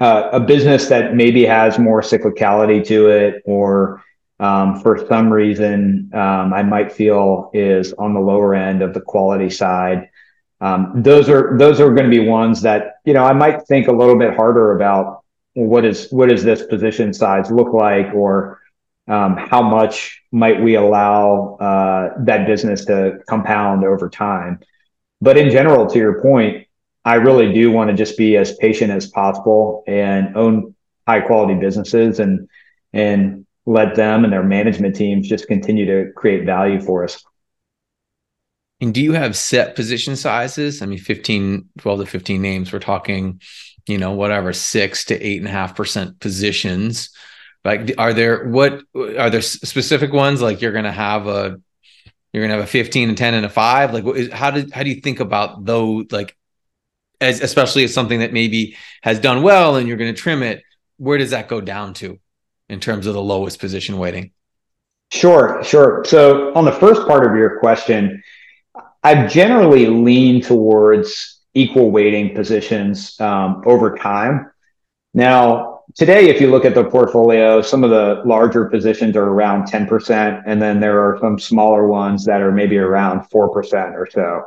uh, 0.01 0.31
a 0.33 0.41
business 0.41 0.89
that 0.89 1.15
maybe 1.15 1.45
has 1.45 1.79
more 1.79 2.01
cyclicality 2.01 2.85
to 2.87 3.09
it, 3.11 3.43
or 3.45 4.03
um, 4.41 4.81
for 4.81 5.07
some 5.07 5.33
reason 5.33 6.11
um, 6.13 6.53
I 6.53 6.65
might 6.65 6.93
feel 6.93 7.51
is 7.55 7.93
on 7.93 8.15
the 8.15 8.21
lower 8.21 8.57
end 8.57 8.83
of 8.83 8.95
the 8.95 9.01
quality 9.01 9.49
side, 9.49 10.09
um, 10.61 11.03
those 11.03 11.29
are 11.29 11.57
those 11.57 11.81
are 11.81 11.93
going 11.93 12.11
to 12.11 12.17
be 12.17 12.27
ones 12.27 12.63
that 12.63 12.95
you 13.05 13.15
know 13.15 13.25
I 13.25 13.33
might 13.33 13.63
think 13.69 13.87
a 13.87 13.93
little 13.93 14.19
bit 14.19 14.35
harder 14.35 14.75
about 14.75 15.23
what 15.55 15.85
is 15.85 16.09
what 16.11 16.31
does 16.31 16.43
this 16.43 16.67
position 16.67 17.13
size 17.13 17.51
look 17.53 17.73
like 17.73 18.13
or 18.13 18.62
um, 19.09 19.37
how 19.37 19.63
much 19.63 20.23
might 20.31 20.63
we 20.63 20.75
allow 20.75 21.57
uh, 21.57 22.23
that 22.25 22.47
business 22.47 22.85
to 22.87 23.19
compound 23.29 23.85
over 23.85 24.09
time. 24.09 24.61
But 25.21 25.37
in 25.37 25.51
general, 25.51 25.87
to 25.89 25.99
your 25.99 26.23
point, 26.23 26.67
I 27.05 27.15
really 27.15 27.53
do 27.53 27.71
want 27.71 27.91
to 27.91 27.97
just 27.97 28.17
be 28.17 28.37
as 28.37 28.57
patient 28.57 28.93
as 28.93 29.09
possible 29.09 29.83
and 29.87 30.37
own 30.37 30.75
high 31.07 31.21
quality 31.21 31.55
businesses 31.55 32.21
and 32.21 32.49
and 32.93 33.47
let 33.65 33.95
them 33.95 34.25
and 34.25 34.33
their 34.33 34.43
management 34.43 34.97
teams 34.97 35.29
just 35.29 35.47
continue 35.47 35.87
to 35.87 36.13
create 36.13 36.45
value 36.45 36.81
for 36.81 37.05
us. 37.05 37.23
And 38.81 38.93
do 38.93 39.01
you 39.01 39.13
have 39.13 39.37
set 39.37 39.77
position 39.77 40.17
sizes? 40.17 40.83
I 40.83 40.87
mean, 40.87 40.99
15, 40.99 41.69
12 41.79 42.01
to 42.01 42.07
15 42.07 42.43
names. 42.43 42.73
We're 42.73 42.81
talking, 42.81 43.41
you 43.87 43.99
know, 43.99 44.13
whatever, 44.13 44.53
six 44.53 45.05
to 45.07 45.21
eight 45.25 45.39
and 45.39 45.47
a 45.47 45.53
half 45.53 45.77
percent 45.77 46.19
positions. 46.19 47.11
Like, 47.65 47.95
are 47.99 48.13
there 48.13 48.49
what 48.49 48.83
are 48.95 49.31
there 49.31 49.43
specific 49.43 50.13
ones 50.13 50.43
like 50.43 50.61
you're 50.61 50.73
going 50.73 50.85
to 50.85 50.93
have 50.93 51.27
a 51.27 51.61
you're 52.33 52.47
going 52.47 52.51
to 52.51 52.57
have 52.57 52.65
a 52.65 52.67
15 52.67 53.11
and 53.11 53.19
10 53.19 53.35
and 53.35 53.47
a 53.47 53.49
five? 53.49 53.93
Like, 53.93 54.05
what 54.05 54.31
how 54.33 54.51
did 54.51 54.73
how 54.73 54.83
do 54.83 54.91
you 54.91 55.01
think 55.01 55.21
about 55.21 55.65
those? 55.65 56.07
Like, 56.11 56.37
as 57.21 57.41
especially 57.41 57.85
as 57.85 57.95
something 57.95 58.21
that 58.21 58.33
maybe 58.33 58.77
has 59.03 59.21
done 59.21 59.43
well 59.43 59.77
and 59.77 59.89
you're 59.89 59.97
going 59.97 60.13
to 60.13 60.21
trim 60.21 60.43
it. 60.43 60.63
Where 60.99 61.19
does 61.19 61.31
that 61.31 61.49
go 61.49 61.61
down 61.61 61.95
to 61.95 62.19
in 62.69 62.81
terms 62.81 63.07
of 63.07 63.15
the 63.15 63.23
lowest 63.23 63.59
position 63.59 63.99
weighting? 63.99 64.33
Sure, 65.11 65.63
sure. 65.63 66.05
So 66.07 66.55
on 66.55 66.65
the 66.65 66.73
first 66.73 67.07
part 67.07 67.27
of 67.27 67.37
your 67.37 67.61
question, 67.61 68.23
I've 69.03 69.31
generally 69.31 69.87
leaned 69.87 70.45
towards 70.45 71.41
equal 71.55 71.91
weighting 71.91 72.35
positions 72.35 73.21
um, 73.21 73.63
over 73.67 73.97
time. 73.97 74.51
Now, 75.13 75.72
today, 75.95 76.29
if 76.29 76.41
you 76.41 76.51
look 76.51 76.65
at 76.65 76.75
the 76.75 76.85
portfolio, 76.85 77.61
some 77.63 77.85
of 77.85 77.91
the 77.91 78.23
larger 78.25 78.67
positions 78.67 79.17
are 79.17 79.25
around 79.25 79.65
10%, 79.65 80.43
and 80.47 80.61
then 80.61 80.81
there 80.81 81.01
are 81.01 81.19
some 81.21 81.39
smaller 81.39 81.87
ones 81.87 82.25
that 82.25 82.41
are 82.41 82.53
maybe 82.53 82.79
around 82.79 83.23
4% 83.31 83.95
or 83.95 84.09
so. 84.11 84.45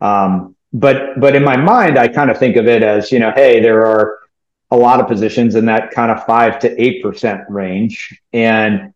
Um, 0.00 0.56
but 0.72 1.20
but 1.20 1.36
in 1.36 1.44
my 1.44 1.56
mind, 1.56 1.98
I 1.98 2.08
kind 2.08 2.30
of 2.30 2.38
think 2.38 2.56
of 2.56 2.66
it 2.66 2.82
as, 2.82 3.12
you 3.12 3.18
know, 3.18 3.32
hey, 3.34 3.60
there 3.60 3.86
are 3.86 4.18
a 4.70 4.76
lot 4.76 5.00
of 5.00 5.06
positions 5.06 5.54
in 5.54 5.66
that 5.66 5.90
kind 5.90 6.10
of 6.10 6.24
five 6.24 6.58
to 6.60 6.82
eight 6.82 7.02
percent 7.02 7.42
range. 7.48 8.18
And 8.32 8.94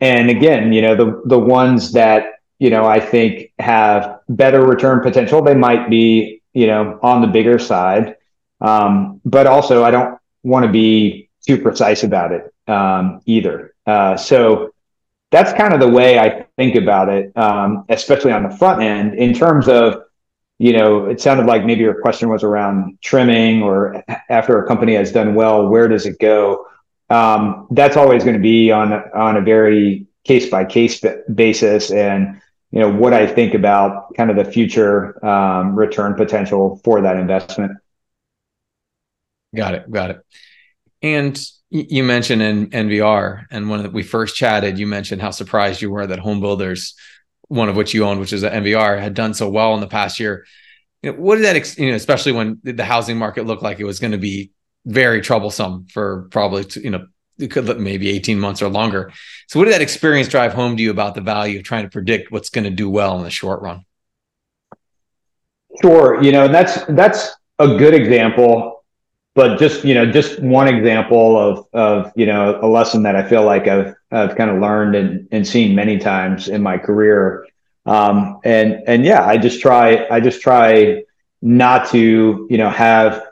and 0.00 0.30
again, 0.30 0.72
you 0.72 0.82
know, 0.82 0.94
the 0.94 1.22
the 1.24 1.38
ones 1.38 1.92
that 1.92 2.36
you 2.58 2.70
know, 2.70 2.86
I 2.86 3.00
think 3.00 3.52
have 3.58 4.20
better 4.28 4.64
return 4.64 5.00
potential. 5.00 5.42
They 5.42 5.54
might 5.54 5.90
be, 5.90 6.42
you 6.54 6.66
know, 6.66 6.98
on 7.02 7.20
the 7.20 7.26
bigger 7.26 7.58
side. 7.58 8.16
Um, 8.60 9.20
but 9.24 9.46
also 9.46 9.84
I 9.84 9.90
don't 9.90 10.18
want 10.42 10.64
to 10.64 10.72
be 10.72 11.25
too 11.46 11.60
precise 11.60 12.02
about 12.02 12.32
it 12.32 12.52
um, 12.68 13.20
either. 13.26 13.74
Uh, 13.86 14.16
so 14.16 14.70
that's 15.30 15.52
kind 15.52 15.72
of 15.72 15.80
the 15.80 15.88
way 15.88 16.18
I 16.18 16.46
think 16.56 16.76
about 16.76 17.08
it, 17.08 17.36
um, 17.36 17.84
especially 17.88 18.32
on 18.32 18.42
the 18.42 18.56
front 18.56 18.82
end 18.82 19.14
in 19.14 19.32
terms 19.32 19.68
of, 19.68 20.02
you 20.58 20.72
know, 20.72 21.06
it 21.06 21.20
sounded 21.20 21.46
like 21.46 21.64
maybe 21.64 21.82
your 21.82 22.00
question 22.00 22.28
was 22.28 22.42
around 22.42 22.98
trimming 23.02 23.62
or 23.62 24.02
after 24.28 24.62
a 24.62 24.66
company 24.66 24.94
has 24.94 25.12
done 25.12 25.34
well, 25.34 25.68
where 25.68 25.88
does 25.88 26.06
it 26.06 26.18
go? 26.18 26.66
Um, 27.10 27.68
that's 27.70 27.96
always 27.96 28.24
going 28.24 28.36
to 28.36 28.42
be 28.42 28.72
on 28.72 28.92
on 28.92 29.36
a 29.36 29.40
very 29.40 30.06
case 30.24 30.48
by 30.48 30.64
case 30.64 31.04
basis 31.32 31.92
and 31.92 32.40
you 32.72 32.80
know 32.80 32.90
what 32.90 33.12
I 33.12 33.28
think 33.28 33.54
about 33.54 34.14
kind 34.16 34.28
of 34.28 34.36
the 34.36 34.44
future 34.44 35.24
um, 35.24 35.76
return 35.76 36.14
potential 36.14 36.80
for 36.82 37.00
that 37.02 37.16
investment. 37.16 37.72
Got 39.54 39.74
it. 39.74 39.90
Got 39.90 40.10
it. 40.10 40.26
And 41.02 41.38
you 41.70 42.04
mentioned 42.04 42.42
in 42.42 42.70
NVR, 42.70 43.46
and 43.50 43.68
when 43.68 43.92
we 43.92 44.02
first 44.02 44.36
chatted, 44.36 44.78
you 44.78 44.86
mentioned 44.86 45.20
how 45.20 45.30
surprised 45.30 45.82
you 45.82 45.90
were 45.90 46.06
that 46.06 46.18
home 46.18 46.40
builders, 46.40 46.94
one 47.48 47.68
of 47.68 47.76
which 47.76 47.92
you 47.92 48.04
own, 48.04 48.20
which 48.20 48.32
is 48.32 48.42
an 48.42 48.64
NVR, 48.64 49.00
had 49.00 49.14
done 49.14 49.34
so 49.34 49.48
well 49.48 49.74
in 49.74 49.80
the 49.80 49.86
past 49.86 50.20
year. 50.20 50.46
You 51.02 51.12
know, 51.12 51.18
what 51.18 51.36
did 51.36 51.44
that, 51.44 51.78
you 51.78 51.90
know, 51.90 51.96
especially 51.96 52.32
when 52.32 52.60
the 52.62 52.84
housing 52.84 53.18
market 53.18 53.46
looked 53.46 53.62
like 53.62 53.80
it 53.80 53.84
was 53.84 54.00
going 54.00 54.12
to 54.12 54.18
be 54.18 54.52
very 54.84 55.20
troublesome 55.20 55.86
for 55.92 56.28
probably, 56.30 56.66
you 56.82 56.90
know, 56.90 57.06
it 57.38 57.50
could 57.50 57.64
look 57.64 57.78
maybe 57.78 58.08
18 58.10 58.38
months 58.38 58.62
or 58.62 58.68
longer. 58.68 59.12
So, 59.48 59.58
what 59.58 59.66
did 59.66 59.74
that 59.74 59.82
experience 59.82 60.28
drive 60.28 60.54
home 60.54 60.76
to 60.76 60.82
you 60.82 60.90
about 60.90 61.14
the 61.14 61.20
value 61.20 61.58
of 61.58 61.64
trying 61.64 61.84
to 61.84 61.90
predict 61.90 62.32
what's 62.32 62.50
going 62.50 62.64
to 62.64 62.70
do 62.70 62.88
well 62.88 63.16
in 63.18 63.24
the 63.24 63.30
short 63.30 63.60
run? 63.60 63.84
Sure, 65.82 66.22
you 66.22 66.32
know 66.32 66.48
that's 66.48 66.82
that's 66.86 67.34
a 67.58 67.76
good 67.76 67.94
example, 67.94 68.75
but 69.36 69.58
just 69.58 69.84
you 69.84 69.94
know 69.94 70.10
just 70.10 70.40
one 70.40 70.66
example 70.66 71.38
of 71.38 71.68
of 71.74 72.10
you 72.16 72.26
know 72.26 72.58
a 72.60 72.66
lesson 72.66 73.02
that 73.04 73.14
I 73.14 73.28
feel 73.28 73.44
like 73.44 73.68
I've 73.68 73.94
I've 74.10 74.34
kind 74.34 74.50
of 74.50 74.60
learned 74.60 74.96
and, 74.96 75.28
and 75.30 75.46
seen 75.46 75.76
many 75.76 75.98
times 75.98 76.48
in 76.48 76.62
my 76.62 76.78
career. 76.78 77.46
Um, 77.84 78.40
and 78.44 78.82
and 78.86 79.04
yeah, 79.04 79.24
I 79.24 79.36
just 79.36 79.60
try 79.60 80.08
I 80.10 80.20
just 80.20 80.40
try 80.40 81.04
not 81.42 81.88
to 81.90 82.46
you 82.50 82.58
know 82.58 82.70
have 82.70 83.22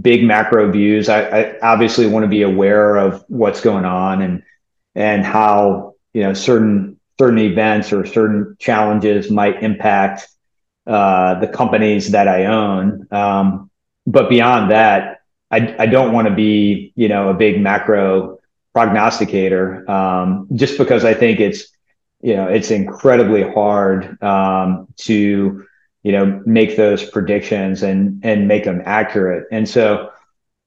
big 0.00 0.24
macro 0.24 0.72
views. 0.72 1.10
I, 1.10 1.20
I 1.20 1.58
obviously 1.60 2.06
want 2.06 2.24
to 2.24 2.28
be 2.28 2.42
aware 2.42 2.96
of 2.96 3.22
what's 3.28 3.60
going 3.60 3.84
on 3.84 4.22
and 4.22 4.42
and 4.94 5.24
how 5.26 5.94
you 6.14 6.22
know 6.22 6.32
certain 6.32 6.98
certain 7.18 7.38
events 7.38 7.92
or 7.92 8.06
certain 8.06 8.56
challenges 8.58 9.30
might 9.30 9.62
impact 9.62 10.26
uh, 10.86 11.38
the 11.38 11.48
companies 11.48 12.12
that 12.12 12.28
I 12.28 12.46
own. 12.46 13.06
Um, 13.10 13.70
but 14.06 14.30
beyond 14.30 14.70
that, 14.70 15.19
I, 15.50 15.74
I 15.78 15.86
don't 15.86 16.12
want 16.12 16.28
to 16.28 16.34
be 16.34 16.92
you 16.96 17.08
know 17.08 17.28
a 17.28 17.34
big 17.34 17.60
macro 17.60 18.38
prognosticator, 18.72 19.88
um, 19.90 20.48
just 20.54 20.78
because 20.78 21.04
I 21.04 21.14
think 21.14 21.40
it's 21.40 21.66
you 22.20 22.36
know 22.36 22.48
it's 22.48 22.70
incredibly 22.70 23.42
hard 23.42 24.22
um, 24.22 24.88
to 24.98 25.66
you 26.02 26.12
know 26.12 26.42
make 26.46 26.76
those 26.76 27.04
predictions 27.04 27.82
and 27.82 28.24
and 28.24 28.48
make 28.48 28.64
them 28.64 28.82
accurate. 28.84 29.46
And 29.50 29.68
so 29.68 30.12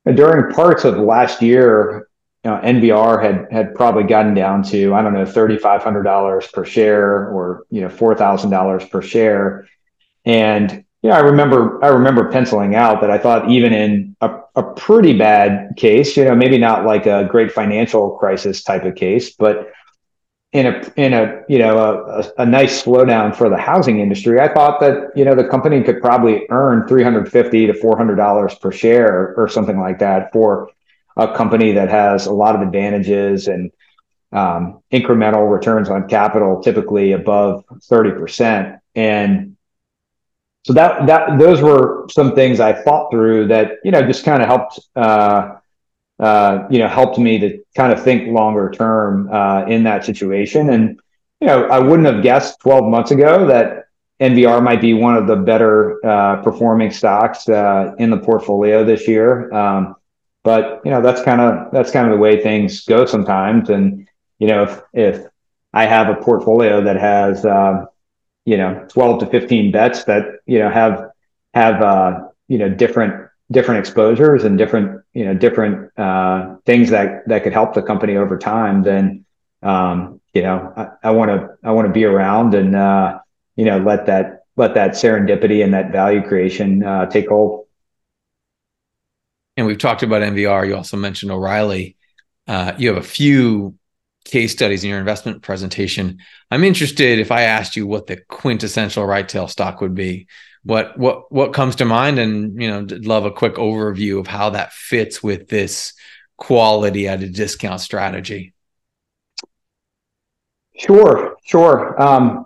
during 0.06 0.54
parts 0.54 0.84
of 0.84 0.98
last 0.98 1.42
year, 1.42 2.08
you 2.44 2.52
know, 2.52 2.60
NVR 2.60 3.24
had 3.24 3.48
had 3.52 3.76
probably 3.76 4.04
gotten 4.04 4.34
down 4.34 4.64
to 4.64 4.94
I 4.94 5.02
don't 5.02 5.14
know 5.14 5.26
thirty 5.26 5.58
five 5.58 5.82
hundred 5.82 6.04
dollars 6.04 6.48
per 6.48 6.66
share 6.66 7.30
or 7.30 7.66
you 7.70 7.82
know 7.82 7.90
four 7.90 8.16
thousand 8.16 8.50
dollars 8.50 8.86
per 8.86 9.02
share, 9.02 9.68
and 10.26 10.84
know 11.10 11.16
I 11.16 11.20
remember 11.20 11.84
I 11.84 11.90
remember 11.90 12.30
penciling 12.32 12.76
out 12.76 13.02
that 13.02 13.12
I 13.12 13.18
thought 13.18 13.50
even 13.50 13.74
in 13.74 14.16
a, 14.22 14.40
a 14.56 14.64
pretty 14.64 15.18
bad 15.18 15.76
case, 15.76 16.16
you 16.16 16.26
know 16.26 16.36
maybe 16.36 16.58
not 16.58 16.86
like 16.86 17.06
a 17.06 17.26
great 17.26 17.52
financial 17.52 18.12
crisis 18.12 18.64
type 18.64 18.86
of 18.86 18.96
case, 18.96 19.32
but 19.32 19.72
in 20.54 20.68
a 20.68 20.94
in 20.96 21.14
a 21.14 21.42
you 21.50 21.58
know 21.58 21.78
a, 21.78 22.42
a, 22.44 22.46
nice 22.46 22.84
slowdown 22.84 23.36
for 23.36 23.50
the 23.50 23.58
housing 23.58 24.00
industry, 24.00 24.40
I 24.40 24.54
thought 24.54 24.80
that 24.82 25.12
you 25.16 25.26
know 25.26 25.36
the 25.36 25.48
company 25.48 25.82
could 25.82 26.00
probably 26.00 26.46
earn 26.50 26.88
three 26.88 27.04
hundred 27.04 27.32
fifty 27.32 27.66
to 27.66 27.74
four 27.74 27.98
hundred 27.98 28.16
dollars 28.16 28.54
per 28.56 28.72
share 28.72 29.34
or 29.36 29.50
something 29.50 29.80
like 29.80 30.00
that 30.00 30.32
for 30.32 30.70
a 31.18 31.36
company 31.36 31.74
that 31.74 31.90
has 31.90 32.28
a 32.28 32.34
lot 32.34 32.56
of 32.56 32.62
advantages 32.62 33.48
and 33.48 33.72
um, 34.32 34.82
incremental 34.92 35.52
returns 35.52 35.90
on 35.90 36.08
capital, 36.08 36.62
typically 36.62 37.14
above 37.14 37.66
thirty 37.84 38.12
percent, 38.12 38.80
and 38.94 39.53
so 40.64 40.74
that 40.74 41.08
that 41.08 41.40
those 41.40 41.62
were 41.62 42.08
some 42.10 42.36
things 42.36 42.60
I 42.60 42.74
thought 42.74 43.12
through 43.12 43.48
that 43.48 43.74
you 43.84 43.92
know 43.92 44.02
just 44.02 44.26
kind 44.26 44.42
of 44.42 44.48
helped. 44.48 44.80
Uh, 44.96 45.56
uh, 46.20 46.68
you 46.70 46.80
know, 46.80 46.88
helped 46.88 47.18
me 47.18 47.40
to 47.40 47.60
kind 47.76 47.92
of 47.92 48.02
think 48.02 48.32
longer 48.32 48.72
term 48.72 49.30
uh, 49.32 49.66
in 49.66 49.84
that 49.84 50.06
situation. 50.06 50.70
And 50.70 51.00
you 51.42 51.48
know, 51.48 51.66
I 51.66 51.80
wouldn't 51.80 52.08
have 52.08 52.24
guessed 52.24 52.60
12 52.62 52.90
months 52.90 53.12
ago 53.12 53.48
that 53.48 53.88
NVR 54.22 54.64
might 54.64 54.80
be 54.80 54.94
one 54.94 55.18
of 55.18 55.28
the 55.28 55.36
better 55.36 56.00
uh, 56.06 56.42
performing 56.42 56.92
stocks 56.92 57.50
uh, 57.50 57.94
in 57.98 58.10
the 58.10 58.18
portfolio 58.18 58.86
this 58.86 59.08
year. 59.08 59.52
Um, 59.54 59.96
but 60.44 60.82
you 60.86 60.92
know, 60.92 61.02
that's 61.02 61.22
kind 61.24 61.42
of 61.42 61.72
that's 61.72 61.92
kind 61.92 62.08
of 62.08 62.14
the 62.14 62.20
way 62.20 62.42
things 62.42 62.86
go 62.86 63.06
sometimes. 63.06 63.70
And 63.70 64.08
you 64.40 64.48
know, 64.48 64.64
if 64.64 64.82
if 64.94 65.26
I 65.74 65.86
have 65.86 66.10
a 66.10 66.22
portfolio 66.22 66.82
that 66.84 66.96
has 66.98 67.46
um, 67.46 67.88
you 68.46 68.58
know 68.58 68.86
12 68.90 69.20
to 69.20 69.26
15 69.28 69.72
bets 69.72 70.04
that 70.06 70.26
you 70.46 70.60
know 70.60 70.70
have 70.70 71.12
have 71.54 71.82
uh, 71.82 72.20
you 72.48 72.58
know 72.58 72.70
different 72.70 73.30
different 73.52 73.80
exposures 73.80 74.44
and 74.44 74.58
different 74.58 75.02
you 75.14 75.26
know 75.26 75.34
different 75.34 75.92
uh, 75.98 76.56
things 76.66 76.90
that 76.90 77.28
that 77.28 77.44
could 77.44 77.54
help 77.54 77.74
the 77.74 77.82
company 77.82 78.18
over 78.18 78.38
time, 78.38 78.84
then 78.84 79.26
um, 79.62 80.20
you 80.34 80.42
know 80.42 80.74
I 81.04 81.12
want 81.12 81.30
to 81.32 81.58
I 81.64 81.72
want 81.72 81.88
to 81.88 81.94
be 81.94 82.06
around 82.06 82.56
and 82.56 82.76
uh, 82.76 83.20
you 83.56 83.66
know 83.66 83.78
let 83.78 84.08
that 84.08 84.46
let 84.56 84.74
that 84.76 84.92
serendipity 84.92 85.64
and 85.64 85.74
that 85.74 85.92
value 85.92 86.22
creation 86.22 86.84
uh, 86.84 87.06
take 87.06 87.30
hold. 87.30 87.66
And 89.56 89.68
we've 89.68 89.78
talked 89.78 90.04
about 90.04 90.24
NVR. 90.24 90.68
You 90.68 90.76
also 90.76 90.98
mentioned 90.98 91.32
O'Reilly. 91.32 91.96
Uh, 92.48 92.74
you 92.78 92.90
have 92.90 92.98
a 92.98 93.08
few 93.08 93.76
case 94.26 94.52
studies 94.52 94.84
in 94.84 94.90
your 94.90 95.00
investment 95.00 95.42
presentation. 95.42 96.20
I'm 96.50 96.64
interested 96.64 97.20
if 97.20 97.32
I 97.32 97.44
asked 97.44 97.76
you 97.76 97.86
what 97.86 98.08
the 98.08 98.18
quintessential 98.30 99.06
right 99.06 99.28
tail 99.28 99.48
stock 99.48 99.82
would 99.82 99.96
be. 99.96 100.28
What 100.64 100.98
what 100.98 101.32
what 101.32 101.54
comes 101.54 101.78
to 101.78 101.86
mind? 101.86 102.20
And 102.20 102.62
you 102.62 102.70
know 102.70 102.88
love 102.90 103.26
a 103.26 103.32
quick 103.32 103.56
overview 103.56 104.20
of 104.20 104.28
how 104.28 104.52
that 104.52 104.72
fits 104.72 105.22
with 105.22 105.50
this 105.50 105.94
quality 106.38 107.08
at 107.08 107.22
a 107.22 107.30
discount 107.30 107.82
strategy. 107.82 108.54
Sure 110.78 111.38
sure. 111.46 112.02
Um, 112.02 112.46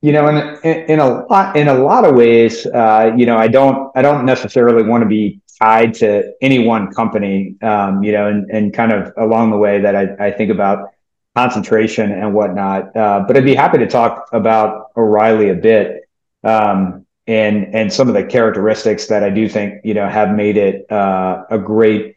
you 0.00 0.12
know 0.12 0.28
in, 0.28 0.36
in, 0.62 0.90
in 0.90 1.00
a 1.00 1.26
lot 1.26 1.56
in 1.56 1.68
a 1.68 1.74
lot 1.74 2.04
of 2.04 2.14
ways 2.14 2.66
uh, 2.66 3.12
you 3.16 3.26
know 3.26 3.36
i 3.36 3.48
don't 3.48 3.90
i 3.96 4.02
don't 4.02 4.24
necessarily 4.24 4.82
want 4.82 5.02
to 5.02 5.08
be 5.08 5.40
tied 5.60 5.92
to 5.92 6.32
any 6.40 6.60
one 6.60 6.92
company 6.92 7.56
um, 7.62 8.02
you 8.02 8.12
know 8.12 8.28
and, 8.28 8.48
and 8.50 8.72
kind 8.72 8.92
of 8.92 9.12
along 9.16 9.50
the 9.50 9.56
way 9.56 9.80
that 9.80 9.96
i, 9.96 10.26
I 10.26 10.30
think 10.30 10.50
about 10.50 10.90
concentration 11.38 12.12
and 12.12 12.34
whatnot 12.34 12.82
uh, 12.96 13.18
but 13.26 13.36
i'd 13.36 13.44
be 13.44 13.54
happy 13.54 13.78
to 13.78 13.86
talk 13.86 14.28
about 14.32 14.70
o'reilly 14.96 15.48
a 15.50 15.54
bit 15.54 16.08
um, 16.44 17.06
and 17.28 17.74
and 17.74 17.92
some 17.92 18.08
of 18.08 18.14
the 18.14 18.24
characteristics 18.24 19.06
that 19.06 19.22
I 19.22 19.30
do 19.30 19.48
think 19.48 19.84
you 19.84 19.94
know 19.94 20.08
have 20.08 20.34
made 20.34 20.56
it 20.56 20.90
uh, 20.90 21.44
a 21.50 21.58
great 21.58 22.16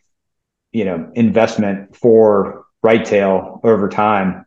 you 0.72 0.86
know 0.86 1.12
investment 1.14 1.96
for 1.96 2.66
Right-Tail 2.82 3.60
over 3.64 3.90
time. 3.90 4.46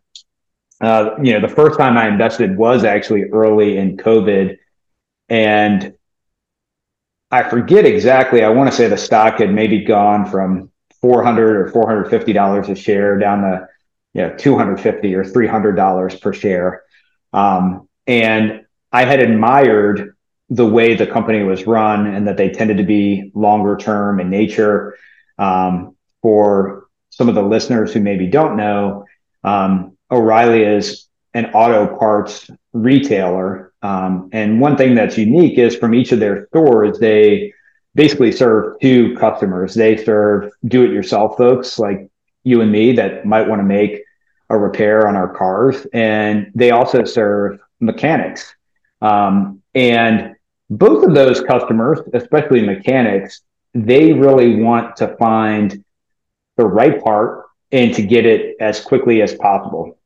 Uh, 0.81 1.11
you 1.23 1.33
know, 1.33 1.41
the 1.41 1.55
first 1.55 1.79
time 1.79 1.97
I 1.97 2.09
invested 2.09 2.57
was 2.57 2.83
actually 2.83 3.25
early 3.25 3.77
in 3.77 3.97
COVID, 3.97 4.57
and 5.29 5.95
I 7.31 7.49
forget 7.49 7.85
exactly. 7.85 8.43
I 8.43 8.49
want 8.49 8.71
to 8.71 8.77
say 8.77 8.89
the 8.89 8.97
stock 8.97 9.39
had 9.39 9.53
maybe 9.53 9.85
gone 9.85 10.29
from 10.29 10.71
four 11.01 11.23
hundred 11.23 11.57
or 11.57 11.69
four 11.69 11.87
hundred 11.87 12.09
fifty 12.09 12.33
dollars 12.33 12.71
a 12.71 12.75
share 12.75 13.19
down 13.19 13.43
to 13.43 13.69
you 14.15 14.23
know 14.23 14.35
two 14.37 14.57
hundred 14.57 14.81
fifty 14.81 15.15
or 15.15 15.25
three 15.25 15.47
hundred 15.47 15.77
dollars 15.77 16.17
per 16.17 16.33
share, 16.33 16.83
um, 17.33 17.89
and 18.07 18.65
I 18.93 19.05
had 19.05 19.21
admired 19.21 20.17
the 20.51 20.67
way 20.67 20.95
the 20.95 21.07
company 21.07 21.43
was 21.43 21.67
run 21.67 22.07
and 22.07 22.29
that 22.29 22.37
they 22.37 22.51
tended 22.51 22.77
to 22.77 22.85
be 22.85 23.33
longer 23.35 23.77
term 23.77 24.21
in 24.21 24.31
nature. 24.31 24.97
Um, 25.39 25.97
for 26.23 26.87
some 27.11 27.29
of 27.29 27.35
the 27.35 27.43
listeners 27.43 27.93
who 27.93 28.01
maybe 28.01 28.27
don't 28.27 28.57
know, 28.57 29.05
um, 29.43 29.97
O'Reilly 30.11 30.63
is 30.63 31.09
an 31.35 31.47
auto 31.47 31.99
parts 31.99 32.49
retailer. 32.73 33.73
Um, 33.83 34.31
and 34.33 34.61
one 34.61 34.77
thing 34.77 34.95
that's 34.95 35.19
unique 35.19 35.59
is 35.59 35.77
from 35.77 35.95
each 35.95 36.13
of 36.13 36.21
their 36.21 36.47
stores, 36.47 36.99
they 36.99 37.53
basically 37.95 38.33
serve 38.33 38.79
two 38.81 39.17
customers. 39.17 39.75
They 39.75 39.97
serve 39.97 40.53
do 40.67 40.85
it 40.85 40.93
yourself 40.93 41.37
folks 41.37 41.79
like 41.79 42.09
you 42.45 42.61
and 42.61 42.71
me 42.71 42.93
that 42.93 43.27
might 43.27 43.49
want 43.49 43.61
to 43.61 43.65
make 43.65 44.04
a 44.51 44.59
repair 44.59 45.07
on 45.09 45.17
our 45.17 45.29
cars. 45.35 45.87
And 45.93 46.51
they 46.55 46.71
also 46.71 47.05
serve 47.05 47.61
mechanics. 47.81 48.55
Um, 49.01 49.63
and 49.75 50.37
both 50.71 51.05
of 51.05 51.15
those 51.15 51.41
customers, 51.41 52.01
especially 52.13 52.63
mechanics, 52.65 53.43
they 53.75 54.13
really 54.13 54.57
want 54.63 54.97
to 54.97 55.17
find 55.17 55.85
the 56.57 56.67
right 56.67 57.03
part 57.03 57.47
and 57.73 57.93
to 57.95 58.03
get 58.03 58.25
it 58.25 58.57
as 58.61 58.81
quickly 58.81 59.21
as 59.21 59.35
possible. 59.35 59.99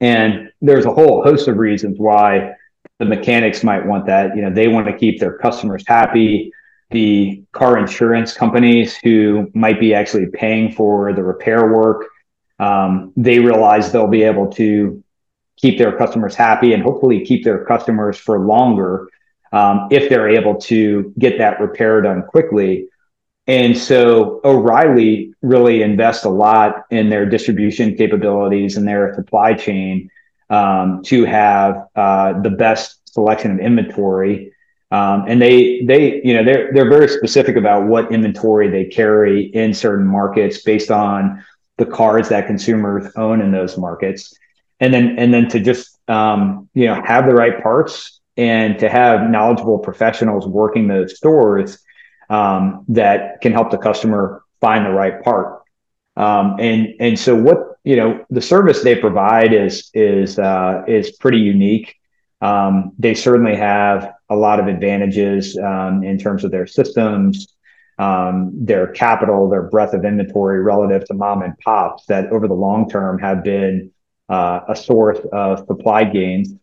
And 0.00 0.50
there's 0.60 0.86
a 0.86 0.92
whole 0.92 1.22
host 1.22 1.46
of 1.48 1.56
reasons 1.56 1.98
why 1.98 2.54
the 2.98 3.04
mechanics 3.04 3.62
might 3.62 3.86
want 3.86 4.06
that. 4.06 4.36
You 4.36 4.42
know, 4.42 4.50
they 4.50 4.68
want 4.68 4.86
to 4.86 4.96
keep 4.96 5.20
their 5.20 5.38
customers 5.38 5.84
happy. 5.86 6.52
The 6.90 7.42
car 7.52 7.78
insurance 7.78 8.34
companies 8.34 8.96
who 8.96 9.50
might 9.54 9.80
be 9.80 9.94
actually 9.94 10.26
paying 10.26 10.72
for 10.72 11.12
the 11.12 11.22
repair 11.22 11.72
work, 11.72 12.06
um, 12.64 13.12
they 13.16 13.38
realize 13.38 13.92
they'll 13.92 14.16
be 14.20 14.22
able 14.22 14.48
to 14.52 15.02
keep 15.56 15.78
their 15.78 15.96
customers 15.96 16.34
happy 16.34 16.72
and 16.72 16.82
hopefully 16.82 17.24
keep 17.24 17.44
their 17.44 17.64
customers 17.64 18.16
for 18.16 18.38
longer 18.40 19.08
um, 19.52 19.88
if 19.90 20.08
they're 20.08 20.30
able 20.30 20.56
to 20.56 21.12
get 21.18 21.38
that 21.38 21.60
repair 21.60 22.00
done 22.02 22.22
quickly. 22.22 22.88
And 23.46 23.76
so 23.76 24.40
O'Reilly 24.44 25.34
really 25.42 25.82
invests 25.82 26.24
a 26.24 26.30
lot 26.30 26.86
in 26.90 27.10
their 27.10 27.26
distribution 27.26 27.94
capabilities 27.96 28.76
and 28.78 28.88
their 28.88 29.14
supply 29.14 29.52
chain 29.54 30.10
um, 30.48 31.02
to 31.04 31.24
have 31.24 31.86
uh, 31.94 32.40
the 32.40 32.50
best 32.50 33.12
selection 33.12 33.50
of 33.52 33.58
inventory. 33.58 34.52
Um, 34.90 35.24
and 35.28 35.42
they 35.42 35.82
they 35.82 36.22
you 36.22 36.34
know 36.34 36.44
they're 36.44 36.72
they're 36.72 36.88
very 36.88 37.08
specific 37.08 37.56
about 37.56 37.86
what 37.86 38.12
inventory 38.12 38.68
they 38.70 38.84
carry 38.84 39.46
in 39.46 39.74
certain 39.74 40.06
markets 40.06 40.62
based 40.62 40.90
on 40.90 41.44
the 41.78 41.86
cars 41.86 42.28
that 42.28 42.46
consumers 42.46 43.12
own 43.16 43.40
in 43.40 43.50
those 43.50 43.76
markets. 43.76 44.34
And 44.80 44.92
then 44.92 45.18
and 45.18 45.32
then 45.32 45.48
to 45.48 45.60
just 45.60 45.98
um, 46.08 46.68
you 46.74 46.86
know 46.86 47.00
have 47.02 47.26
the 47.26 47.34
right 47.34 47.62
parts 47.62 48.20
and 48.36 48.78
to 48.80 48.88
have 48.88 49.30
knowledgeable 49.30 49.78
professionals 49.78 50.46
working 50.46 50.88
those 50.88 51.16
stores 51.16 51.78
um, 52.30 52.84
that 52.88 53.40
can 53.40 53.52
help 53.52 53.70
the 53.70 53.78
customer 53.78 54.42
find 54.60 54.86
the 54.86 54.90
right 54.90 55.22
part. 55.22 55.62
Um, 56.16 56.56
and 56.58 56.94
and 57.00 57.18
so 57.18 57.34
what 57.34 57.78
you 57.84 57.96
know 57.96 58.24
the 58.30 58.40
service 58.40 58.82
they 58.82 58.96
provide 58.96 59.52
is 59.52 59.90
is 59.94 60.38
uh, 60.38 60.82
is 60.86 61.12
pretty 61.12 61.38
unique. 61.38 61.96
Um, 62.40 62.92
they 62.98 63.14
certainly 63.14 63.56
have 63.56 64.12
a 64.28 64.36
lot 64.36 64.60
of 64.60 64.66
advantages 64.66 65.56
um, 65.56 66.02
in 66.02 66.18
terms 66.18 66.44
of 66.44 66.50
their 66.50 66.66
systems, 66.66 67.48
um, 67.98 68.52
their 68.54 68.88
capital, 68.88 69.48
their 69.48 69.62
breadth 69.62 69.94
of 69.94 70.04
inventory 70.04 70.60
relative 70.60 71.04
to 71.06 71.14
mom 71.14 71.42
and 71.42 71.56
pops 71.58 72.06
that 72.06 72.30
over 72.32 72.48
the 72.48 72.54
long 72.54 72.88
term 72.88 73.18
have 73.18 73.44
been 73.44 73.90
uh, 74.28 74.60
a 74.68 74.76
source 74.76 75.20
of 75.32 75.66
supply 75.66 76.04
gains 76.04 76.54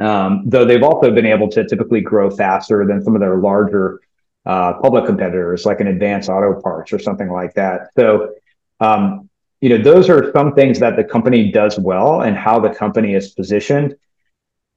um, 0.00 0.44
though 0.46 0.64
they've 0.64 0.82
also 0.82 1.10
been 1.10 1.26
able 1.26 1.48
to 1.48 1.66
typically 1.66 2.00
grow 2.00 2.30
faster 2.30 2.86
than 2.86 3.02
some 3.02 3.14
of 3.14 3.20
their 3.20 3.38
larger 3.38 4.00
uh, 4.46 4.74
public 4.74 5.06
competitors, 5.06 5.66
like 5.66 5.80
an 5.80 5.88
Advanced 5.88 6.28
Auto 6.28 6.60
Parts 6.60 6.92
or 6.92 6.98
something 6.98 7.28
like 7.28 7.54
that. 7.54 7.88
So, 7.98 8.34
um, 8.80 9.28
you 9.60 9.68
know, 9.68 9.78
those 9.78 10.08
are 10.08 10.32
some 10.32 10.54
things 10.54 10.78
that 10.78 10.96
the 10.96 11.02
company 11.02 11.50
does 11.50 11.78
well 11.78 12.22
and 12.22 12.36
how 12.36 12.60
the 12.60 12.70
company 12.70 13.14
is 13.14 13.30
positioned. 13.30 13.96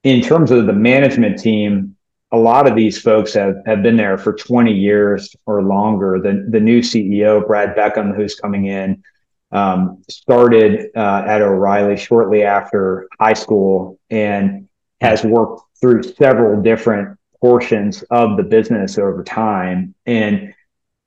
In 0.03 0.21
terms 0.21 0.49
of 0.49 0.65
the 0.65 0.73
management 0.73 1.37
team, 1.37 1.95
a 2.31 2.37
lot 2.37 2.67
of 2.67 2.75
these 2.75 2.99
folks 3.01 3.33
have, 3.33 3.55
have 3.65 3.83
been 3.83 3.97
there 3.97 4.17
for 4.17 4.33
20 4.33 4.73
years 4.73 5.35
or 5.45 5.63
longer. 5.63 6.19
The, 6.21 6.47
the 6.49 6.59
new 6.59 6.81
CEO, 6.81 7.45
Brad 7.45 7.75
Beckham, 7.75 8.15
who's 8.15 8.35
coming 8.35 8.67
in, 8.67 9.03
um, 9.51 10.01
started 10.09 10.89
uh, 10.95 11.23
at 11.27 11.41
O'Reilly 11.41 11.97
shortly 11.97 12.43
after 12.43 13.07
high 13.19 13.33
school 13.33 13.99
and 14.09 14.69
has 15.01 15.23
worked 15.23 15.61
through 15.79 16.03
several 16.03 16.61
different 16.61 17.17
portions 17.41 18.03
of 18.11 18.37
the 18.37 18.43
business 18.43 18.97
over 18.97 19.23
time. 19.23 19.93
And 20.05 20.53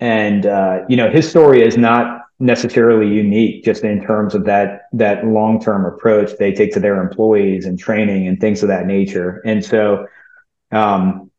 and 0.01 0.45
uh, 0.45 0.81
you 0.89 0.97
know 0.97 1.09
his 1.09 1.29
story 1.29 1.63
is 1.63 1.77
not 1.77 2.23
necessarily 2.41 3.09
unique 3.09 3.65
just 3.65 3.85
in 3.85 4.03
terms 4.03 4.35
of 4.35 4.45
that 4.45 4.83
that 4.93 5.25
long 5.25 5.61
term 5.61 5.87
approach 5.87 6.37
they 6.39 6.53
take 6.53 6.73
to 6.75 6.81
their 6.81 7.01
employees 7.01 7.65
and 7.65 7.79
training 7.79 8.27
and 8.27 8.41
things 8.41 8.63
of 8.63 8.69
that 8.69 8.87
nature. 8.87 9.41
And 9.45 9.65
so, 9.65 10.07
um, 10.75 11.31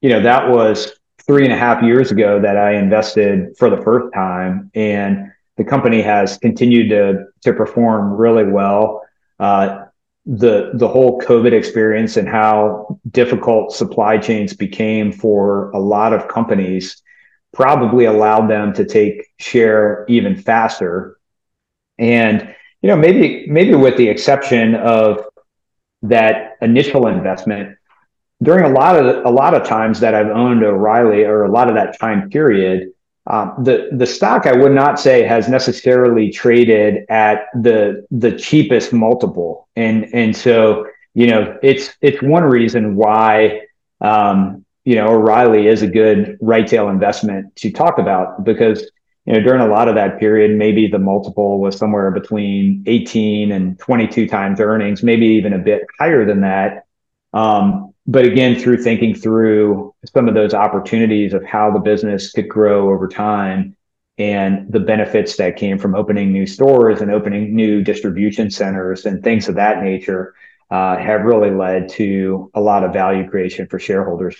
you 0.00 0.10
know, 0.10 0.22
that 0.22 0.48
was 0.48 0.92
three 1.26 1.44
and 1.44 1.52
a 1.52 1.56
half 1.56 1.82
years 1.82 2.10
ago 2.10 2.40
that 2.40 2.56
I 2.56 2.74
invested 2.74 3.56
for 3.58 3.70
the 3.70 3.78
first 3.78 4.12
time, 4.14 4.70
and 4.74 5.32
the 5.56 5.64
company 5.64 6.02
has 6.02 6.38
continued 6.38 6.90
to 6.90 7.26
to 7.42 7.52
perform 7.52 8.12
really 8.12 8.44
well. 8.44 9.02
Uh, 9.40 9.86
the 10.26 10.72
the 10.74 10.88
whole 10.88 11.20
COVID 11.20 11.52
experience 11.52 12.16
and 12.16 12.28
how 12.28 12.98
difficult 13.10 13.72
supply 13.72 14.18
chains 14.18 14.52
became 14.54 15.12
for 15.12 15.70
a 15.70 15.78
lot 15.78 16.12
of 16.12 16.28
companies 16.28 17.02
probably 17.52 18.04
allowed 18.04 18.48
them 18.48 18.72
to 18.74 18.84
take 18.84 19.22
share 19.38 20.04
even 20.08 20.36
faster. 20.36 21.18
And 21.98 22.54
you 22.82 22.88
know, 22.88 22.96
maybe 22.96 23.46
maybe 23.48 23.74
with 23.74 23.96
the 23.96 24.08
exception 24.08 24.74
of 24.74 25.24
that 26.02 26.56
initial 26.60 27.06
investment, 27.06 27.76
during 28.42 28.64
a 28.64 28.74
lot 28.74 28.96
of 28.96 29.24
a 29.24 29.30
lot 29.30 29.54
of 29.54 29.66
times 29.66 30.00
that 30.00 30.14
I've 30.14 30.28
owned 30.28 30.62
O'Reilly 30.62 31.24
or 31.24 31.44
a 31.44 31.50
lot 31.50 31.68
of 31.68 31.74
that 31.74 31.98
time 31.98 32.28
period, 32.28 32.90
um, 33.26 33.54
the 33.58 33.88
the 33.92 34.06
stock 34.06 34.46
I 34.46 34.52
would 34.52 34.72
not 34.72 35.00
say 35.00 35.22
has 35.22 35.48
necessarily 35.48 36.30
traded 36.30 37.06
at 37.08 37.46
the 37.54 38.06
the 38.10 38.32
cheapest 38.32 38.92
multiple, 38.92 39.68
and 39.74 40.06
and 40.12 40.36
so 40.36 40.86
you 41.14 41.28
know 41.28 41.58
it's 41.62 41.96
it's 42.02 42.22
one 42.22 42.44
reason 42.44 42.94
why 42.94 43.62
um, 44.02 44.64
you 44.84 44.96
know 44.96 45.08
O'Reilly 45.08 45.66
is 45.66 45.82
a 45.82 45.88
good 45.88 46.36
right 46.42 46.66
tail 46.66 46.90
investment 46.90 47.56
to 47.56 47.70
talk 47.72 47.98
about 47.98 48.44
because 48.44 48.82
you 49.24 49.32
know 49.32 49.40
during 49.40 49.62
a 49.62 49.66
lot 49.66 49.88
of 49.88 49.94
that 49.94 50.20
period 50.20 50.56
maybe 50.56 50.86
the 50.88 50.98
multiple 50.98 51.58
was 51.58 51.76
somewhere 51.76 52.10
between 52.10 52.84
18 52.86 53.50
and 53.50 53.78
22 53.78 54.28
times 54.28 54.60
earnings, 54.60 55.02
maybe 55.02 55.26
even 55.26 55.54
a 55.54 55.58
bit 55.58 55.82
higher 55.98 56.26
than 56.26 56.42
that. 56.42 56.84
Um, 57.32 57.94
but 58.06 58.24
again, 58.24 58.58
through 58.58 58.82
thinking 58.82 59.14
through 59.14 59.94
some 60.12 60.28
of 60.28 60.34
those 60.34 60.54
opportunities 60.54 61.32
of 61.32 61.44
how 61.44 61.72
the 61.72 61.80
business 61.80 62.30
could 62.32 62.48
grow 62.48 62.90
over 62.90 63.08
time 63.08 63.76
and 64.18 64.72
the 64.72 64.80
benefits 64.80 65.36
that 65.36 65.56
came 65.56 65.78
from 65.78 65.94
opening 65.94 66.32
new 66.32 66.46
stores 66.46 67.00
and 67.02 67.10
opening 67.10 67.54
new 67.54 67.82
distribution 67.82 68.50
centers 68.50 69.04
and 69.04 69.22
things 69.22 69.48
of 69.48 69.56
that 69.56 69.82
nature 69.82 70.34
uh, 70.70 70.96
have 70.96 71.22
really 71.22 71.50
led 71.50 71.88
to 71.88 72.50
a 72.54 72.60
lot 72.60 72.84
of 72.84 72.92
value 72.92 73.28
creation 73.28 73.66
for 73.66 73.78
shareholders. 73.78 74.36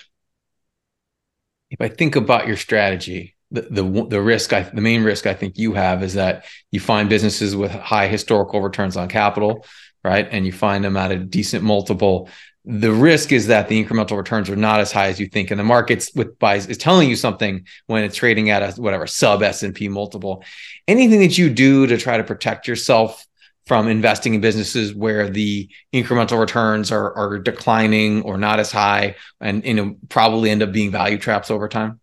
If 1.70 1.80
I 1.80 1.88
think 1.88 2.16
about 2.16 2.46
your 2.46 2.56
strategy, 2.56 3.34
the 3.50 3.62
the, 3.62 4.06
the 4.08 4.22
risk, 4.22 4.52
I, 4.52 4.62
the 4.62 4.80
main 4.80 5.02
risk 5.02 5.26
I 5.26 5.34
think 5.34 5.58
you 5.58 5.74
have 5.74 6.02
is 6.02 6.14
that 6.14 6.44
you 6.70 6.80
find 6.80 7.08
businesses 7.08 7.54
with 7.54 7.70
high 7.72 8.08
historical 8.08 8.60
returns 8.60 8.96
on 8.96 9.08
capital, 9.08 9.66
right, 10.04 10.26
and 10.30 10.46
you 10.46 10.52
find 10.52 10.84
them 10.84 10.96
at 10.96 11.12
a 11.12 11.16
decent 11.16 11.64
multiple 11.64 12.28
the 12.68 12.90
risk 12.90 13.30
is 13.30 13.46
that 13.46 13.68
the 13.68 13.82
incremental 13.82 14.16
returns 14.16 14.50
are 14.50 14.56
not 14.56 14.80
as 14.80 14.90
high 14.90 15.06
as 15.06 15.20
you 15.20 15.26
think 15.26 15.52
and 15.52 15.60
the 15.60 15.64
markets 15.64 16.10
with 16.16 16.36
buys 16.40 16.66
is 16.66 16.76
telling 16.76 17.08
you 17.08 17.14
something 17.14 17.64
when 17.86 18.02
it's 18.02 18.16
trading 18.16 18.50
at 18.50 18.60
a 18.60 18.80
whatever 18.80 19.06
sub 19.06 19.40
s&p 19.42 19.88
multiple. 19.88 20.42
Anything 20.88 21.20
that 21.20 21.38
you 21.38 21.48
do 21.48 21.86
to 21.86 21.96
try 21.96 22.16
to 22.16 22.24
protect 22.24 22.66
yourself 22.66 23.24
from 23.66 23.86
investing 23.86 24.34
in 24.34 24.40
businesses 24.40 24.92
where 24.92 25.30
the 25.30 25.68
incremental 25.92 26.40
returns 26.40 26.90
are, 26.90 27.16
are 27.16 27.38
declining 27.38 28.22
or 28.22 28.36
not 28.36 28.58
as 28.58 28.72
high 28.72 29.14
and 29.40 29.64
you 29.64 29.74
know 29.74 29.96
probably 30.08 30.50
end 30.50 30.62
up 30.62 30.72
being 30.72 30.90
value 30.90 31.18
traps 31.18 31.52
over 31.52 31.68
time? 31.68 32.00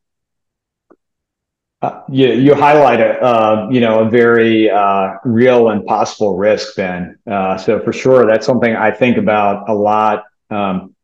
Uh, 1.82 2.01
you, 2.09 2.28
you 2.32 2.55
highlight 2.55 3.01
a 3.01 3.22
uh, 3.22 3.68
you 3.70 3.82
know 3.82 3.99
a 3.99 4.09
very 4.09 4.72
uh, 4.72 5.16
real 5.26 5.68
and 5.68 5.86
possible 5.86 6.38
risk 6.38 6.78
Ben. 6.78 7.18
Uh, 7.30 7.57
so 7.57 7.82
for 7.82 7.91
sure 7.91 8.26
that's 8.26 8.45
something 8.45 8.74
I 8.78 8.91
think 8.91 9.18
about 9.18 9.68
a 9.68 9.74
lot 9.74 10.24
um, 10.49 10.95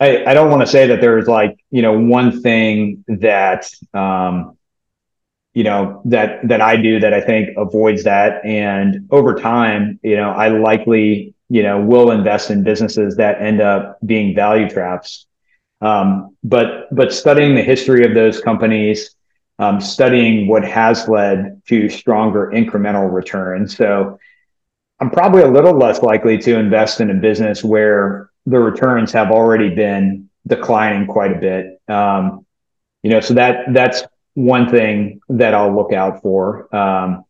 I, 0.00 0.24
I 0.26 0.34
don't 0.34 0.50
want 0.50 0.62
to 0.62 0.66
say 0.66 0.88
that 0.88 1.00
there's 1.00 1.28
like 1.28 1.58
you 1.70 1.82
know 1.82 1.98
one 1.98 2.42
thing 2.42 3.04
that 3.08 3.70
um, 3.92 4.56
you 5.54 5.64
know 5.64 6.02
that 6.06 6.46
that 6.48 6.60
I 6.60 6.76
do 6.76 7.00
that 7.00 7.14
I 7.14 7.20
think 7.20 7.56
avoids 7.56 8.04
that, 8.04 8.44
and 8.44 9.06
over 9.10 9.34
time, 9.34 10.00
you 10.02 10.16
know, 10.16 10.30
I 10.30 10.48
likely 10.48 11.34
you 11.48 11.62
know 11.62 11.80
will 11.80 12.10
invest 12.10 12.50
in 12.50 12.64
businesses 12.64 13.16
that 13.16 13.40
end 13.40 13.60
up 13.60 13.98
being 14.04 14.34
value 14.34 14.68
traps. 14.68 15.26
Um, 15.80 16.36
but 16.42 16.94
but 16.94 17.12
studying 17.12 17.54
the 17.54 17.62
history 17.62 18.04
of 18.04 18.14
those 18.14 18.40
companies, 18.40 19.14
um, 19.58 19.80
studying 19.80 20.48
what 20.48 20.64
has 20.64 21.08
led 21.08 21.62
to 21.68 21.88
stronger 21.88 22.50
incremental 22.52 23.12
returns. 23.12 23.76
So 23.76 24.18
I'm 25.00 25.10
probably 25.10 25.42
a 25.42 25.48
little 25.48 25.76
less 25.76 26.02
likely 26.02 26.38
to 26.38 26.58
invest 26.58 27.00
in 27.00 27.10
a 27.10 27.14
business 27.14 27.62
where 27.62 28.30
the 28.46 28.58
returns 28.58 29.12
have 29.12 29.30
already 29.30 29.74
been 29.74 30.28
declining 30.46 31.06
quite 31.06 31.32
a 31.32 31.40
bit. 31.40 31.80
Um, 31.88 32.46
you 33.02 33.10
know, 33.10 33.20
so 33.20 33.34
that 33.34 33.72
that's 33.72 34.02
one 34.34 34.70
thing 34.70 35.20
that 35.28 35.54
I'll 35.54 35.74
look 35.74 35.92
out 35.92 36.22
for. 36.22 36.74
Um, 36.74 37.24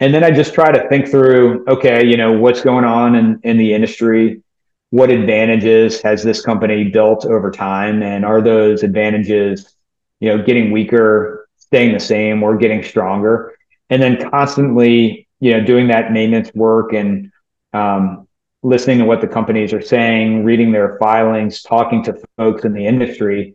and 0.00 0.12
then 0.12 0.24
I 0.24 0.30
just 0.30 0.54
try 0.54 0.72
to 0.72 0.88
think 0.88 1.08
through, 1.08 1.64
okay, 1.68 2.04
you 2.04 2.16
know, 2.16 2.32
what's 2.32 2.60
going 2.60 2.84
on 2.84 3.14
in, 3.14 3.40
in 3.44 3.56
the 3.56 3.72
industry? 3.72 4.42
What 4.90 5.10
advantages 5.10 6.02
has 6.02 6.22
this 6.22 6.44
company 6.44 6.84
built 6.84 7.24
over 7.24 7.50
time? 7.50 8.02
And 8.02 8.24
are 8.24 8.42
those 8.42 8.82
advantages, 8.82 9.74
you 10.20 10.28
know, 10.28 10.42
getting 10.42 10.72
weaker, 10.72 11.48
staying 11.56 11.92
the 11.92 12.00
same, 12.00 12.42
or 12.42 12.56
getting 12.56 12.82
stronger? 12.82 13.56
And 13.88 14.02
then 14.02 14.30
constantly, 14.30 15.28
you 15.40 15.52
know, 15.52 15.64
doing 15.64 15.88
that 15.88 16.12
maintenance 16.12 16.52
work 16.54 16.92
and 16.92 17.30
um, 17.72 18.23
listening 18.64 18.98
to 18.98 19.04
what 19.04 19.20
the 19.20 19.28
companies 19.28 19.72
are 19.72 19.82
saying, 19.82 20.42
reading 20.42 20.72
their 20.72 20.96
filings, 20.98 21.62
talking 21.62 22.02
to 22.02 22.18
folks 22.36 22.64
in 22.64 22.72
the 22.72 22.84
industry. 22.84 23.54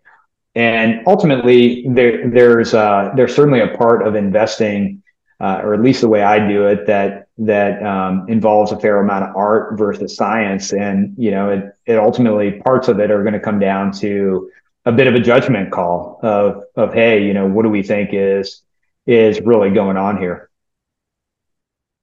And 0.56 1.02
ultimately, 1.08 1.86
there, 1.90 2.30
there's 2.30 2.74
uh, 2.74 3.12
there's 3.16 3.36
certainly 3.36 3.60
a 3.60 3.76
part 3.76 4.08
of 4.08 4.16
investing, 4.16 5.04
uh, 5.40 5.62
or 5.64 5.74
at 5.74 5.82
least 5.82 6.02
the 6.02 6.08
way 6.08 6.22
I 6.22 6.48
do 6.48 6.68
it, 6.68 6.86
that 6.88 7.28
that 7.40 7.84
um, 7.84 8.26
involves 8.30 8.72
a 8.72 8.80
fair 8.80 9.00
amount 9.00 9.26
of 9.26 9.36
art 9.36 9.78
versus 9.78 10.16
science. 10.16 10.74
And 10.74 11.16
you 11.18 11.32
know, 11.32 11.50
it, 11.50 11.64
it 11.86 11.98
ultimately 11.98 12.62
parts 12.62 12.88
of 12.88 13.00
it 13.00 13.12
are 13.12 13.24
going 13.24 13.34
to 13.34 13.40
come 13.40 13.60
down 13.60 13.92
to 13.94 14.52
a 14.86 14.92
bit 14.92 15.08
of 15.08 15.16
a 15.16 15.20
judgment 15.20 15.72
call 15.72 16.20
of 16.22 16.64
of 16.76 16.94
hey, 16.94 17.26
you 17.26 17.34
know, 17.34 17.48
what 17.48 17.64
do 17.64 17.70
we 17.70 17.84
think 17.84 18.10
is 18.14 18.62
is 19.08 19.42
really 19.42 19.72
going 19.72 19.98
on 19.98 20.18
here? 20.20 20.50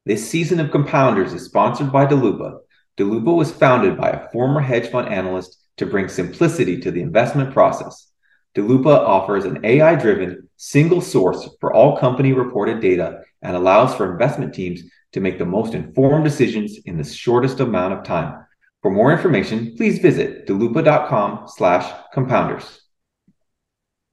This 0.07 0.29
season 0.29 0.61
of 0.61 0.71
Compounders 0.71 1.33
is 1.33 1.45
sponsored 1.45 1.93
by 1.93 2.07
Daloopa 2.07 2.61
Daloopa 2.97 3.35
was 3.35 3.53
founded 3.53 3.97
by 3.97 4.11
a 4.11 4.29
former 4.31 4.61
hedge 4.61 4.91
fund 4.91 5.09
analyst 5.09 5.59
to 5.77 5.87
bring 5.87 6.09
simplicity 6.09 6.81
to 6.81 6.91
the 6.91 7.03
investment 7.03 7.53
process. 7.53 8.11
Daloopa 8.55 8.87
offers 8.87 9.45
an 9.45 9.65
AI 9.65 9.95
driven 9.97 10.49
single 10.57 11.03
source 11.03 11.49
for 11.61 11.75
all 11.75 11.99
company 11.99 12.33
reported 12.33 12.81
data 12.81 13.21
and 13.43 13.55
allows 13.55 13.95
for 13.95 14.11
investment 14.11 14.55
teams 14.55 14.81
to 15.13 15.21
make 15.21 15.39
the 15.39 15.45
most 15.45 15.75
informed 15.75 16.25
decisions 16.25 16.79
in 16.87 16.97
the 16.97 17.05
shortest 17.05 17.61
amount 17.61 17.93
of 17.93 18.03
time. 18.03 18.45
For 18.81 18.91
more 18.91 19.13
information, 19.13 19.77
please 19.77 19.99
visit 19.99 20.47
daloopa.com 20.47 21.49
slash 21.49 21.93
compounders. 22.15 22.79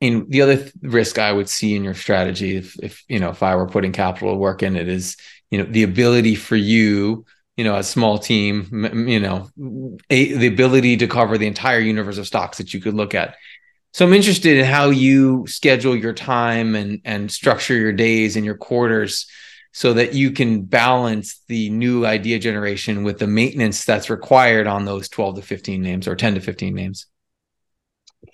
And 0.01 0.29
the 0.29 0.41
other 0.41 0.57
th- 0.57 0.73
risk 0.81 1.17
I 1.17 1.31
would 1.31 1.47
see 1.47 1.75
in 1.75 1.83
your 1.83 1.93
strategy, 1.93 2.57
if, 2.57 2.77
if 2.83 3.03
you 3.07 3.19
know, 3.19 3.29
if 3.29 3.41
I 3.41 3.55
were 3.55 3.67
putting 3.67 3.93
capital 3.93 4.33
to 4.33 4.37
work 4.37 4.61
in 4.61 4.75
it, 4.75 4.89
is 4.89 5.15
you 5.49 5.57
know 5.59 5.63
the 5.63 5.83
ability 5.83 6.35
for 6.35 6.57
you 6.57 7.25
you 7.57 7.63
know, 7.63 7.75
a 7.75 7.83
small 7.83 8.17
team, 8.17 9.05
you 9.07 9.19
know, 9.19 9.49
a, 10.09 10.33
the 10.33 10.47
ability 10.47 10.97
to 10.97 11.07
cover 11.07 11.37
the 11.37 11.47
entire 11.47 11.79
universe 11.79 12.17
of 12.17 12.27
stocks 12.27 12.57
that 12.57 12.73
you 12.73 12.81
could 12.81 12.95
look 12.95 13.13
at. 13.13 13.35
So 13.93 14.05
I'm 14.05 14.13
interested 14.13 14.57
in 14.57 14.65
how 14.65 14.89
you 14.89 15.45
schedule 15.47 15.95
your 15.95 16.13
time 16.13 16.75
and 16.75 17.01
and 17.05 17.31
structure 17.31 17.75
your 17.75 17.93
days 17.93 18.35
and 18.35 18.43
your 18.43 18.57
quarters 18.57 19.27
so 19.71 19.93
that 19.93 20.13
you 20.13 20.31
can 20.31 20.63
balance 20.63 21.41
the 21.47 21.69
new 21.69 22.05
idea 22.05 22.39
generation 22.39 23.03
with 23.03 23.19
the 23.19 23.27
maintenance 23.27 23.85
that's 23.85 24.09
required 24.09 24.67
on 24.67 24.85
those 24.85 25.09
12 25.09 25.37
to 25.37 25.41
15 25.41 25.81
names 25.81 26.07
or 26.07 26.15
10 26.15 26.35
to 26.35 26.41
15 26.41 26.73
names. 26.73 27.07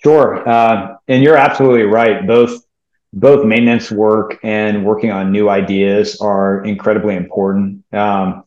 Sure. 0.02 0.46
Uh, 0.48 0.96
and 1.08 1.22
you're 1.22 1.36
absolutely 1.36 1.82
right. 1.82 2.26
Both 2.26 2.62
both 3.12 3.44
maintenance 3.44 3.90
work 3.90 4.38
and 4.44 4.84
working 4.84 5.10
on 5.10 5.32
new 5.32 5.48
ideas 5.48 6.20
are 6.20 6.64
incredibly 6.64 7.16
important. 7.16 7.84
Um, 7.92 8.44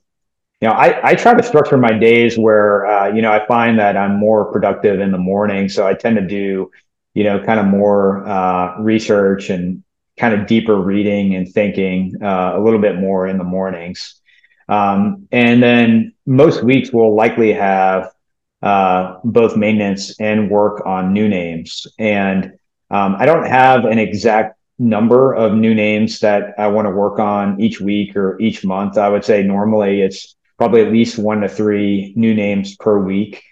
you 0.63 0.69
know, 0.69 0.75
I, 0.75 1.09
I 1.09 1.15
try 1.15 1.33
to 1.33 1.43
structure 1.43 1.75
my 1.75 1.91
days 1.91 2.37
where, 2.37 2.85
uh, 2.85 3.13
you 3.13 3.21
know, 3.21 3.33
I 3.33 3.45
find 3.47 3.77
that 3.79 3.97
I'm 3.97 4.17
more 4.17 4.49
productive 4.49 5.01
in 5.01 5.11
the 5.11 5.17
morning. 5.17 5.67
So 5.67 5.85
I 5.85 5.93
tend 5.93 6.15
to 6.15 6.25
do, 6.25 6.71
you 7.13 7.25
know, 7.25 7.43
kind 7.43 7.59
of 7.59 7.65
more 7.65 8.25
uh, 8.25 8.79
research 8.79 9.49
and 9.49 9.83
kind 10.17 10.33
of 10.33 10.47
deeper 10.47 10.77
reading 10.79 11.35
and 11.35 11.51
thinking 11.51 12.15
uh, 12.23 12.53
a 12.55 12.61
little 12.61 12.79
bit 12.79 12.95
more 12.95 13.27
in 13.27 13.37
the 13.37 13.43
mornings. 13.43 14.21
Um, 14.69 15.27
and 15.33 15.61
then 15.61 16.13
most 16.25 16.63
weeks 16.63 16.93
we'll 16.93 17.13
likely 17.13 17.51
have 17.51 18.13
uh, 18.61 19.17
both 19.25 19.57
maintenance 19.57 20.17
and 20.21 20.49
work 20.49 20.85
on 20.85 21.11
new 21.11 21.27
names. 21.27 21.87
And 21.99 22.53
um, 22.89 23.17
I 23.19 23.25
don't 23.25 23.47
have 23.47 23.83
an 23.83 23.99
exact 23.99 24.57
number 24.79 25.33
of 25.33 25.55
new 25.55 25.75
names 25.75 26.21
that 26.21 26.53
I 26.57 26.67
want 26.67 26.85
to 26.85 26.91
work 26.91 27.19
on 27.19 27.59
each 27.59 27.81
week 27.81 28.15
or 28.15 28.39
each 28.39 28.63
month. 28.63 28.97
I 28.97 29.09
would 29.09 29.25
say 29.25 29.43
normally 29.43 29.99
it's 29.99 30.37
probably 30.57 30.81
at 30.81 30.91
least 30.91 31.17
one 31.17 31.41
to 31.41 31.49
three 31.49 32.13
new 32.15 32.33
names 32.33 32.75
per 32.75 32.99
week. 32.99 33.43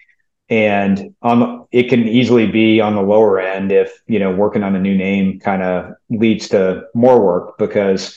And 0.48 1.14
on 1.22 1.66
it 1.70 1.88
can 1.88 2.06
easily 2.06 2.46
be 2.46 2.80
on 2.80 2.94
the 2.94 3.02
lower 3.02 3.40
end 3.40 3.72
if 3.72 4.02
you 4.06 4.18
know 4.18 4.32
working 4.32 4.62
on 4.62 4.76
a 4.76 4.80
new 4.80 4.94
name 4.94 5.40
kind 5.40 5.62
of 5.62 5.94
leads 6.10 6.48
to 6.48 6.84
more 6.94 7.24
work 7.24 7.56
because 7.58 8.16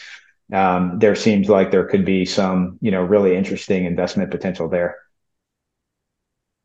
um, 0.51 0.99
there 0.99 1.15
seems 1.15 1.47
like 1.49 1.71
there 1.71 1.87
could 1.87 2.03
be 2.03 2.25
some 2.25 2.77
you 2.81 2.91
know 2.91 3.01
really 3.01 3.35
interesting 3.35 3.85
investment 3.85 4.31
potential 4.31 4.67
there. 4.67 4.97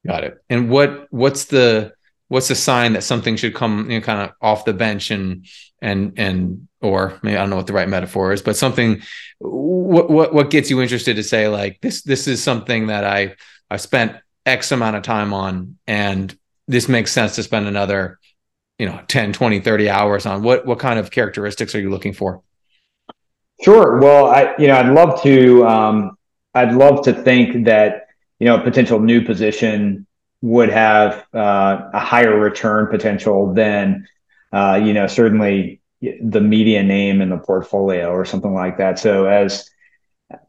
Got 0.06 0.24
it. 0.24 0.42
And 0.48 0.70
what 0.70 1.06
what's 1.10 1.44
the 1.46 1.92
what's 2.30 2.46
the 2.46 2.54
sign 2.54 2.92
that 2.92 3.02
something 3.02 3.36
should 3.36 3.54
come 3.54 3.90
you 3.90 3.98
know 3.98 4.04
kind 4.04 4.20
of 4.20 4.30
off 4.40 4.64
the 4.64 4.72
bench 4.72 5.10
and 5.10 5.46
and 5.82 6.14
and 6.16 6.68
or 6.80 7.18
maybe 7.22 7.36
I 7.36 7.40
don't 7.40 7.50
know 7.50 7.56
what 7.56 7.66
the 7.66 7.72
right 7.72 7.88
metaphor 7.88 8.32
is, 8.32 8.40
but 8.40 8.56
something 8.56 9.02
what 9.38 10.08
what 10.10 10.32
what 10.32 10.50
gets 10.50 10.70
you 10.70 10.80
interested 10.80 11.16
to 11.16 11.22
say 11.22 11.48
like 11.48 11.80
this 11.80 12.02
this 12.02 12.26
is 12.26 12.42
something 12.42 12.86
that 12.86 13.04
I 13.04 13.34
I 13.70 13.76
spent 13.76 14.16
X 14.46 14.72
amount 14.72 14.96
of 14.96 15.02
time 15.02 15.34
on 15.34 15.76
and 15.86 16.34
this 16.68 16.88
makes 16.88 17.12
sense 17.12 17.34
to 17.34 17.42
spend 17.42 17.66
another 17.66 18.18
you 18.78 18.86
know 18.86 19.00
10 19.08 19.32
20 19.32 19.60
30 19.60 19.90
hours 19.90 20.24
on. 20.24 20.42
What 20.42 20.64
what 20.64 20.78
kind 20.78 20.98
of 20.98 21.10
characteristics 21.10 21.74
are 21.74 21.80
you 21.80 21.90
looking 21.90 22.12
for? 22.12 22.42
Sure. 23.60 23.98
Well 23.98 24.26
i 24.26 24.54
you 24.56 24.68
know 24.68 24.76
i'd 24.76 24.94
love 24.94 25.20
to 25.22 25.66
um 25.66 26.16
i'd 26.54 26.72
love 26.72 27.02
to 27.04 27.12
think 27.12 27.66
that 27.66 28.06
you 28.38 28.46
know 28.46 28.56
a 28.56 28.62
potential 28.62 29.00
new 29.00 29.20
position 29.20 30.06
would 30.42 30.70
have 30.70 31.26
uh, 31.34 31.90
a 31.92 31.98
higher 31.98 32.38
return 32.38 32.86
potential 32.86 33.52
than 33.52 34.06
uh, 34.52 34.80
you 34.82 34.92
know 34.92 35.06
certainly 35.06 35.80
the 36.22 36.40
media 36.40 36.82
name 36.82 37.20
in 37.20 37.28
the 37.28 37.36
portfolio 37.36 38.10
or 38.10 38.24
something 38.24 38.54
like 38.54 38.78
that. 38.78 38.98
So 38.98 39.26
as 39.26 39.70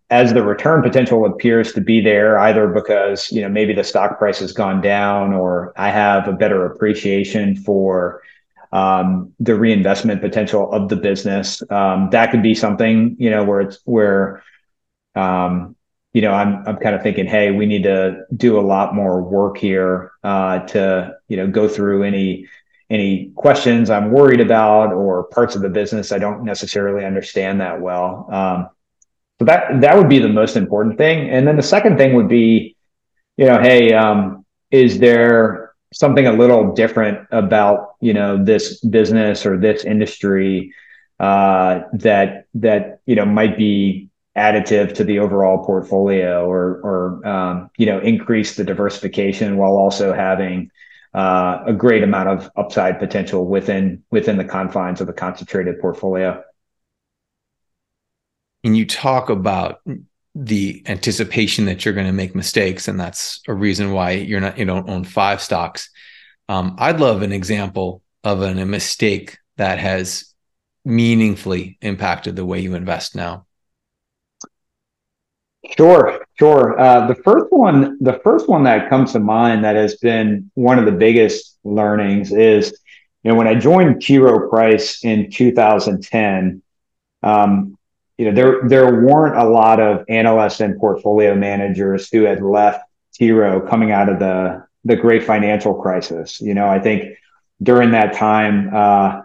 as 0.10 0.34
the 0.34 0.44
return 0.44 0.82
potential 0.82 1.26
appears 1.26 1.74
to 1.74 1.82
be 1.82 2.02
there, 2.02 2.38
either 2.38 2.68
because 2.68 3.32
you 3.32 3.42
know 3.42 3.50
maybe 3.50 3.74
the 3.74 3.84
stock 3.84 4.18
price 4.18 4.40
has 4.40 4.54
gone 4.54 4.82
down, 4.82 5.34
or 5.34 5.74
I 5.76 5.90
have 5.90 6.28
a 6.28 6.34
better 6.34 6.66
appreciation 6.66 7.56
for 7.56 8.22
um, 8.72 9.34
the 9.40 9.56
reinvestment 9.56 10.22
potential 10.22 10.72
of 10.72 10.90
the 10.90 10.96
business. 10.96 11.62
Um, 11.70 12.10
that 12.12 12.32
could 12.32 12.44
be 12.44 12.56
something 12.56 13.16
you 13.20 13.30
know 13.30 13.44
where 13.44 13.62
it's 13.62 13.80
where 13.86 14.44
um, 15.16 15.76
you 16.14 16.22
know, 16.22 16.32
I'm 16.32 16.68
I'm 16.68 16.78
kind 16.78 16.96
of 16.96 17.02
thinking, 17.02 17.26
hey, 17.26 17.52
we 17.52 17.66
need 17.66 17.84
to 17.84 18.26
do 18.36 18.60
a 18.60 18.62
lot 18.62 18.94
more 18.94 19.22
work 19.22 19.58
here 19.58 20.12
uh, 20.24 20.60
to 20.60 21.16
you 21.28 21.38
know 21.38 21.48
go 21.48 21.68
through 21.68 22.04
any 22.04 22.48
any 22.90 23.32
questions 23.36 23.90
I'm 23.90 24.12
worried 24.12 24.42
about 24.42 24.92
or 24.92 25.24
parts 25.24 25.56
of 25.56 25.62
the 25.62 25.70
business 25.70 26.12
I 26.12 26.20
don't 26.20 26.44
necessarily 26.44 27.06
understand 27.06 27.62
that 27.62 27.80
well. 27.80 28.28
Um, 28.30 28.70
so 29.40 29.46
that 29.46 29.82
that 29.82 29.98
would 29.98 30.10
be 30.10 30.20
the 30.20 30.30
most 30.30 30.58
important 30.58 30.98
thing, 30.98 31.30
and 31.30 31.48
then 31.48 31.56
the 31.56 31.64
second 31.64 31.98
thing 31.98 32.14
would 32.16 32.28
be, 32.28 32.76
you 33.38 33.46
know, 33.46 33.62
hey, 33.62 33.94
um, 33.94 34.46
is 34.70 35.00
there 35.00 35.74
something 35.94 36.28
a 36.28 36.34
little 36.34 36.74
different 36.74 37.28
about 37.32 37.96
you 38.02 38.14
know 38.14 38.44
this 38.44 38.82
business 38.82 39.46
or 39.46 39.58
this 39.58 39.86
industry 39.86 40.74
uh, 41.22 41.82
that 41.94 42.48
that 42.56 43.00
you 43.06 43.16
know 43.16 43.26
might 43.26 43.58
be 43.58 44.11
additive 44.38 44.94
to 44.96 45.04
the 45.04 45.20
overall 45.20 45.66
portfolio 45.66 46.46
or 46.46 46.80
or 46.84 47.28
um, 47.28 47.70
you 47.78 47.86
know 47.86 48.00
increase 48.00 48.56
the 48.56 48.64
diversification 48.64 49.58
while 49.58 49.76
also 49.76 50.14
having 50.14 50.72
uh, 51.14 51.64
a 51.68 51.74
great 51.74 52.04
amount 52.04 52.30
of 52.30 52.50
upside 52.56 53.00
potential 53.00 53.46
within 53.46 54.04
within 54.12 54.38
the 54.38 54.46
confines 54.46 55.02
of 55.02 55.08
the 55.08 55.14
concentrated 55.14 55.80
portfolio. 55.80 56.42
And 58.64 58.78
you 58.78 58.86
talk 58.86 59.30
about 59.30 59.82
the 60.34 60.82
anticipation 60.86 61.66
that 61.66 61.84
you're 61.84 61.94
going 61.94 62.08
to 62.08 62.14
make 62.14 62.36
mistakes, 62.36 62.88
and 62.88 63.00
that's 63.00 63.42
a 63.48 63.54
reason 63.54 63.92
why 63.92 64.12
you're 64.12 64.40
not 64.40 64.58
you 64.58 64.66
don't 64.66 64.90
own 64.90 65.04
five 65.04 65.42
stocks. 65.42 65.90
Um, 66.48 66.76
I'd 66.80 67.00
love 67.00 67.22
an 67.22 67.34
example 67.34 68.02
of 68.24 68.42
an, 68.42 68.60
a 68.60 68.66
mistake 68.66 69.38
that 69.58 69.80
has 69.80 70.34
meaningfully 70.86 71.78
impacted 71.82 72.36
the 72.36 72.46
way 72.46 72.60
you 72.62 72.76
invest 72.76 73.16
now. 73.16 73.46
Sure, 75.78 76.26
sure. 76.40 76.80
Uh, 76.80 77.08
the 77.08 77.16
first 77.16 77.46
one, 77.52 77.98
the 78.02 78.20
first 78.24 78.50
one 78.50 78.64
that 78.64 78.90
comes 78.90 79.12
to 79.14 79.20
mind 79.20 79.64
that 79.64 79.76
has 79.76 79.96
been 79.98 80.50
one 80.56 80.80
of 80.80 80.86
the 80.86 80.92
biggest 80.92 81.58
learnings 81.64 82.32
is, 82.32 82.78
you 83.24 83.32
know, 83.32 83.38
when 83.38 83.48
I 83.48 83.56
joined. 83.56 84.04
Rowe 84.10 84.50
Price 84.50 85.04
in 85.04 85.30
2010, 85.30 86.64
um, 87.22 87.78
you 88.18 88.26
know, 88.26 88.32
there 88.34 88.68
there 88.68 89.06
weren't 89.06 89.38
a 89.38 89.48
lot 89.48 89.80
of 89.80 90.04
analysts 90.10 90.62
and 90.62 90.80
portfolio 90.80 91.36
managers 91.36 92.10
who 92.10 92.24
had 92.24 92.42
left. 92.42 92.84
Rowe 93.22 93.62
coming 93.62 93.92
out 93.92 94.10
of 94.10 94.18
the 94.18 94.66
the 94.84 94.96
great 94.96 95.24
financial 95.24 95.76
crisis. 95.76 96.42
You 96.42 96.56
know, 96.56 96.68
I 96.68 96.80
think 96.80 97.18
during 97.62 97.92
that 97.92 98.14
time, 98.14 98.74
uh, 98.74 99.22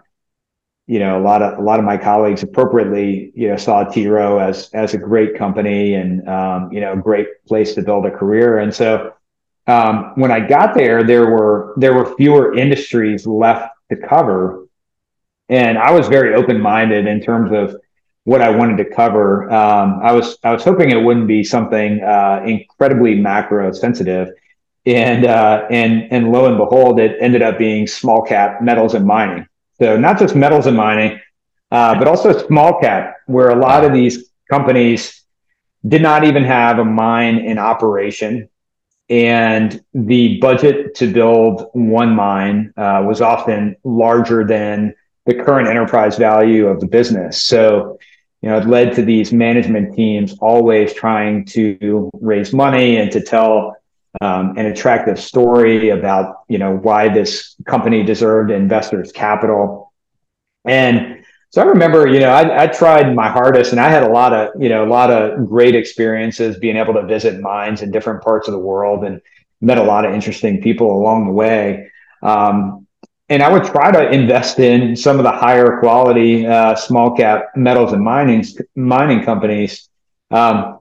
you 0.87 0.99
know, 0.99 1.19
a 1.19 1.23
lot 1.23 1.41
of 1.41 1.59
a 1.59 1.61
lot 1.61 1.79
of 1.79 1.85
my 1.85 1.97
colleagues 1.97 2.43
appropriately, 2.43 3.33
you 3.35 3.49
know, 3.49 3.57
saw 3.57 3.83
T. 3.83 4.07
Rowe 4.07 4.39
as 4.39 4.69
as 4.73 4.93
a 4.93 4.97
great 4.97 5.37
company 5.37 5.95
and 5.95 6.27
um, 6.27 6.71
you 6.71 6.79
know, 6.79 6.93
a 6.93 6.97
great 6.97 7.27
place 7.45 7.75
to 7.75 7.81
build 7.81 8.05
a 8.05 8.11
career. 8.11 8.59
And 8.59 8.73
so 8.73 9.13
um, 9.67 10.13
when 10.15 10.31
I 10.31 10.39
got 10.39 10.73
there, 10.73 11.03
there 11.03 11.29
were 11.29 11.73
there 11.75 11.93
were 11.93 12.15
fewer 12.15 12.55
industries 12.55 13.27
left 13.27 13.69
to 13.91 13.97
cover, 13.97 14.65
and 15.49 15.77
I 15.77 15.91
was 15.91 16.07
very 16.07 16.33
open 16.33 16.59
minded 16.61 17.05
in 17.05 17.21
terms 17.21 17.51
of 17.51 17.79
what 18.23 18.41
I 18.41 18.49
wanted 18.49 18.77
to 18.77 18.89
cover. 18.89 19.51
Um, 19.51 19.99
I 20.01 20.13
was 20.13 20.37
I 20.41 20.53
was 20.53 20.63
hoping 20.63 20.91
it 20.91 21.03
wouldn't 21.03 21.27
be 21.27 21.43
something 21.43 22.01
uh, 22.01 22.43
incredibly 22.45 23.15
macro 23.15 23.73
sensitive, 23.73 24.29
and 24.85 25.25
uh, 25.25 25.65
and 25.69 26.07
and 26.11 26.31
lo 26.31 26.45
and 26.45 26.57
behold, 26.57 27.01
it 27.01 27.17
ended 27.19 27.41
up 27.41 27.57
being 27.57 27.87
small 27.87 28.21
cap 28.21 28.61
metals 28.61 28.93
and 28.93 29.05
mining. 29.05 29.47
So 29.79 29.97
not 29.97 30.19
just 30.19 30.35
metals 30.35 30.65
and 30.67 30.75
mining, 30.75 31.19
uh, 31.71 31.97
but 31.97 32.07
also 32.07 32.45
small 32.47 32.79
cap, 32.79 33.17
where 33.25 33.49
a 33.49 33.55
lot 33.55 33.83
of 33.83 33.93
these 33.93 34.29
companies 34.49 35.23
did 35.87 36.01
not 36.01 36.23
even 36.23 36.43
have 36.43 36.79
a 36.79 36.85
mine 36.85 37.37
in 37.37 37.57
operation. 37.57 38.49
And 39.09 39.81
the 39.93 40.39
budget 40.39 40.95
to 40.95 41.11
build 41.11 41.69
one 41.73 42.15
mine 42.15 42.73
uh, 42.75 43.03
was 43.05 43.21
often 43.21 43.77
larger 43.83 44.45
than 44.45 44.93
the 45.25 45.35
current 45.35 45.67
enterprise 45.67 46.17
value 46.17 46.67
of 46.67 46.79
the 46.79 46.87
business. 46.87 47.43
So, 47.43 47.99
you 48.41 48.49
know, 48.49 48.57
it 48.57 48.67
led 48.67 48.95
to 48.95 49.03
these 49.03 49.31
management 49.31 49.95
teams 49.95 50.37
always 50.39 50.93
trying 50.93 51.45
to 51.45 52.09
raise 52.19 52.53
money 52.53 52.97
and 52.97 53.11
to 53.11 53.21
tell 53.21 53.75
um, 54.21 54.57
an 54.57 54.65
attractive 54.65 55.19
story 55.19 55.89
about 55.89 56.43
you 56.47 56.57
know 56.57 56.75
why 56.75 57.09
this 57.09 57.55
company 57.65 58.03
deserved 58.03 58.51
investors' 58.51 59.11
capital. 59.11 59.93
And 60.65 61.23
so 61.49 61.61
I 61.61 61.65
remember, 61.65 62.07
you 62.07 62.19
know, 62.19 62.29
I, 62.29 62.63
I, 62.63 62.67
tried 62.67 63.15
my 63.15 63.29
hardest, 63.29 63.71
and 63.71 63.79
I 63.79 63.89
had 63.89 64.03
a 64.03 64.09
lot 64.09 64.33
of 64.33 64.61
you 64.61 64.69
know 64.69 64.83
a 64.83 64.89
lot 64.89 65.11
of 65.11 65.47
great 65.47 65.75
experiences 65.75 66.57
being 66.57 66.77
able 66.77 66.93
to 66.95 67.05
visit 67.05 67.39
mines 67.39 67.81
in 67.81 67.91
different 67.91 68.23
parts 68.23 68.47
of 68.47 68.53
the 68.53 68.59
world 68.59 69.03
and 69.05 69.21
met 69.61 69.77
a 69.77 69.83
lot 69.83 70.05
of 70.05 70.13
interesting 70.13 70.61
people 70.61 70.91
along 70.91 71.25
the 71.25 71.33
way. 71.33 71.91
Um, 72.21 72.87
and 73.29 73.43
I 73.43 73.51
would 73.51 73.65
try 73.65 73.91
to 73.91 74.09
invest 74.09 74.59
in 74.59 74.95
some 74.95 75.17
of 75.17 75.23
the 75.23 75.31
higher 75.31 75.79
quality 75.79 76.45
uh, 76.45 76.75
small 76.75 77.15
cap 77.15 77.47
metals 77.55 77.93
and 77.93 78.03
mining 78.03 78.45
mining 78.75 79.23
companies. 79.23 79.89
Um, 80.31 80.76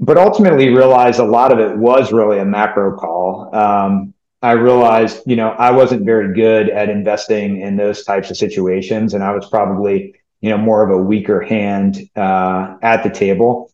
but 0.00 0.18
ultimately 0.18 0.68
realized 0.68 1.20
a 1.20 1.24
lot 1.24 1.52
of 1.52 1.58
it 1.58 1.76
was 1.76 2.12
really 2.12 2.38
a 2.38 2.44
macro 2.44 2.96
call. 2.96 3.54
Um, 3.54 4.14
I 4.42 4.52
realized, 4.52 5.22
you 5.26 5.36
know, 5.36 5.50
I 5.50 5.70
wasn't 5.70 6.04
very 6.04 6.34
good 6.34 6.68
at 6.68 6.90
investing 6.90 7.60
in 7.60 7.76
those 7.76 8.04
types 8.04 8.30
of 8.30 8.36
situations, 8.36 9.14
and 9.14 9.24
I 9.24 9.32
was 9.32 9.48
probably, 9.48 10.16
you 10.40 10.50
know, 10.50 10.58
more 10.58 10.82
of 10.82 10.90
a 10.90 11.02
weaker 11.02 11.40
hand 11.40 11.98
uh, 12.14 12.76
at 12.82 13.02
the 13.02 13.10
table. 13.10 13.70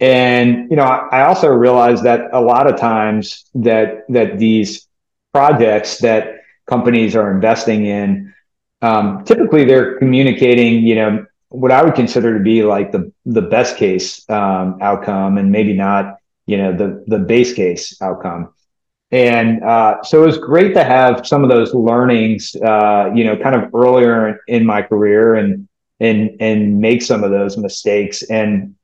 And 0.00 0.70
you 0.70 0.76
know, 0.76 0.84
I 0.84 1.22
also 1.22 1.48
realized 1.48 2.04
that 2.04 2.30
a 2.32 2.40
lot 2.40 2.66
of 2.66 2.80
times 2.80 3.44
that 3.54 4.04
that 4.08 4.38
these 4.38 4.88
projects 5.32 5.98
that 5.98 6.40
companies 6.66 7.14
are 7.14 7.30
investing 7.30 7.84
in 7.84 8.30
um, 8.82 9.24
typically 9.24 9.64
they're 9.64 9.98
communicating, 9.98 10.86
you 10.86 10.94
know, 10.94 11.26
what 11.50 11.72
I 11.72 11.82
would 11.82 11.94
consider 11.94 12.36
to 12.36 12.42
be 12.42 12.62
like 12.62 12.92
the 12.92 13.12
the 13.26 13.42
best 13.42 13.76
case 13.76 14.28
um, 14.30 14.78
outcome, 14.80 15.36
and 15.36 15.52
maybe 15.52 15.74
not, 15.74 16.16
you 16.46 16.56
know, 16.56 16.76
the 16.76 17.04
the 17.06 17.18
base 17.18 17.52
case 17.52 18.00
outcome. 18.00 18.54
And 19.12 19.62
uh, 19.64 20.02
so 20.04 20.22
it 20.22 20.26
was 20.26 20.38
great 20.38 20.72
to 20.74 20.84
have 20.84 21.26
some 21.26 21.42
of 21.42 21.50
those 21.50 21.74
learnings, 21.74 22.54
uh, 22.54 23.10
you 23.12 23.24
know, 23.24 23.36
kind 23.36 23.56
of 23.56 23.74
earlier 23.74 24.40
in 24.46 24.64
my 24.64 24.82
career, 24.82 25.34
and 25.34 25.68
and 25.98 26.36
and 26.40 26.80
make 26.80 27.02
some 27.02 27.24
of 27.24 27.30
those 27.30 27.58
mistakes. 27.58 28.22
And 28.22 28.76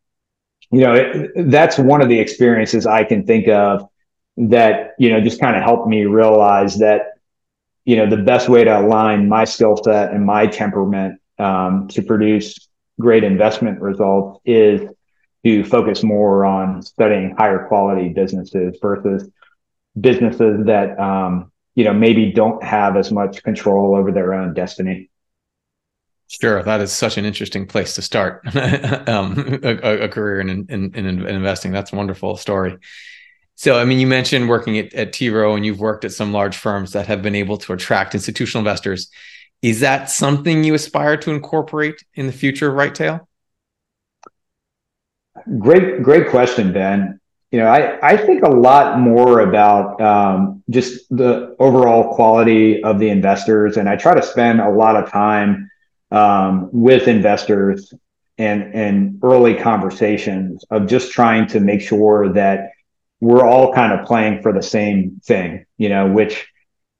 you 0.72 0.80
know, 0.80 0.94
it, 0.94 1.30
that's 1.50 1.78
one 1.78 2.02
of 2.02 2.08
the 2.08 2.18
experiences 2.18 2.86
I 2.86 3.04
can 3.04 3.24
think 3.24 3.48
of 3.48 3.88
that 4.36 4.94
you 4.98 5.10
know 5.10 5.20
just 5.20 5.40
kind 5.40 5.56
of 5.56 5.62
helped 5.62 5.88
me 5.88 6.04
realize 6.04 6.78
that 6.78 7.18
you 7.84 7.96
know 7.96 8.08
the 8.08 8.22
best 8.22 8.48
way 8.48 8.64
to 8.64 8.80
align 8.80 9.28
my 9.28 9.44
skill 9.44 9.76
set 9.76 10.12
and 10.12 10.26
my 10.26 10.46
temperament 10.46 11.20
um, 11.38 11.88
to 11.88 12.02
produce 12.02 12.68
great 13.00 13.24
investment 13.24 13.80
results 13.80 14.40
is 14.44 14.88
to 15.44 15.64
focus 15.64 16.02
more 16.02 16.44
on 16.44 16.82
studying 16.82 17.34
higher 17.36 17.66
quality 17.68 18.08
businesses 18.08 18.78
versus 18.80 19.30
businesses 19.98 20.66
that 20.66 20.98
um, 20.98 21.52
you 21.74 21.84
know 21.84 21.92
maybe 21.92 22.32
don't 22.32 22.62
have 22.62 22.96
as 22.96 23.12
much 23.12 23.42
control 23.42 23.96
over 23.96 24.12
their 24.12 24.34
own 24.34 24.54
destiny. 24.54 25.10
Sure, 26.28 26.62
that 26.62 26.80
is 26.80 26.92
such 26.92 27.18
an 27.18 27.24
interesting 27.24 27.66
place 27.66 27.94
to 27.94 28.02
start 28.02 28.42
um, 29.08 29.60
a, 29.62 30.02
a, 30.02 30.08
career 30.08 30.40
in, 30.40 30.66
in, 30.68 30.92
in, 30.92 31.24
investing. 31.24 31.70
That's 31.70 31.92
a 31.92 31.96
wonderful 31.96 32.36
story. 32.36 32.78
So, 33.54 33.78
I 33.78 33.84
mean, 33.84 34.00
you 34.00 34.08
mentioned 34.08 34.48
working 34.48 34.76
at, 34.78 34.92
at 34.92 35.12
T. 35.12 35.30
Rowe 35.30 35.54
and 35.54 35.64
you've 35.64 35.78
worked 35.78 36.04
at 36.04 36.12
some 36.12 36.32
large 36.32 36.56
firms 36.56 36.92
that 36.92 37.06
have 37.06 37.22
been 37.22 37.36
able 37.36 37.58
to 37.58 37.72
attract 37.72 38.14
institutional 38.14 38.60
investors. 38.60 39.08
Is 39.66 39.80
that 39.80 40.08
something 40.08 40.62
you 40.62 40.74
aspire 40.74 41.16
to 41.16 41.32
incorporate 41.32 42.04
in 42.14 42.28
the 42.28 42.32
future 42.32 42.68
of 42.68 42.74
Right-Tail? 42.74 43.28
Great, 45.58 46.04
great 46.04 46.28
question, 46.28 46.72
Ben. 46.72 47.18
You 47.50 47.58
know, 47.58 47.66
I, 47.66 47.98
I 48.00 48.16
think 48.16 48.44
a 48.44 48.48
lot 48.48 49.00
more 49.00 49.40
about 49.40 50.00
um, 50.00 50.62
just 50.70 51.08
the 51.10 51.56
overall 51.58 52.14
quality 52.14 52.80
of 52.84 53.00
the 53.00 53.08
investors, 53.08 53.76
and 53.76 53.88
I 53.88 53.96
try 53.96 54.14
to 54.14 54.22
spend 54.22 54.60
a 54.60 54.70
lot 54.70 54.94
of 54.94 55.10
time 55.10 55.68
um, 56.12 56.70
with 56.70 57.08
investors 57.08 57.92
and 58.38 58.72
and 58.72 59.18
early 59.24 59.54
conversations 59.56 60.64
of 60.70 60.86
just 60.86 61.10
trying 61.10 61.48
to 61.48 61.58
make 61.58 61.80
sure 61.80 62.32
that 62.34 62.70
we're 63.20 63.44
all 63.44 63.72
kind 63.72 63.92
of 63.98 64.06
playing 64.06 64.42
for 64.42 64.52
the 64.52 64.62
same 64.62 65.20
thing, 65.24 65.66
you 65.76 65.88
know, 65.88 66.06
which 66.06 66.46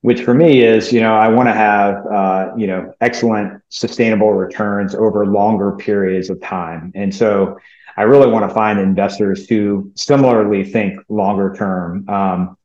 which 0.02 0.22
for 0.22 0.34
me 0.34 0.62
is, 0.62 0.92
you 0.92 1.00
know, 1.00 1.14
I 1.14 1.28
want 1.28 1.48
to 1.48 1.52
have, 1.52 2.06
uh, 2.06 2.52
you 2.56 2.66
know, 2.66 2.94
excellent 3.00 3.62
sustainable 3.68 4.32
returns 4.32 4.94
over 4.94 5.26
longer 5.26 5.72
periods 5.72 6.30
of 6.30 6.40
time. 6.40 6.92
And 6.94 7.14
so 7.14 7.58
I 7.96 8.02
really 8.02 8.30
want 8.30 8.48
to 8.48 8.54
find 8.54 8.78
investors 8.78 9.48
who 9.48 9.90
similarly 9.94 10.62
think 10.64 11.00
longer 11.08 11.54
term. 11.56 12.08
Um, 12.08 12.58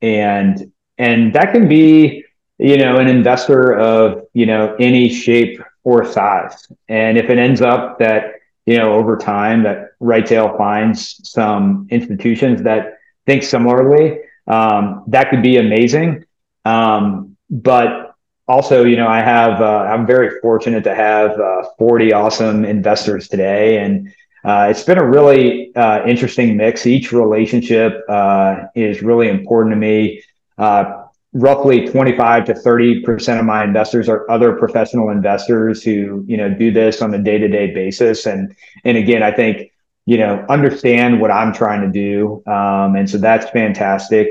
and, 0.00 0.72
and 0.96 1.34
that 1.34 1.52
can 1.52 1.68
be, 1.68 2.24
you 2.58 2.78
know, 2.78 2.96
an 2.96 3.08
investor 3.08 3.76
of, 3.76 4.22
you 4.32 4.46
know, 4.46 4.74
any 4.78 5.08
shape 5.08 5.60
or 5.84 6.04
size. 6.04 6.66
And 6.88 7.18
if 7.18 7.28
it 7.28 7.38
ends 7.38 7.60
up 7.60 7.98
that, 7.98 8.34
you 8.64 8.78
know, 8.78 8.94
over 8.94 9.16
time 9.16 9.62
that 9.64 9.90
Right-Tail 10.00 10.56
finds 10.56 11.28
some 11.28 11.86
institutions 11.90 12.62
that 12.62 12.98
think 13.26 13.42
similarly, 13.42 14.20
um, 14.46 15.04
that 15.08 15.30
could 15.30 15.42
be 15.42 15.58
amazing. 15.58 16.24
Um, 16.66 17.36
but 17.48 18.14
also, 18.48 18.84
you 18.84 18.96
know, 18.96 19.06
I 19.06 19.20
have, 19.20 19.60
uh, 19.60 19.88
I'm 19.90 20.06
very 20.06 20.40
fortunate 20.40 20.84
to 20.84 20.94
have 20.94 21.38
uh, 21.38 21.62
40 21.78 22.12
awesome 22.12 22.64
investors 22.64 23.28
today. 23.28 23.78
And 23.78 24.12
uh, 24.44 24.68
it's 24.70 24.82
been 24.82 24.98
a 24.98 25.08
really 25.08 25.74
uh, 25.76 26.04
interesting 26.06 26.56
mix. 26.56 26.86
Each 26.86 27.12
relationship 27.12 28.02
uh, 28.08 28.64
is 28.74 29.02
really 29.02 29.28
important 29.28 29.74
to 29.74 29.76
me. 29.76 30.22
Uh, 30.58 31.04
roughly 31.32 31.86
25 31.86 32.46
to 32.46 32.54
30% 32.54 33.38
of 33.38 33.44
my 33.44 33.62
investors 33.62 34.08
are 34.08 34.28
other 34.30 34.54
professional 34.54 35.10
investors 35.10 35.82
who, 35.84 36.24
you 36.26 36.36
know, 36.36 36.52
do 36.52 36.72
this 36.72 37.02
on 37.02 37.14
a 37.14 37.22
day-to-day 37.22 37.74
basis. 37.74 38.26
And, 38.26 38.56
and 38.84 38.96
again, 38.96 39.22
I 39.22 39.30
think, 39.32 39.70
you 40.06 40.18
know, 40.18 40.44
understand 40.48 41.20
what 41.20 41.30
I'm 41.30 41.52
trying 41.52 41.82
to 41.82 41.90
do. 41.90 42.42
Um, 42.46 42.96
and 42.96 43.08
so 43.08 43.18
that's 43.18 43.50
fantastic. 43.50 44.28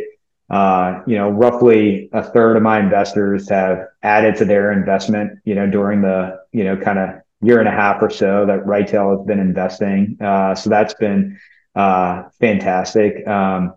Uh, 0.50 1.02
you 1.08 1.18
know, 1.18 1.30
roughly 1.30 2.10
a 2.14 2.22
third 2.22 2.56
of 2.56 2.62
my 2.62 2.80
investors 2.80 3.50
have 3.50 3.88
added 4.04 4.36
to 4.36 4.46
their 4.46 4.72
investment, 4.72 5.40
you 5.44 5.56
know, 5.56 5.68
during 5.68 6.02
the, 6.02 6.40
you 6.52 6.64
know, 6.64 6.78
kind 6.78 7.00
of 7.00 7.10
year 7.42 7.60
and 7.60 7.68
a 7.68 7.72
half 7.72 8.02
or 8.02 8.10
so 8.10 8.46
that 8.46 8.66
Right-Tail 8.66 9.18
has 9.18 9.26
been 9.26 9.40
investing. 9.40 10.18
Uh, 10.22 10.54
so 10.54 10.70
that's 10.70 10.94
been 10.96 11.40
uh, 11.76 12.24
fantastic. 12.40 13.28
Um, 13.28 13.74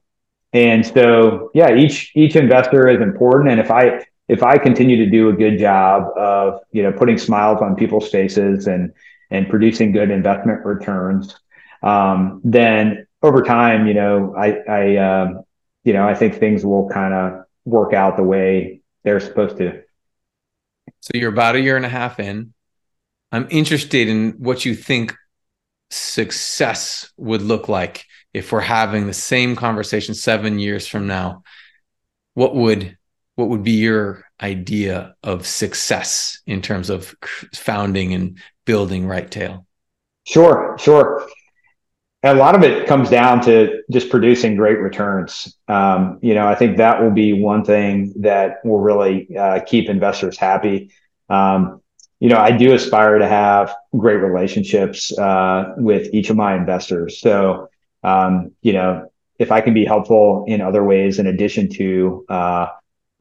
and 0.53 0.87
so, 0.87 1.51
yeah, 1.55 1.75
each 1.75 2.13
each 2.15 2.37
investor 2.37 2.89
is 2.89 3.01
important. 3.01 3.51
And 3.51 3.61
if 3.61 3.71
I 3.71 4.05
if 4.29 4.43
I 4.43 4.59
continue 4.59 4.97
to 4.97 5.11
do 5.11 5.29
a 5.31 5.33
good 5.33 5.59
job 5.59 6.05
of 6.17 6.61
you 6.73 6.83
know 6.83 6.93
putting 6.93 7.19
smiles 7.19 7.61
on 7.61 7.77
people's 7.77 8.11
faces 8.11 8.67
and 8.67 8.93
and 9.31 9.49
producing 9.49 9.93
good 9.93 10.11
investment 10.11 10.65
returns, 10.65 11.39
um, 11.83 12.41
then 12.45 13.07
over 13.23 13.43
time, 13.43 13.87
you 13.87 13.95
know, 13.95 14.35
I 14.37 14.59
I 14.69 14.97
um, 14.97 15.45
you 15.89 15.95
know, 15.95 16.07
I 16.07 16.15
think 16.15 16.35
things 16.35 16.67
will 16.67 16.87
kind 16.91 17.15
of 17.15 17.47
work 17.65 17.95
out 17.95 18.19
the 18.19 18.23
way 18.23 18.83
they're 19.05 19.21
supposed 19.21 19.57
to. 19.57 19.83
So 21.01 21.13
you're 21.15 21.33
about 21.33 21.57
a 21.57 21.61
year 21.61 21.77
and 21.79 21.87
a 21.87 21.89
half 21.89 22.21
in. 22.21 22.53
I'm 23.33 23.49
interested 23.51 24.07
in 24.07 24.33
what 24.33 24.67
you 24.67 24.75
think 24.75 25.17
success 25.89 27.11
would 27.17 27.41
look 27.41 27.71
like 27.71 28.05
if 28.35 28.53
we're 28.53 28.61
having 28.61 29.07
the 29.07 29.15
same 29.15 29.57
conversation 29.57 30.15
7 30.15 30.59
years 30.59 30.87
from 30.87 31.07
now. 31.07 31.43
What 32.35 32.55
would 32.55 32.99
what 33.37 33.49
would 33.49 33.63
be 33.63 33.73
your 33.73 34.25
idea 34.43 35.15
of 35.23 35.47
success 35.47 36.43
in 36.47 36.61
terms 36.61 36.91
of 36.91 37.15
founding 37.55 38.13
and 38.13 38.39
building 38.67 39.07
Right-Tail? 39.07 39.65
Sure, 40.27 40.77
sure 40.79 41.27
a 42.25 42.35
lot 42.35 42.55
of 42.55 42.65
it 42.65 42.87
comes 42.87 43.11
down 43.11 43.41
to 43.43 43.83
just 43.93 44.11
producing 44.11 44.57
great 44.57 44.79
returns. 44.79 45.57
Um, 45.69 46.19
you 46.21 46.35
know, 46.35 46.49
I 46.49 46.55
think 46.55 46.79
that 46.79 47.01
will 47.01 47.13
be 47.13 47.33
one 47.33 47.65
thing 47.65 48.13
that 48.23 48.65
will 48.65 48.81
really 48.81 49.37
uh, 49.37 49.61
keep 49.61 49.89
investors 49.89 50.37
happy. 50.37 50.91
Um, 51.29 51.81
you 52.19 52.29
know, 52.29 52.39
I 52.39 52.51
do 52.51 52.75
aspire 52.75 53.19
to 53.19 53.29
have 53.29 53.75
great 53.97 54.17
relationships 54.17 55.17
uh, 55.17 55.75
with 55.77 56.13
each 56.13 56.31
of 56.31 56.37
my 56.37 56.57
investors. 56.57 57.21
So, 57.21 57.69
um, 58.03 58.51
you 58.63 58.73
know, 58.73 59.13
if 59.39 59.53
I 59.53 59.61
can 59.61 59.73
be 59.73 59.85
helpful 59.85 60.45
in 60.49 60.61
other 60.61 60.83
ways 60.83 61.21
in 61.21 61.29
addition 61.29 61.69
to 61.75 62.27
uh, 62.29 62.67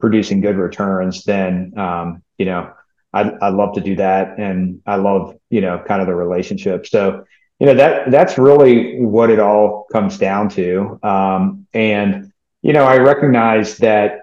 producing 0.00 0.40
good 0.40 0.56
returns, 0.56 1.22
then 1.22 1.72
um, 1.76 2.22
you 2.38 2.46
know, 2.46 2.72
I 3.12 3.30
I 3.40 3.48
love 3.50 3.74
to 3.74 3.80
do 3.80 3.96
that, 3.96 4.38
and 4.38 4.82
I 4.84 4.96
love 4.96 5.38
you 5.48 5.60
know 5.60 5.82
kind 5.86 6.00
of 6.00 6.08
the 6.08 6.14
relationship. 6.16 6.86
So 6.86 7.24
you 7.58 7.66
know 7.66 7.74
that 7.74 8.10
that's 8.10 8.38
really 8.38 9.00
what 9.00 9.30
it 9.30 9.38
all 9.40 9.86
comes 9.92 10.18
down 10.18 10.48
to. 10.50 10.98
Um, 11.02 11.66
and 11.74 12.32
you 12.62 12.72
know 12.72 12.84
i 12.84 12.96
recognize 12.98 13.78
that 13.78 14.22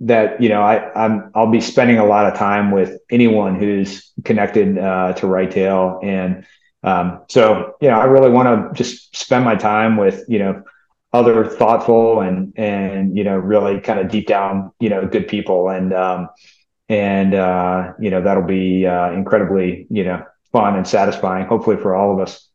that 0.00 0.40
you 0.40 0.48
know 0.48 0.62
i 0.62 0.92
i'm 0.94 1.30
i'll 1.34 1.50
be 1.50 1.60
spending 1.60 1.98
a 1.98 2.04
lot 2.04 2.26
of 2.26 2.38
time 2.38 2.70
with 2.70 2.98
anyone 3.10 3.58
who's 3.58 4.12
connected 4.24 4.78
uh, 4.78 5.12
to 5.14 5.26
Right-Tail 5.26 6.00
and 6.02 6.46
um, 6.84 7.22
so 7.28 7.74
you 7.80 7.88
know 7.88 7.98
i 7.98 8.04
really 8.04 8.30
want 8.30 8.74
to 8.74 8.82
just 8.82 9.16
spend 9.16 9.44
my 9.44 9.56
time 9.56 9.96
with 9.96 10.24
you 10.28 10.38
know 10.38 10.62
other 11.12 11.44
thoughtful 11.46 12.20
and 12.20 12.52
and 12.56 13.16
you 13.16 13.24
know 13.24 13.36
really 13.36 13.80
kind 13.80 13.98
of 13.98 14.08
deep 14.10 14.26
down 14.26 14.72
you 14.78 14.88
know 14.90 15.06
good 15.06 15.26
people. 15.26 15.68
And 15.70 15.92
um 15.94 16.28
and 16.88 17.34
uh 17.34 17.92
you 17.98 18.10
know 18.10 18.22
that'll 18.22 18.42
be 18.44 18.86
uh 18.86 19.12
incredibly 19.12 19.86
you 19.90 20.04
know 20.04 20.22
fun 20.52 20.76
and 20.76 20.86
satisfying, 20.86 21.46
hopefully 21.46 21.76
for 21.76 21.94
all 21.94 22.12
of 22.12 22.20
us. 22.20 22.48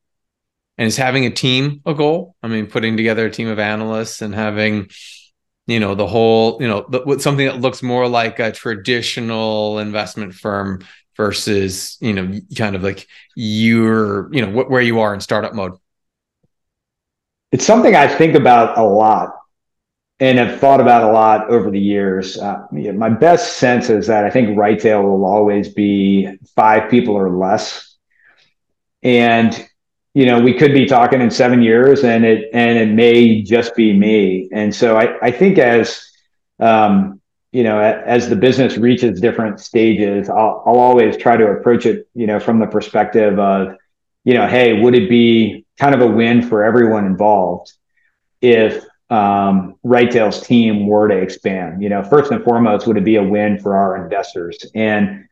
And 0.78 0.88
is 0.88 0.98
having 0.98 1.26
a 1.26 1.30
team 1.30 1.82
a 1.86 1.94
goal? 1.94 2.36
I 2.42 2.48
mean, 2.48 2.68
putting 2.68 2.98
together 2.98 3.28
a 3.28 3.32
team 3.32 3.48
of 3.48 3.60
analysts 3.60 4.22
and 4.22 4.34
having, 4.34 4.90
you 5.68 5.80
know, 5.80 5.94
the 5.94 6.08
whole, 6.08 6.58
you 6.60 6.68
know, 6.68 6.86
the, 6.90 7.20
something 7.20 7.46
that 7.46 7.62
looks 7.62 7.84
more 7.84 8.08
like 8.08 8.40
a 8.40 8.52
traditional 8.52 9.78
investment 9.80 10.34
firm 10.34 10.84
versus, 11.16 11.98
you 12.02 12.14
know, 12.14 12.40
kind 12.58 12.76
of 12.76 12.84
like 12.84 13.08
you're, 13.36 14.34
you 14.34 14.44
know, 14.44 14.64
where 14.64 14.82
you 14.82 15.00
are 15.00 15.14
in 15.14 15.20
startup 15.20 15.54
mode. 15.54 15.74
It's 17.52 17.66
something 17.66 17.96
I 17.96 18.08
think 18.08 18.34
about 18.34 18.78
a 18.80 18.84
lot 18.84 19.36
and 20.20 20.38
have 20.38 20.60
thought 20.60 20.80
about 20.80 21.10
a 21.10 21.12
lot 21.12 21.50
over 21.50 21.70
the 21.72 21.80
years. 21.80 22.38
Uh, 22.38 22.66
my 22.72 23.10
best 23.10 23.58
sense 23.58 23.90
is 23.90 24.08
that 24.08 24.26
I 24.26 24.30
think 24.30 24.58
Right-Tail 24.58 25.04
will 25.04 25.26
always 25.26 25.70
be 25.70 26.38
five 26.56 26.90
people 26.90 27.16
or 27.16 27.30
less, 27.30 27.96
and 29.02 29.68
you 30.14 30.26
know 30.26 30.40
we 30.40 30.54
could 30.54 30.74
be 30.74 30.86
talking 30.86 31.22
in 31.22 31.32
seven 31.32 31.62
years, 31.62 32.04
and 32.04 32.26
it 32.26 32.50
and 32.54 32.78
it 32.78 32.90
may 32.90 33.42
just 33.42 33.76
be 33.76 33.94
me. 33.94 34.50
And 34.52 34.74
so 34.74 34.98
I 34.98 35.18
I 35.28 35.32
think 35.32 35.58
as 35.58 36.10
um, 36.60 37.22
you 37.54 37.64
know, 37.64 37.80
as 37.80 38.30
the 38.30 38.36
business 38.36 38.78
reaches 38.78 39.22
different 39.22 39.60
stages, 39.60 40.28
I'll, 40.28 40.64
I'll 40.66 40.80
always 40.80 41.16
try 41.16 41.38
to 41.38 41.48
approach 41.48 41.86
it, 41.86 42.08
you 42.16 42.26
know, 42.26 42.40
from 42.40 42.60
the 42.60 42.66
perspective 42.66 43.38
of, 43.38 43.76
you 44.24 44.34
know, 44.34 44.48
hey, 44.48 44.82
would 44.82 44.96
it 44.96 45.08
be 45.08 45.64
kind 45.78 45.94
of 45.94 46.02
a 46.02 46.08
win 46.08 46.42
for 46.42 46.64
everyone 46.64 47.06
involved 47.06 47.72
if 48.42 48.84
um, 49.14 49.76
Right-Tail's 49.84 50.42
team 50.42 50.88
were 50.88 51.08
to 51.08 51.18
expand? 51.18 51.84
You 51.84 51.90
know, 51.90 52.04
first 52.04 52.32
and 52.32 52.44
foremost, 52.44 52.88
would 52.88 52.98
it 52.98 53.06
be 53.06 53.18
a 53.18 53.24
win 53.24 53.60
for 53.60 53.76
our 53.76 54.04
investors? 54.04 54.66
And 54.74 55.26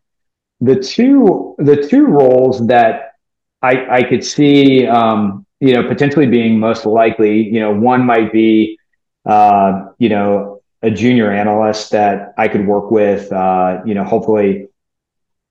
the 0.60 0.76
two 0.76 1.56
the 1.58 1.78
two 1.90 2.06
roles 2.06 2.68
that 2.68 3.14
I, 3.62 3.98
I 3.98 4.04
could 4.04 4.24
see, 4.24 4.88
um, 4.88 5.46
you 5.60 5.74
know, 5.74 5.88
potentially 5.88 6.28
being 6.28 6.60
most 6.60 6.86
likely, 6.86 7.44
you 7.44 7.60
know, 7.60 7.74
one 7.74 8.06
might 8.06 8.32
be, 8.32 8.78
uh, 9.26 9.86
you 10.00 10.10
know, 10.10 10.62
a 10.82 10.90
junior 10.90 11.32
analyst 11.32 11.92
that 11.92 12.34
I 12.38 12.48
could 12.48 12.66
work 12.66 12.90
with, 12.90 13.32
uh, 13.32 13.82
you 13.86 13.94
know, 13.94 14.04
hopefully, 14.04 14.68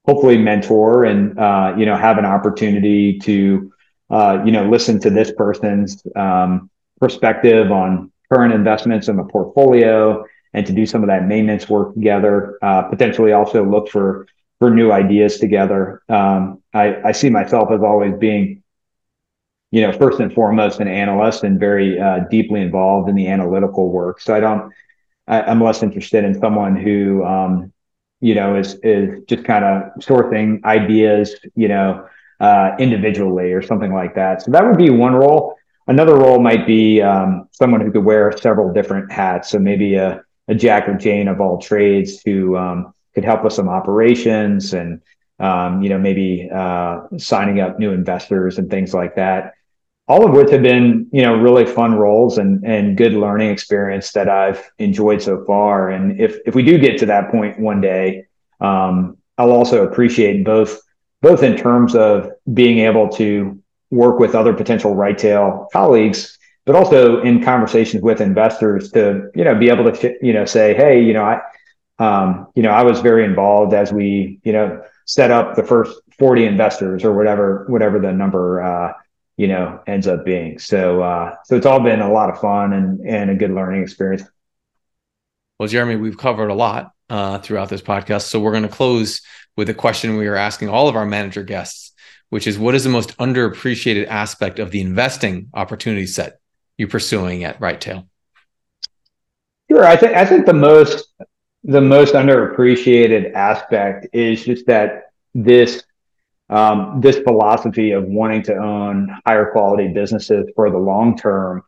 hopefully 0.05 0.39
mentor 0.39 1.05
and, 1.05 1.39
uh, 1.39 1.75
you 1.79 1.87
know, 1.87 1.97
have 1.97 2.19
an 2.19 2.25
opportunity 2.25 3.19
to, 3.21 3.73
uh, 4.11 4.43
you 4.45 4.51
know, 4.51 4.69
listen 4.69 4.99
to 5.01 5.11
this 5.11 5.31
person's 5.37 6.03
um, 6.17 6.69
perspective 6.99 7.71
on 7.71 8.10
current 8.33 8.55
investments 8.55 9.09
in 9.09 9.17
the 9.17 9.25
portfolio 9.25 10.25
and 10.53 10.67
to 10.67 10.73
do 10.73 10.87
some 10.87 11.03
of 11.03 11.09
that 11.09 11.27
maintenance 11.27 11.69
work 11.69 11.95
together. 11.95 12.59
Uh, 12.63 12.83
potentially 12.83 13.33
also 13.33 13.65
look 13.65 13.89
for 13.89 14.27
for 14.59 14.71
new 14.71 14.93
ideas 14.93 15.39
together. 15.39 16.03
Um, 16.09 16.63
I, 16.75 16.97
I 17.03 17.13
see 17.13 17.31
myself 17.31 17.71
as 17.73 17.81
always 17.81 18.15
being 18.19 18.63
you 19.71 19.83
know, 19.83 19.93
first 19.93 20.21
and 20.21 20.33
foremost, 20.33 20.81
an 20.81 20.89
analyst 20.89 21.45
and 21.45 21.61
very 21.61 21.99
uh, 22.01 22.21
deeply 22.31 22.61
involved 22.61 23.09
in 23.09 23.15
the 23.15 23.29
analytical 23.29 23.91
work. 23.91 24.21
So 24.21 24.35
I 24.35 24.41
don't, 24.41 24.73
I, 25.29 25.51
am 25.51 25.63
less 25.63 25.83
interested 25.83 26.25
in 26.25 26.39
someone 26.41 26.75
who, 26.75 27.25
um, 27.25 27.73
you 28.21 28.35
know, 28.35 28.57
is 28.57 28.75
is 28.83 29.23
just 29.27 29.45
kind 29.45 29.65
of 29.65 29.83
sourcing 30.01 30.63
ideas, 30.65 31.37
you 31.55 31.69
know, 31.69 32.07
uh, 32.41 32.73
individually 32.79 33.53
or 33.53 33.63
something 33.63 33.95
like 33.95 34.15
that. 34.17 34.43
So 34.43 34.51
that 34.51 34.67
would 34.67 34.77
be 34.77 34.91
one 34.91 35.15
role. 35.15 35.57
Another 35.91 36.15
role 36.15 36.41
might 36.41 36.67
be 36.67 37.03
um, 37.03 37.49
someone 37.53 37.81
who 37.81 37.91
could 37.91 38.05
wear 38.05 38.33
several 38.39 38.73
different 38.73 39.11
hats. 39.13 39.51
So 39.51 39.59
maybe 39.59 39.97
a, 39.97 40.23
a 40.49 40.55
Jack 40.55 40.89
or 40.89 40.95
Jane 40.95 41.29
of 41.29 41.41
all 41.41 41.59
trades 41.59 42.23
who 42.25 42.57
um, 42.57 42.95
could 43.15 43.25
help 43.25 43.45
with 43.45 43.53
some 43.53 43.69
operations 43.69 44.73
and 44.73 45.03
um, 45.39 45.83
you 45.83 45.89
know 45.89 45.99
maybe 45.99 46.49
uh, 46.55 47.03
signing 47.19 47.61
up 47.61 47.79
new 47.79 47.91
investors 47.91 48.59
and 48.59 48.71
things 48.71 48.95
like 48.95 49.17
that 49.17 49.55
all 50.11 50.27
of 50.27 50.33
which 50.33 50.51
have 50.51 50.63
been 50.63 51.09
you 51.13 51.23
know 51.23 51.37
really 51.37 51.65
fun 51.65 51.95
roles 51.95 52.39
and 52.39 52.65
and 52.65 52.97
good 52.97 53.13
learning 53.13 53.49
experience 53.49 54.11
that 54.11 54.29
I've 54.29 54.61
enjoyed 54.81 55.23
so 55.23 55.45
far. 55.45 55.91
And 55.91 56.21
if 56.21 56.39
if 56.47 56.57
we 56.57 56.65
do 56.65 56.79
get 56.79 56.99
to 56.99 57.07
that 57.07 57.31
point 57.31 57.61
one 57.61 57.81
day, 57.81 58.27
um, 58.61 59.19
I'll 59.39 59.53
also 59.53 59.87
appreciate 59.87 60.45
both 60.45 60.81
both 61.23 61.45
in 61.45 61.57
terms 61.57 61.95
of 61.95 62.33
being 62.53 62.81
able 62.81 63.09
to 63.11 63.60
work 63.91 64.19
with 64.19 64.35
other 64.35 64.53
potential 64.53 64.95
right-tail 64.95 65.69
colleagues, 65.73 66.39
but 66.65 66.77
also 66.77 67.23
in 67.23 67.43
conversations 67.43 68.03
with 68.03 68.21
investors 68.21 68.91
to 68.93 69.31
you 69.35 69.45
know 69.45 69.55
be 69.55 69.69
able 69.69 69.91
to 69.91 70.17
you 70.23 70.33
know 70.33 70.45
say, 70.45 70.75
hey, 70.75 71.03
you 71.03 71.13
know 71.13 71.25
I. 71.25 71.41
Um, 71.99 72.47
you 72.55 72.63
know, 72.63 72.71
I 72.71 72.83
was 72.83 73.01
very 73.01 73.27
involved 73.27 73.75
as 73.75 73.93
we, 73.93 74.41
you 74.43 74.55
know, 74.55 74.83
set 75.05 75.31
up 75.31 75.55
the 75.55 75.63
first 75.63 76.01
40 76.19 76.47
investors 76.47 77.05
or 77.05 77.13
whatever, 77.13 77.67
whatever 77.69 77.99
the 77.99 78.11
number 78.11 78.63
uh, 78.63 78.95
you 79.41 79.49
know 79.49 79.81
ends 79.87 80.07
up 80.07 80.23
being. 80.23 80.59
So 80.59 81.03
uh, 81.03 81.35
so 81.47 81.57
it's 81.57 81.65
all 81.65 81.81
been 81.81 82.01
a 82.01 82.13
lot 82.13 82.29
of 82.29 82.39
fun 82.41 82.75
and 82.75 83.01
and 83.09 83.31
a 83.31 83.35
good 83.35 83.51
learning 83.51 83.83
experience. 83.83 84.23
Well, 85.59 85.67
Jeremy, 85.67 85.97
we've 85.97 86.19
covered 86.19 86.49
a 86.49 86.55
lot 86.55 86.93
uh, 87.09 87.39
throughout 87.39 87.71
this 87.71 87.81
podcast, 87.81 88.23
so 88.23 88.39
we're 88.39 88.51
going 88.51 88.65
to 88.65 88.69
close 88.69 89.23
with 89.57 89.71
a 89.71 89.75
question 89.75 90.17
we 90.17 90.27
are 90.27 90.37
asking 90.37 90.69
all 90.69 90.89
of 90.89 90.97
our 90.97 91.07
manager 91.07 91.43
guests, 91.43 91.93
which 92.31 92.47
is, 92.47 92.59
what 92.59 92.75
is 92.75 92.85
the 92.85 92.91
most 92.91 93.17
underappreciated 93.19 94.07
aspect 94.09 94.59
of 94.59 94.71
the 94.71 94.81
investing 94.81 95.51
opportunity 95.55 96.07
set 96.07 96.41
you're 96.79 96.89
pursuing 96.89 97.45
at 97.45 97.61
Right-Tail? 97.61 98.09
Sure, 99.71 99.85
I 99.85 99.97
think 99.97 100.17
I 100.17 100.25
think 100.25 100.47
the 100.47 100.53
most 100.53 101.07
the 101.63 101.81
most 101.81 102.15
underappreciated 102.15 103.35
aspect 103.35 104.09
is 104.13 104.45
just 104.45 104.67
that 104.67 105.13
this 105.35 105.85
um, 106.49 107.01
this 107.01 107.19
philosophy 107.21 107.93
of 107.93 108.05
wanting 108.05 108.43
to 108.45 108.57
own 108.57 109.15
higher 109.25 109.53
quality 109.53 109.89
businesses 109.89 110.51
for 110.57 110.71
the 110.71 110.79
long 110.79 111.17
term 111.17 111.63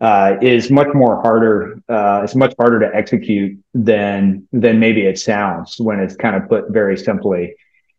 uh, 0.00 0.36
is 0.40 0.70
much 0.70 0.94
more 0.94 1.20
harder. 1.20 1.82
Uh, 1.88 2.20
it's 2.22 2.36
much 2.36 2.54
harder 2.58 2.78
to 2.78 2.94
execute 2.94 3.58
than 3.74 4.46
than 4.52 4.78
maybe 4.78 5.04
it 5.04 5.18
sounds 5.18 5.80
when 5.80 5.98
it's 5.98 6.14
kind 6.14 6.36
of 6.36 6.48
put 6.48 6.70
very 6.70 6.96
simply. 6.96 7.56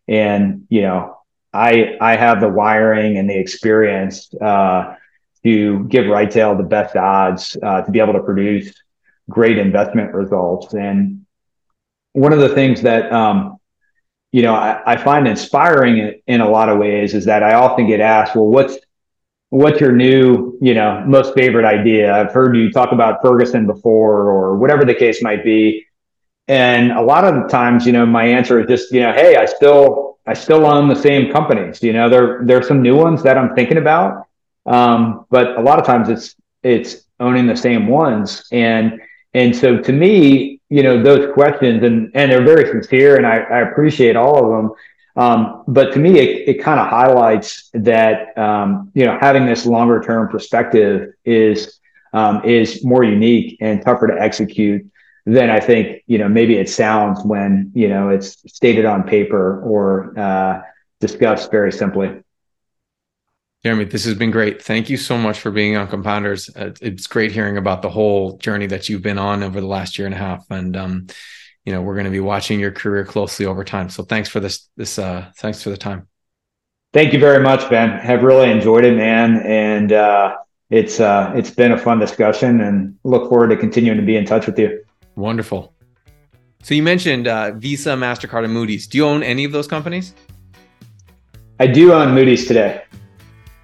And 0.07 0.65
you 0.69 0.83
know, 0.83 1.18
I 1.53 1.97
I 1.99 2.15
have 2.15 2.41
the 2.41 2.49
wiring 2.49 3.17
and 3.17 3.29
the 3.29 3.37
experience 3.37 4.33
uh, 4.35 4.95
to 5.43 5.83
give 5.85 6.07
Right-Tail 6.07 6.57
the 6.57 6.63
best 6.63 6.95
odds 6.95 7.57
uh, 7.61 7.81
to 7.81 7.91
be 7.91 7.99
able 7.99 8.13
to 8.13 8.23
produce 8.23 8.73
great 9.29 9.57
investment 9.57 10.13
results. 10.13 10.73
And 10.73 11.25
one 12.13 12.33
of 12.33 12.39
the 12.39 12.49
things 12.49 12.81
that 12.81 13.11
um, 13.11 13.59
you 14.31 14.41
know, 14.43 14.53
I, 14.53 14.81
I 14.85 14.97
find 14.97 15.27
inspiring 15.27 15.97
in, 15.97 16.21
in 16.27 16.41
a 16.41 16.49
lot 16.49 16.69
of 16.69 16.77
ways 16.77 17.13
is 17.13 17.25
that 17.25 17.43
I 17.43 17.53
often 17.55 17.87
get 17.87 17.99
asked, 17.99 18.35
well, 18.35 18.47
what's 18.47 18.77
what's 19.49 19.81
your 19.81 19.91
new, 19.91 20.57
you 20.61 20.75
know, 20.75 21.03
most 21.07 21.33
favorite 21.33 21.65
idea? 21.65 22.13
I've 22.13 22.31
heard 22.31 22.55
you 22.55 22.71
talk 22.71 22.91
about 22.91 23.21
Ferguson 23.23 23.65
before, 23.65 24.29
or 24.29 24.57
whatever 24.57 24.85
the 24.85 24.93
case 24.93 25.23
might 25.23 25.43
be. 25.43 25.85
And 26.47 26.91
a 26.91 27.01
lot 27.01 27.25
of 27.25 27.33
the 27.33 27.47
times, 27.47 27.85
you 27.85 27.91
know, 27.91 28.05
my 28.05 28.25
answer 28.25 28.59
is 28.59 28.67
just, 28.67 28.91
you 28.91 28.99
know, 29.01 29.13
hey, 29.13 29.35
I 29.37 29.45
still 29.45 30.18
I 30.29 30.33
still 30.33 30.63
own 30.67 30.87
the 30.87 30.95
same 30.95 31.31
companies. 31.31 31.81
You 31.81 31.93
know, 31.93 32.07
there 32.07 32.41
there's 32.45 32.67
some 32.67 32.83
new 32.83 32.95
ones 32.95 33.23
that 33.23 33.35
I'm 33.35 33.55
thinking 33.55 33.77
about, 33.77 34.27
um, 34.67 35.25
but 35.31 35.57
a 35.57 35.61
lot 35.61 35.79
of 35.79 35.85
times 35.85 36.07
it's 36.07 36.35
it's 36.61 37.07
owning 37.19 37.47
the 37.47 37.55
same 37.55 37.87
ones. 37.87 38.47
And 38.51 39.01
and 39.33 39.55
so 39.55 39.79
to 39.79 39.91
me, 39.91 40.61
you 40.69 40.83
know, 40.83 41.01
those 41.01 41.33
questions 41.33 41.81
and 41.83 42.11
and 42.13 42.31
they're 42.31 42.45
very 42.45 42.69
sincere 42.69 43.17
and 43.17 43.25
I, 43.25 43.37
I 43.37 43.59
appreciate 43.69 44.15
all 44.15 44.37
of 44.45 44.51
them. 44.51 44.71
Um, 45.15 45.63
but 45.67 45.93
to 45.93 45.99
me, 45.99 46.19
it, 46.19 46.49
it 46.49 46.63
kind 46.63 46.79
of 46.79 46.87
highlights 46.87 47.71
that 47.73 48.37
um, 48.37 48.91
you 48.93 49.05
know 49.05 49.17
having 49.19 49.47
this 49.47 49.65
longer 49.65 49.99
term 49.99 50.29
perspective 50.29 51.13
is 51.25 51.79
um, 52.13 52.45
is 52.45 52.85
more 52.85 53.03
unique 53.03 53.57
and 53.61 53.81
tougher 53.81 54.05
to 54.05 54.21
execute 54.21 54.85
than 55.33 55.49
I 55.49 55.59
think 55.59 56.03
you 56.07 56.17
know 56.17 56.27
maybe 56.27 56.57
it 56.57 56.69
sounds 56.69 57.23
when 57.23 57.71
you 57.75 57.87
know 57.87 58.09
it's 58.09 58.37
stated 58.51 58.85
on 58.85 59.03
paper 59.03 59.61
or 59.61 60.17
uh, 60.17 60.61
discussed 60.99 61.51
very 61.51 61.71
simply. 61.71 62.21
Jeremy, 63.63 63.85
this 63.85 64.05
has 64.05 64.15
been 64.15 64.31
great. 64.31 64.61
Thank 64.61 64.89
you 64.89 64.95
so 64.95 65.17
much 65.17 65.39
for 65.39 65.51
being 65.51 65.75
on 65.75 65.89
Compounders. 65.89 66.49
Uh, 66.55 66.73
it's 66.81 67.07
great 67.07 67.33
hearing 67.33 67.57
about 67.57 67.81
the 67.81 67.89
whole 67.89 68.37
journey 68.37 68.67
that 68.67 68.87
you've 68.87 69.01
been 69.01 69.17
on 69.17 69.43
over 69.43 69.59
the 69.59 69.67
last 69.67 69.97
year 69.97 70.05
and 70.05 70.15
a 70.15 70.17
half, 70.17 70.45
and 70.49 70.75
um, 70.75 71.07
you 71.65 71.73
know 71.73 71.81
we're 71.81 71.95
going 71.95 72.05
to 72.05 72.11
be 72.11 72.21
watching 72.21 72.59
your 72.59 72.71
career 72.71 73.05
closely 73.05 73.45
over 73.45 73.63
time. 73.63 73.89
So 73.89 74.03
thanks 74.03 74.29
for 74.29 74.39
this. 74.39 74.69
This 74.77 74.97
uh, 74.97 75.31
thanks 75.37 75.61
for 75.61 75.69
the 75.69 75.77
time. 75.77 76.07
Thank 76.91 77.13
you 77.13 77.19
very 77.19 77.43
much, 77.43 77.69
Ben. 77.69 77.99
Have 77.99 78.23
really 78.23 78.49
enjoyed 78.49 78.83
it, 78.85 78.95
man, 78.95 79.43
and 79.45 79.91
uh, 79.91 80.37
it's 80.71 80.99
uh, 80.99 81.33
it's 81.35 81.51
been 81.51 81.73
a 81.73 81.77
fun 81.77 81.99
discussion, 81.99 82.61
and 82.61 82.97
look 83.03 83.29
forward 83.29 83.49
to 83.49 83.57
continuing 83.57 83.99
to 83.99 84.05
be 84.05 84.15
in 84.15 84.25
touch 84.25 84.47
with 84.47 84.57
you. 84.57 84.83
Wonderful. 85.19 85.73
So 86.63 86.73
you 86.73 86.81
mentioned 86.81 87.27
uh, 87.27 87.51
Visa, 87.51 87.89
Mastercard, 87.89 88.45
and 88.45 88.53
Moody's. 88.53 88.87
Do 88.87 88.97
you 88.97 89.05
own 89.05 89.21
any 89.21 89.43
of 89.43 89.51
those 89.51 89.67
companies? 89.67 90.15
I 91.59 91.67
do 91.67 91.91
own 91.91 92.13
Moody's 92.13 92.47
today. 92.47 92.83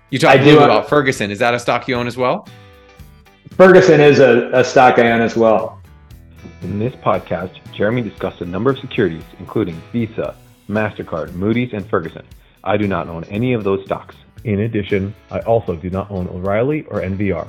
You 0.09 0.19
talked 0.19 0.39
a 0.39 0.43
little 0.43 0.59
bit 0.59 0.65
about 0.65 0.89
Ferguson. 0.89 1.31
Is 1.31 1.39
that 1.39 1.53
a 1.53 1.59
stock 1.59 1.87
you 1.87 1.95
own 1.95 2.07
as 2.07 2.17
well? 2.17 2.47
Ferguson 3.51 4.01
is 4.01 4.19
a, 4.19 4.49
a 4.51 4.65
stock 4.65 4.99
I 4.99 5.11
own 5.11 5.21
as 5.21 5.37
well. 5.37 5.81
In 6.61 6.77
this 6.77 6.93
podcast, 6.95 7.51
Jeremy 7.73 8.01
discussed 8.01 8.41
a 8.41 8.45
number 8.45 8.69
of 8.69 8.79
securities, 8.79 9.23
including 9.39 9.81
Visa, 9.93 10.35
MasterCard, 10.67 11.35
Moody's, 11.35 11.71
and 11.71 11.89
Ferguson. 11.89 12.25
I 12.65 12.75
do 12.75 12.85
not 12.85 13.07
own 13.07 13.23
any 13.25 13.53
of 13.53 13.63
those 13.63 13.85
stocks. 13.85 14.15
In 14.43 14.61
addition, 14.61 15.15
I 15.31 15.39
also 15.39 15.77
do 15.77 15.89
not 15.89 16.11
own 16.11 16.27
O'Reilly 16.27 16.83
or 16.89 16.99
NVR. 16.99 17.47